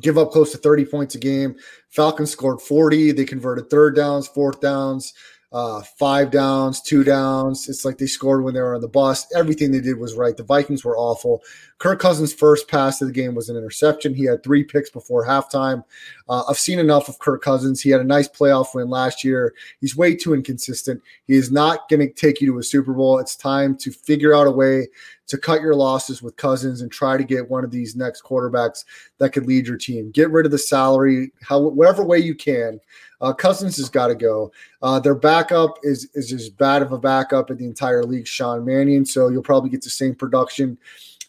Give 0.00 0.18
up 0.18 0.30
close 0.30 0.52
to 0.52 0.58
30 0.58 0.84
points 0.84 1.14
a 1.14 1.18
game. 1.18 1.56
Falcons 1.88 2.30
scored 2.30 2.60
40. 2.60 3.12
They 3.12 3.24
converted 3.24 3.70
third 3.70 3.96
downs, 3.96 4.28
fourth 4.28 4.60
downs, 4.60 5.14
uh, 5.52 5.82
five 5.82 6.30
downs, 6.30 6.80
two 6.80 7.02
downs. 7.02 7.68
It's 7.68 7.84
like 7.84 7.98
they 7.98 8.06
scored 8.06 8.44
when 8.44 8.54
they 8.54 8.60
were 8.60 8.74
on 8.74 8.80
the 8.80 8.88
bus. 8.88 9.26
Everything 9.34 9.72
they 9.72 9.80
did 9.80 9.98
was 9.98 10.14
right. 10.14 10.36
The 10.36 10.44
Vikings 10.44 10.84
were 10.84 10.96
awful. 10.96 11.42
Kirk 11.78 11.98
Cousins' 11.98 12.32
first 12.32 12.68
pass 12.68 13.00
of 13.00 13.08
the 13.08 13.14
game 13.14 13.34
was 13.34 13.48
an 13.48 13.56
interception. 13.56 14.14
He 14.14 14.24
had 14.24 14.44
three 14.44 14.62
picks 14.62 14.90
before 14.90 15.26
halftime. 15.26 15.82
Uh, 16.28 16.44
I've 16.48 16.58
seen 16.58 16.78
enough 16.78 17.08
of 17.08 17.18
Kirk 17.18 17.42
Cousins. 17.42 17.80
He 17.80 17.90
had 17.90 18.00
a 18.00 18.04
nice 18.04 18.28
playoff 18.28 18.74
win 18.74 18.90
last 18.90 19.24
year. 19.24 19.54
He's 19.80 19.96
way 19.96 20.14
too 20.14 20.34
inconsistent. 20.34 21.02
He 21.26 21.34
is 21.34 21.50
not 21.50 21.88
going 21.88 22.00
to 22.00 22.12
take 22.12 22.40
you 22.40 22.52
to 22.52 22.58
a 22.58 22.62
Super 22.62 22.92
Bowl. 22.92 23.18
It's 23.18 23.34
time 23.34 23.76
to 23.78 23.90
figure 23.90 24.34
out 24.34 24.46
a 24.46 24.52
way 24.52 24.88
to 25.30 25.38
cut 25.38 25.62
your 25.62 25.76
losses 25.76 26.22
with 26.22 26.36
Cousins 26.36 26.80
and 26.80 26.90
try 26.90 27.16
to 27.16 27.22
get 27.22 27.48
one 27.48 27.62
of 27.62 27.70
these 27.70 27.94
next 27.94 28.24
quarterbacks 28.24 28.84
that 29.18 29.30
could 29.30 29.46
lead 29.46 29.64
your 29.64 29.76
team. 29.76 30.10
Get 30.10 30.28
rid 30.30 30.44
of 30.44 30.50
the 30.50 30.58
salary, 30.58 31.32
how 31.40 31.60
whatever 31.60 32.04
way 32.04 32.18
you 32.18 32.34
can. 32.34 32.80
Uh, 33.20 33.32
Cousins 33.32 33.76
has 33.76 33.88
got 33.88 34.08
to 34.08 34.16
go. 34.16 34.50
Uh, 34.82 34.98
their 34.98 35.14
backup 35.14 35.78
is 35.84 36.08
is 36.14 36.32
as 36.32 36.50
bad 36.50 36.82
of 36.82 36.90
a 36.90 36.98
backup 36.98 37.50
in 37.50 37.58
the 37.58 37.64
entire 37.64 38.02
league, 38.02 38.26
Sean 38.26 38.64
Mannion. 38.64 39.06
So 39.06 39.28
you'll 39.28 39.42
probably 39.42 39.70
get 39.70 39.82
the 39.82 39.90
same 39.90 40.16
production 40.16 40.76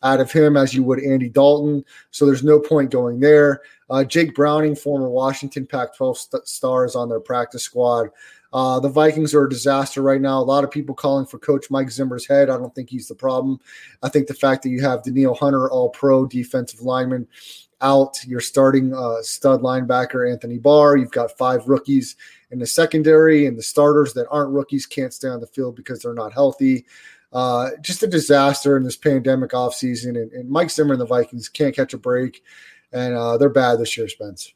out 0.01 0.19
of 0.19 0.31
him 0.31 0.57
as 0.57 0.73
you 0.73 0.81
would 0.81 1.03
Andy 1.03 1.29
Dalton. 1.29 1.85
So 2.09 2.25
there's 2.25 2.43
no 2.43 2.59
point 2.59 2.89
going 2.89 3.19
there. 3.19 3.61
Uh, 3.91 4.03
Jake 4.03 4.33
Browning, 4.33 4.75
former 4.75 5.09
Washington 5.09 5.67
Pac-12 5.67 6.17
st- 6.17 6.47
stars 6.47 6.95
on 6.95 7.07
their 7.07 7.19
practice 7.19 7.61
squad. 7.63 8.09
Uh, 8.53 8.79
the 8.79 8.89
Vikings 8.89 9.33
are 9.33 9.45
a 9.45 9.49
disaster 9.49 10.01
right 10.01 10.19
now. 10.19 10.39
A 10.39 10.43
lot 10.43 10.63
of 10.63 10.71
people 10.71 10.93
calling 10.93 11.25
for 11.25 11.39
Coach 11.39 11.69
Mike 11.69 11.89
Zimmer's 11.89 12.27
head. 12.27 12.49
I 12.49 12.57
don't 12.57 12.73
think 12.75 12.89
he's 12.89 13.07
the 13.07 13.15
problem. 13.15 13.59
I 14.03 14.09
think 14.09 14.27
the 14.27 14.33
fact 14.33 14.63
that 14.63 14.69
you 14.69 14.81
have 14.81 15.03
Danielle 15.03 15.35
Hunter, 15.35 15.69
all 15.71 15.89
pro 15.89 16.25
defensive 16.25 16.81
lineman, 16.81 17.27
out. 17.81 18.23
You're 18.25 18.39
starting 18.39 18.93
uh, 18.93 19.21
stud 19.21 19.61
linebacker 19.61 20.29
Anthony 20.31 20.57
Barr. 20.57 20.97
You've 20.97 21.11
got 21.11 21.37
five 21.37 21.67
rookies 21.67 22.15
in 22.51 22.59
the 22.59 22.67
secondary, 22.67 23.45
and 23.47 23.57
the 23.57 23.63
starters 23.63 24.13
that 24.13 24.27
aren't 24.29 24.51
rookies 24.51 24.85
can't 24.85 25.13
stay 25.13 25.27
on 25.27 25.41
the 25.41 25.47
field 25.47 25.75
because 25.75 25.99
they're 25.99 26.13
not 26.13 26.33
healthy. 26.33 26.85
Uh, 27.33 27.69
just 27.81 28.03
a 28.03 28.07
disaster 28.07 28.77
in 28.77 28.83
this 28.83 28.97
pandemic 28.97 29.51
offseason. 29.51 30.21
And, 30.21 30.31
and 30.31 30.49
Mike 30.49 30.69
Zimmer 30.69 30.93
and 30.93 31.01
the 31.01 31.05
Vikings 31.05 31.49
can't 31.49 31.75
catch 31.75 31.93
a 31.93 31.97
break, 31.97 32.43
and 32.91 33.15
uh, 33.15 33.37
they're 33.37 33.49
bad 33.49 33.79
this 33.79 33.97
year, 33.97 34.07
Spence. 34.07 34.53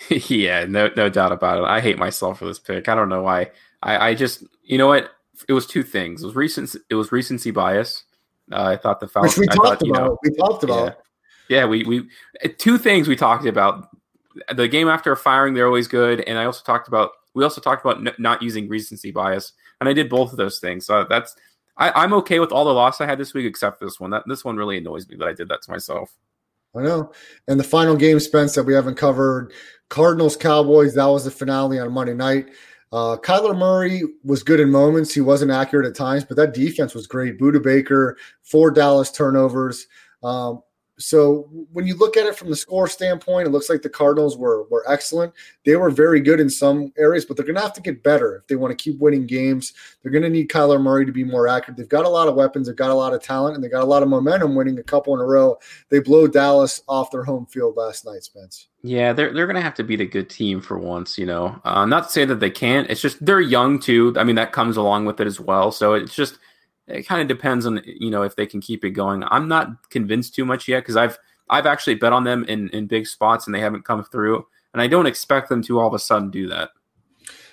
yeah, 0.10 0.64
no, 0.64 0.90
no 0.96 1.08
doubt 1.08 1.32
about 1.32 1.58
it. 1.58 1.64
I 1.64 1.80
hate 1.80 1.98
myself 1.98 2.38
for 2.38 2.46
this 2.46 2.58
pick. 2.58 2.88
I 2.88 2.94
don't 2.94 3.08
know 3.08 3.22
why. 3.22 3.50
I, 3.82 4.10
I 4.10 4.14
just, 4.14 4.44
you 4.62 4.78
know 4.78 4.86
what? 4.86 5.10
It 5.48 5.52
was 5.52 5.66
two 5.66 5.82
things. 5.82 6.22
It 6.22 6.26
was 6.26 6.36
recent. 6.36 6.74
It 6.90 6.94
was 6.94 7.12
recency 7.12 7.50
bias. 7.50 8.04
Uh, 8.50 8.64
I 8.64 8.76
thought 8.76 9.00
the 9.00 9.08
Falcons. 9.08 9.36
Which 9.36 9.48
we 9.48 9.52
I 9.52 9.54
talked 9.54 9.80
thought, 9.80 9.88
about. 9.88 10.04
Know, 10.04 10.18
we 10.22 10.30
talked 10.34 10.64
about. 10.64 10.86
Yeah. 10.86 10.92
Yeah, 11.48 11.64
we 11.64 11.84
we 11.84 12.08
two 12.58 12.78
things 12.78 13.08
we 13.08 13.16
talked 13.16 13.46
about. 13.46 13.88
The 14.54 14.68
game 14.68 14.88
after 14.88 15.10
a 15.10 15.16
firing, 15.16 15.54
they're 15.54 15.66
always 15.66 15.88
good, 15.88 16.20
and 16.20 16.38
I 16.38 16.44
also 16.44 16.62
talked 16.62 16.88
about 16.88 17.12
we 17.34 17.42
also 17.42 17.60
talked 17.60 17.84
about 17.84 18.06
n- 18.06 18.14
not 18.18 18.42
using 18.42 18.68
recency 18.68 19.10
bias, 19.10 19.52
and 19.80 19.88
I 19.88 19.92
did 19.92 20.08
both 20.08 20.30
of 20.30 20.36
those 20.36 20.60
things. 20.60 20.86
So 20.86 21.06
that's 21.08 21.34
I, 21.76 22.04
am 22.04 22.12
okay 22.14 22.40
with 22.40 22.52
all 22.52 22.64
the 22.64 22.74
loss 22.74 23.00
I 23.00 23.06
had 23.06 23.18
this 23.18 23.34
week 23.34 23.46
except 23.46 23.80
this 23.80 23.98
one. 23.98 24.10
That 24.10 24.24
this 24.26 24.44
one 24.44 24.56
really 24.56 24.78
annoys 24.78 25.08
me 25.08 25.16
that 25.16 25.28
I 25.28 25.32
did 25.32 25.48
that 25.48 25.62
to 25.62 25.70
myself. 25.70 26.12
I 26.76 26.82
know. 26.82 27.12
And 27.46 27.58
the 27.58 27.64
final 27.64 27.96
game, 27.96 28.20
Spence, 28.20 28.54
that 28.54 28.64
we 28.64 28.74
haven't 28.74 28.96
covered, 28.96 29.52
Cardinals 29.88 30.36
Cowboys. 30.36 30.94
That 30.94 31.06
was 31.06 31.24
the 31.24 31.30
finale 31.30 31.78
on 31.78 31.92
Monday 31.92 32.14
night. 32.14 32.48
Uh, 32.90 33.16
Kyler 33.16 33.56
Murray 33.56 34.02
was 34.24 34.42
good 34.42 34.60
in 34.60 34.70
moments. 34.70 35.12
He 35.12 35.20
wasn't 35.20 35.50
accurate 35.50 35.86
at 35.86 35.94
times, 35.94 36.24
but 36.24 36.36
that 36.36 36.54
defense 36.54 36.94
was 36.94 37.06
great. 37.06 37.38
Budda 37.38 37.62
Baker, 37.62 38.16
four 38.42 38.70
Dallas 38.70 39.10
turnovers. 39.10 39.86
Um, 40.22 40.62
so 40.98 41.48
when 41.72 41.86
you 41.86 41.94
look 41.94 42.16
at 42.16 42.26
it 42.26 42.36
from 42.36 42.50
the 42.50 42.56
score 42.56 42.88
standpoint, 42.88 43.46
it 43.46 43.50
looks 43.50 43.70
like 43.70 43.82
the 43.82 43.88
Cardinals 43.88 44.36
were 44.36 44.64
were 44.64 44.84
excellent. 44.90 45.32
They 45.64 45.76
were 45.76 45.90
very 45.90 46.20
good 46.20 46.40
in 46.40 46.50
some 46.50 46.92
areas, 46.98 47.24
but 47.24 47.36
they're 47.36 47.46
going 47.46 47.56
to 47.56 47.62
have 47.62 47.72
to 47.74 47.80
get 47.80 48.02
better 48.02 48.36
if 48.36 48.46
they 48.48 48.56
want 48.56 48.76
to 48.76 48.82
keep 48.82 48.98
winning 48.98 49.26
games. 49.26 49.74
They're 50.02 50.12
going 50.12 50.24
to 50.24 50.30
need 50.30 50.48
Kyler 50.48 50.80
Murray 50.80 51.06
to 51.06 51.12
be 51.12 51.24
more 51.24 51.46
accurate. 51.46 51.76
They've 51.76 51.88
got 51.88 52.04
a 52.04 52.08
lot 52.08 52.28
of 52.28 52.34
weapons, 52.34 52.66
they've 52.66 52.76
got 52.76 52.90
a 52.90 52.94
lot 52.94 53.14
of 53.14 53.22
talent, 53.22 53.54
and 53.54 53.62
they 53.62 53.68
got 53.68 53.82
a 53.82 53.86
lot 53.86 54.02
of 54.02 54.08
momentum, 54.08 54.54
winning 54.54 54.78
a 54.78 54.82
couple 54.82 55.14
in 55.14 55.20
a 55.20 55.24
row. 55.24 55.56
They 55.88 56.00
blow 56.00 56.26
Dallas 56.26 56.82
off 56.88 57.10
their 57.10 57.24
home 57.24 57.46
field 57.46 57.76
last 57.76 58.04
night, 58.04 58.24
Spence. 58.24 58.68
Yeah, 58.82 59.12
they're 59.12 59.32
they're 59.32 59.46
going 59.46 59.56
to 59.56 59.62
have 59.62 59.74
to 59.74 59.84
beat 59.84 60.00
a 60.00 60.06
good 60.06 60.30
team 60.30 60.60
for 60.60 60.78
once. 60.78 61.16
You 61.16 61.26
know, 61.26 61.60
uh, 61.64 61.84
not 61.86 62.04
to 62.04 62.10
say 62.10 62.24
that 62.24 62.40
they 62.40 62.50
can't. 62.50 62.90
It's 62.90 63.00
just 63.00 63.24
they're 63.24 63.40
young 63.40 63.78
too. 63.78 64.14
I 64.16 64.24
mean, 64.24 64.36
that 64.36 64.52
comes 64.52 64.76
along 64.76 65.06
with 65.06 65.20
it 65.20 65.26
as 65.26 65.40
well. 65.40 65.70
So 65.72 65.94
it's 65.94 66.14
just 66.14 66.38
it 66.88 67.06
kind 67.06 67.20
of 67.20 67.28
depends 67.28 67.66
on 67.66 67.82
you 67.84 68.10
know 68.10 68.22
if 68.22 68.36
they 68.36 68.46
can 68.46 68.60
keep 68.60 68.84
it 68.84 68.90
going. 68.90 69.22
I'm 69.28 69.48
not 69.48 69.90
convinced 69.90 70.34
too 70.34 70.44
much 70.44 70.68
yet 70.68 70.80
because 70.80 70.96
I've 70.96 71.18
I've 71.50 71.66
actually 71.66 71.96
bet 71.96 72.12
on 72.12 72.24
them 72.24 72.44
in 72.44 72.68
in 72.70 72.86
big 72.86 73.06
spots 73.06 73.46
and 73.46 73.54
they 73.54 73.60
haven't 73.60 73.84
come 73.84 74.04
through, 74.04 74.46
and 74.72 74.82
I 74.82 74.86
don't 74.86 75.06
expect 75.06 75.48
them 75.48 75.62
to 75.64 75.78
all 75.78 75.88
of 75.88 75.94
a 75.94 75.98
sudden 75.98 76.30
do 76.30 76.48
that. 76.48 76.70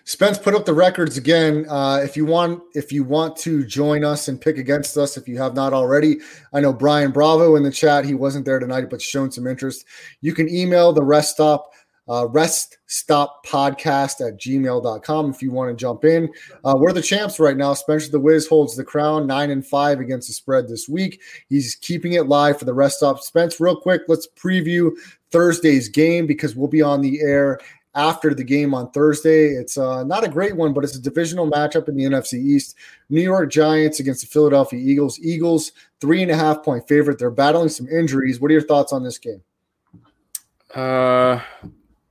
Spence 0.08 0.38
put 0.38 0.54
up 0.54 0.66
the 0.66 0.74
records 0.74 1.18
again. 1.18 1.66
Uh, 1.68 2.00
if 2.04 2.16
you 2.16 2.28
want, 2.28 2.62
if 2.76 2.92
you 2.92 3.04
want 3.04 3.36
to 3.38 3.66
join 3.66 4.04
us 4.04 4.28
and 4.28 4.40
pick 4.40 4.60
against 4.60 4.98
us, 4.98 5.18
if 5.18 5.28
you 5.28 5.36
have 5.40 5.56
not 5.56 5.74
already, 5.74 6.18
I 6.54 6.60
know 6.60 6.72
Brian 6.72 7.10
Bravo 7.10 7.56
in 7.56 7.64
the 7.64 7.72
chat. 7.72 8.06
He 8.06 8.14
wasn't 8.14 8.46
there 8.46 8.60
tonight, 8.60 8.92
but 8.92 9.02
shown 9.02 9.32
some 9.32 9.48
interest. 9.48 9.84
You 10.22 10.36
can 10.36 10.48
email 10.48 10.94
the 10.94 11.04
rest 11.04 11.32
stop, 11.32 11.72
uh, 12.08 12.28
rest 12.30 12.78
stop 12.88 13.46
podcast 13.46 14.26
at 14.26 14.40
gmail.com 14.40 15.30
if 15.32 15.42
you 15.42 15.52
want 15.52 15.70
to 15.70 15.82
jump 15.82 16.06
in. 16.06 16.32
Uh, 16.64 16.76
we're 16.78 16.94
the 16.94 17.02
champs 17.02 17.40
right 17.40 17.58
now. 17.58 17.74
Spencer 17.74 18.12
the 18.12 18.20
Wiz 18.20 18.48
holds 18.48 18.76
the 18.76 18.84
crown 18.84 19.26
nine 19.26 19.52
and 19.52 19.66
five 19.66 20.00
against 20.00 20.28
the 20.28 20.34
spread 20.34 20.68
this 20.68 20.88
week. 20.88 21.22
He's 21.50 21.76
keeping 21.76 22.14
it 22.14 22.28
live 22.28 22.60
for 22.60 22.66
the 22.66 22.74
rest 22.74 22.98
stop. 22.98 23.20
Spence, 23.22 23.60
real 23.60 23.76
quick, 23.76 24.04
let's 24.08 24.28
preview 24.28 24.92
Thursday's 25.32 25.90
game 25.90 26.28
because 26.28 26.56
we'll 26.56 26.68
be 26.68 26.82
on 26.82 27.02
the 27.02 27.22
air 27.22 27.60
after 27.96 28.34
the 28.34 28.44
game 28.44 28.74
on 28.74 28.92
Thursday. 28.92 29.48
It's 29.48 29.78
uh, 29.78 30.04
not 30.04 30.26
a 30.26 30.30
great 30.30 30.56
one, 30.56 30.74
but 30.74 30.84
it's 30.84 30.96
a 30.96 31.02
divisional 31.02 31.50
matchup 31.50 31.88
in 31.88 31.96
the 31.96 32.04
NFC 32.04 32.34
East. 32.34 32.76
New 33.10 33.22
York 33.22 33.50
Giants 33.50 34.00
against 34.00 34.22
the 34.22 34.28
Philadelphia 34.28 34.80
Eagles. 34.80 35.20
Eagles, 35.20 35.72
three 36.02 36.22
and 36.22 36.30
a 36.30 36.36
half 36.36 36.62
point 36.62 36.88
favorite. 36.88 37.18
They're 37.18 37.32
battling 37.32 37.70
some 37.70 37.88
injuries. 37.88 38.40
What 38.40 38.52
are 38.52 38.54
your 38.54 38.62
thoughts 38.62 38.92
on 38.92 39.04
this 39.04 39.18
game? 39.18 39.42
Uh, 40.74 41.40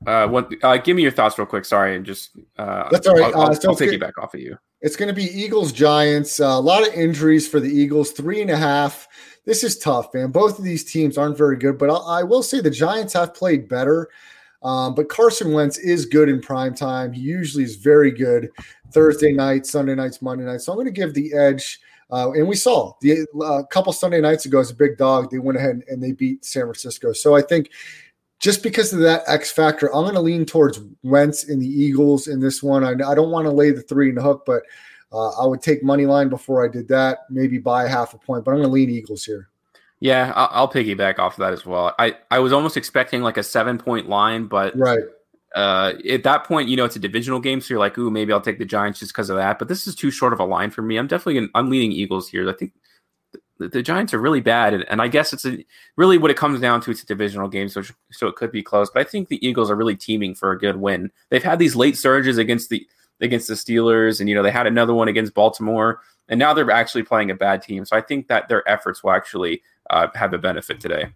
uh, 0.06 0.28
what? 0.28 0.52
Uh, 0.62 0.76
give 0.78 0.96
me 0.96 1.02
your 1.02 1.10
thoughts 1.10 1.38
real 1.38 1.46
quick. 1.46 1.64
Sorry, 1.64 1.96
and 1.96 2.04
just 2.04 2.30
uh, 2.58 2.88
That's 2.90 3.06
all 3.06 3.14
right. 3.14 3.34
I'll, 3.34 3.42
I'll, 3.42 3.50
Uh, 3.50 3.54
so 3.54 3.70
I'll 3.70 3.76
take 3.76 3.92
you 3.92 3.98
back 3.98 4.18
off 4.18 4.34
of 4.34 4.40
you. 4.40 4.58
It's 4.80 4.96
going 4.96 5.08
to 5.08 5.14
be 5.14 5.24
Eagles 5.24 5.72
Giants. 5.72 6.40
Uh, 6.40 6.46
a 6.46 6.60
lot 6.60 6.86
of 6.86 6.92
injuries 6.94 7.48
for 7.48 7.60
the 7.60 7.70
Eagles. 7.70 8.10
Three 8.12 8.42
and 8.42 8.50
a 8.50 8.56
half. 8.56 9.08
This 9.46 9.64
is 9.64 9.78
tough, 9.78 10.12
man. 10.14 10.30
Both 10.30 10.58
of 10.58 10.64
these 10.64 10.84
teams 10.84 11.18
aren't 11.18 11.38
very 11.38 11.56
good, 11.56 11.78
but 11.78 11.90
I, 11.90 12.20
I 12.20 12.22
will 12.22 12.42
say 12.42 12.60
the 12.60 12.70
Giants 12.70 13.12
have 13.14 13.34
played 13.34 13.68
better. 13.68 14.08
Um, 14.62 14.94
but 14.94 15.10
Carson 15.10 15.52
Wentz 15.52 15.76
is 15.76 16.06
good 16.06 16.30
in 16.30 16.40
prime 16.40 16.74
time. 16.74 17.12
He 17.12 17.20
usually 17.20 17.64
is 17.64 17.76
very 17.76 18.10
good 18.10 18.50
Thursday 18.92 19.32
nights, 19.32 19.70
Sunday 19.70 19.94
nights, 19.94 20.22
Monday 20.22 20.44
nights. 20.44 20.64
So 20.64 20.72
I'm 20.72 20.76
going 20.76 20.86
to 20.86 20.92
give 20.92 21.12
the 21.12 21.34
edge. 21.34 21.80
Uh, 22.10 22.32
and 22.32 22.46
we 22.46 22.56
saw 22.56 22.92
the 23.00 23.26
a 23.42 23.64
couple 23.66 23.92
Sunday 23.92 24.20
nights 24.20 24.46
ago 24.46 24.60
as 24.60 24.70
a 24.70 24.74
big 24.74 24.96
dog, 24.96 25.30
they 25.30 25.38
went 25.38 25.58
ahead 25.58 25.82
and 25.88 26.02
they 26.02 26.12
beat 26.12 26.44
San 26.44 26.62
Francisco. 26.62 27.12
So 27.12 27.34
I 27.34 27.42
think 27.42 27.70
just 28.40 28.62
because 28.62 28.92
of 28.92 29.00
that 29.00 29.22
X 29.26 29.50
factor, 29.50 29.86
I'm 29.94 30.02
going 30.02 30.14
to 30.14 30.20
lean 30.20 30.44
towards 30.44 30.80
Wentz 31.02 31.44
in 31.44 31.58
the 31.58 31.66
Eagles 31.68 32.28
in 32.28 32.40
this 32.40 32.62
one. 32.62 32.84
I, 32.84 32.90
I 32.90 33.14
don't 33.14 33.30
want 33.30 33.46
to 33.46 33.50
lay 33.50 33.70
the 33.70 33.82
three 33.82 34.08
in 34.10 34.16
the 34.16 34.22
hook, 34.22 34.42
but 34.46 34.62
uh, 35.12 35.30
I 35.40 35.46
would 35.46 35.62
take 35.62 35.82
money 35.82 36.06
line 36.06 36.28
before 36.28 36.64
I 36.64 36.68
did 36.68 36.88
that. 36.88 37.20
Maybe 37.30 37.58
buy 37.58 37.88
half 37.88 38.14
a 38.14 38.18
point, 38.18 38.44
but 38.44 38.50
I'm 38.50 38.58
going 38.58 38.68
to 38.68 38.72
lean 38.72 38.90
Eagles 38.90 39.24
here. 39.24 39.48
Yeah, 40.00 40.32
I'll, 40.34 40.48
I'll 40.52 40.68
piggyback 40.70 41.18
off 41.18 41.34
of 41.34 41.38
that 41.38 41.52
as 41.52 41.64
well. 41.64 41.94
I 41.98 42.16
I 42.30 42.40
was 42.40 42.52
almost 42.52 42.76
expecting 42.76 43.22
like 43.22 43.36
a 43.38 43.42
seven 43.42 43.78
point 43.78 44.08
line, 44.08 44.46
but 44.46 44.76
Right. 44.76 45.04
uh, 45.54 45.92
at 46.10 46.24
that 46.24 46.44
point, 46.44 46.68
you 46.68 46.76
know, 46.76 46.84
it's 46.84 46.96
a 46.96 46.98
divisional 46.98 47.40
game, 47.40 47.60
so 47.60 47.72
you're 47.72 47.78
like, 47.78 47.96
ooh, 47.96 48.10
maybe 48.10 48.32
I'll 48.32 48.40
take 48.40 48.58
the 48.58 48.66
Giants 48.66 48.98
just 48.98 49.12
because 49.14 49.30
of 49.30 49.36
that. 49.36 49.58
But 49.58 49.68
this 49.68 49.86
is 49.86 49.94
too 49.94 50.10
short 50.10 50.32
of 50.34 50.40
a 50.40 50.44
line 50.44 50.70
for 50.70 50.82
me. 50.82 50.98
I'm 50.98 51.06
definitely 51.06 51.34
gonna, 51.34 51.48
I'm 51.54 51.70
leaning 51.70 51.92
Eagles 51.92 52.28
here. 52.28 52.46
I 52.50 52.52
think 52.52 52.72
the, 53.58 53.68
the 53.68 53.82
Giants 53.82 54.12
are 54.12 54.20
really 54.20 54.40
bad, 54.40 54.74
and, 54.74 54.84
and 54.88 55.00
I 55.00 55.08
guess 55.08 55.32
it's 55.32 55.44
a, 55.44 55.64
really 55.96 56.18
what 56.18 56.30
it 56.30 56.36
comes 56.36 56.60
down 56.60 56.80
to. 56.82 56.90
It's 56.90 57.02
a 57.02 57.06
divisional 57.06 57.48
game, 57.48 57.68
so 57.68 57.82
so 58.10 58.26
it 58.26 58.36
could 58.36 58.50
be 58.50 58.62
close. 58.62 58.90
But 58.90 59.06
I 59.06 59.08
think 59.08 59.28
the 59.28 59.44
Eagles 59.46 59.70
are 59.70 59.76
really 59.76 59.96
teaming 59.96 60.34
for 60.34 60.50
a 60.52 60.58
good 60.58 60.76
win. 60.76 61.10
They've 61.30 61.42
had 61.42 61.58
these 61.58 61.76
late 61.76 61.96
surges 61.96 62.38
against 62.38 62.68
the 62.68 62.86
against 63.20 63.48
the 63.48 63.54
Steelers, 63.54 64.20
and 64.20 64.28
you 64.28 64.34
know 64.34 64.42
they 64.42 64.50
had 64.50 64.66
another 64.66 64.94
one 64.94 65.08
against 65.08 65.34
Baltimore, 65.34 66.00
and 66.28 66.38
now 66.38 66.52
they're 66.52 66.70
actually 66.70 67.04
playing 67.04 67.30
a 67.30 67.34
bad 67.34 67.62
team. 67.62 67.84
So 67.84 67.96
I 67.96 68.00
think 68.00 68.28
that 68.28 68.48
their 68.48 68.68
efforts 68.68 69.04
will 69.04 69.12
actually 69.12 69.62
uh, 69.90 70.08
have 70.14 70.32
a 70.32 70.38
benefit 70.38 70.80
today. 70.80 71.06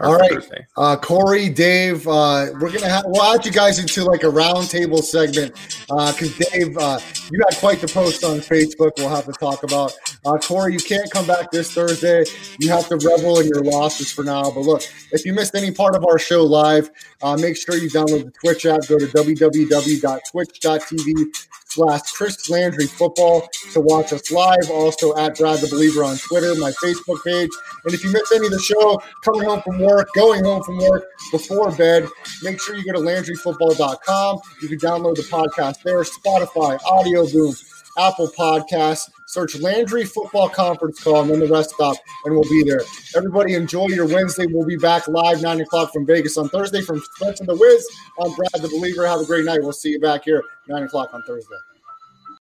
All 0.00 0.16
right. 0.16 0.30
Thursday. 0.30 0.66
Uh, 0.76 0.96
Corey, 0.96 1.48
Dave, 1.48 2.06
uh, 2.06 2.46
we're 2.60 2.70
gonna 2.70 2.88
have 2.88 3.04
we'll 3.06 3.22
add 3.22 3.44
you 3.44 3.50
guys 3.50 3.78
into 3.78 4.04
like 4.04 4.22
a 4.22 4.26
roundtable 4.28 5.02
segment 5.02 5.54
Uh, 5.90 6.12
because 6.12 6.36
Dave, 6.36 6.76
uh, 6.78 7.00
you 7.32 7.40
had 7.48 7.58
quite 7.58 7.80
the 7.80 7.88
post 7.88 8.22
on 8.24 8.38
Facebook. 8.38 8.92
We'll 8.98 9.08
have 9.08 9.24
to 9.26 9.32
talk 9.32 9.62
about. 9.64 9.96
Uh, 10.24 10.36
Corey, 10.38 10.74
you 10.74 10.80
can't 10.80 11.10
come 11.10 11.26
back 11.26 11.50
this 11.50 11.72
Thursday. 11.72 12.24
You 12.60 12.70
have 12.70 12.86
to 12.88 12.96
revel 12.96 13.40
in 13.40 13.48
your 13.48 13.62
losses 13.62 14.12
for 14.12 14.22
now. 14.22 14.50
But 14.50 14.60
look, 14.60 14.82
if 15.12 15.24
you 15.24 15.32
missed 15.32 15.54
any 15.54 15.70
part 15.72 15.96
of 15.96 16.04
our 16.04 16.18
show 16.18 16.44
live, 16.44 16.90
uh, 17.22 17.36
make 17.36 17.56
sure 17.56 17.76
you 17.76 17.88
download 17.90 18.24
the 18.26 18.32
Twitch 18.42 18.66
app. 18.66 18.86
Go 18.86 18.98
to 18.98 19.06
www.twitch.tv 19.06 21.24
slash 21.70 22.00
Chris 22.12 22.48
Landry 22.48 22.86
Football 22.86 23.48
to 23.72 23.80
watch 23.80 24.12
us 24.12 24.30
live. 24.30 24.70
Also 24.70 25.16
at 25.16 25.36
Brad 25.36 25.60
the 25.60 25.68
Believer 25.68 26.04
on 26.04 26.16
Twitter, 26.16 26.54
my 26.56 26.70
Facebook 26.82 27.22
page. 27.24 27.50
And 27.84 27.94
if 27.94 28.04
you 28.04 28.10
missed 28.12 28.32
any 28.34 28.46
of 28.46 28.52
the 28.52 28.58
show, 28.58 29.00
coming 29.24 29.48
home 29.48 29.62
from 29.62 29.77
work, 29.78 30.08
going 30.14 30.44
home 30.44 30.62
from 30.62 30.78
work, 30.78 31.04
before 31.30 31.70
bed, 31.72 32.06
make 32.42 32.60
sure 32.60 32.76
you 32.76 32.84
go 32.84 32.92
to 32.92 32.98
LandryFootball.com. 32.98 34.40
You 34.62 34.68
can 34.68 34.78
download 34.78 35.16
the 35.16 35.22
podcast 35.22 35.82
there, 35.82 36.02
Spotify, 36.02 36.78
Audio 36.84 37.26
Boom, 37.26 37.54
Apple 37.98 38.28
Podcasts. 38.28 39.10
Search 39.28 39.60
Landry 39.60 40.06
Football 40.06 40.48
Conference 40.48 41.04
Call 41.04 41.20
and 41.20 41.30
then 41.30 41.40
the 41.40 41.48
rest 41.48 41.74
stop, 41.74 41.98
and 42.24 42.34
we'll 42.34 42.48
be 42.48 42.62
there. 42.64 42.80
Everybody, 43.14 43.52
enjoy 43.52 43.88
your 43.88 44.06
Wednesday. 44.06 44.46
We'll 44.46 44.66
be 44.66 44.78
back 44.78 45.06
live 45.06 45.42
9 45.42 45.60
o'clock 45.60 45.92
from 45.92 46.06
Vegas 46.06 46.38
on 46.38 46.48
Thursday. 46.48 46.80
From 46.80 47.02
Spencer 47.14 47.44
the 47.44 47.54
Wiz, 47.54 47.86
I'm 48.18 48.34
Brad 48.34 48.62
the 48.62 48.68
Believer. 48.68 49.06
Have 49.06 49.20
a 49.20 49.26
great 49.26 49.44
night. 49.44 49.60
We'll 49.60 49.74
see 49.74 49.90
you 49.90 50.00
back 50.00 50.24
here 50.24 50.42
9 50.66 50.82
o'clock 50.84 51.12
on 51.12 51.22
Thursday. 51.24 51.56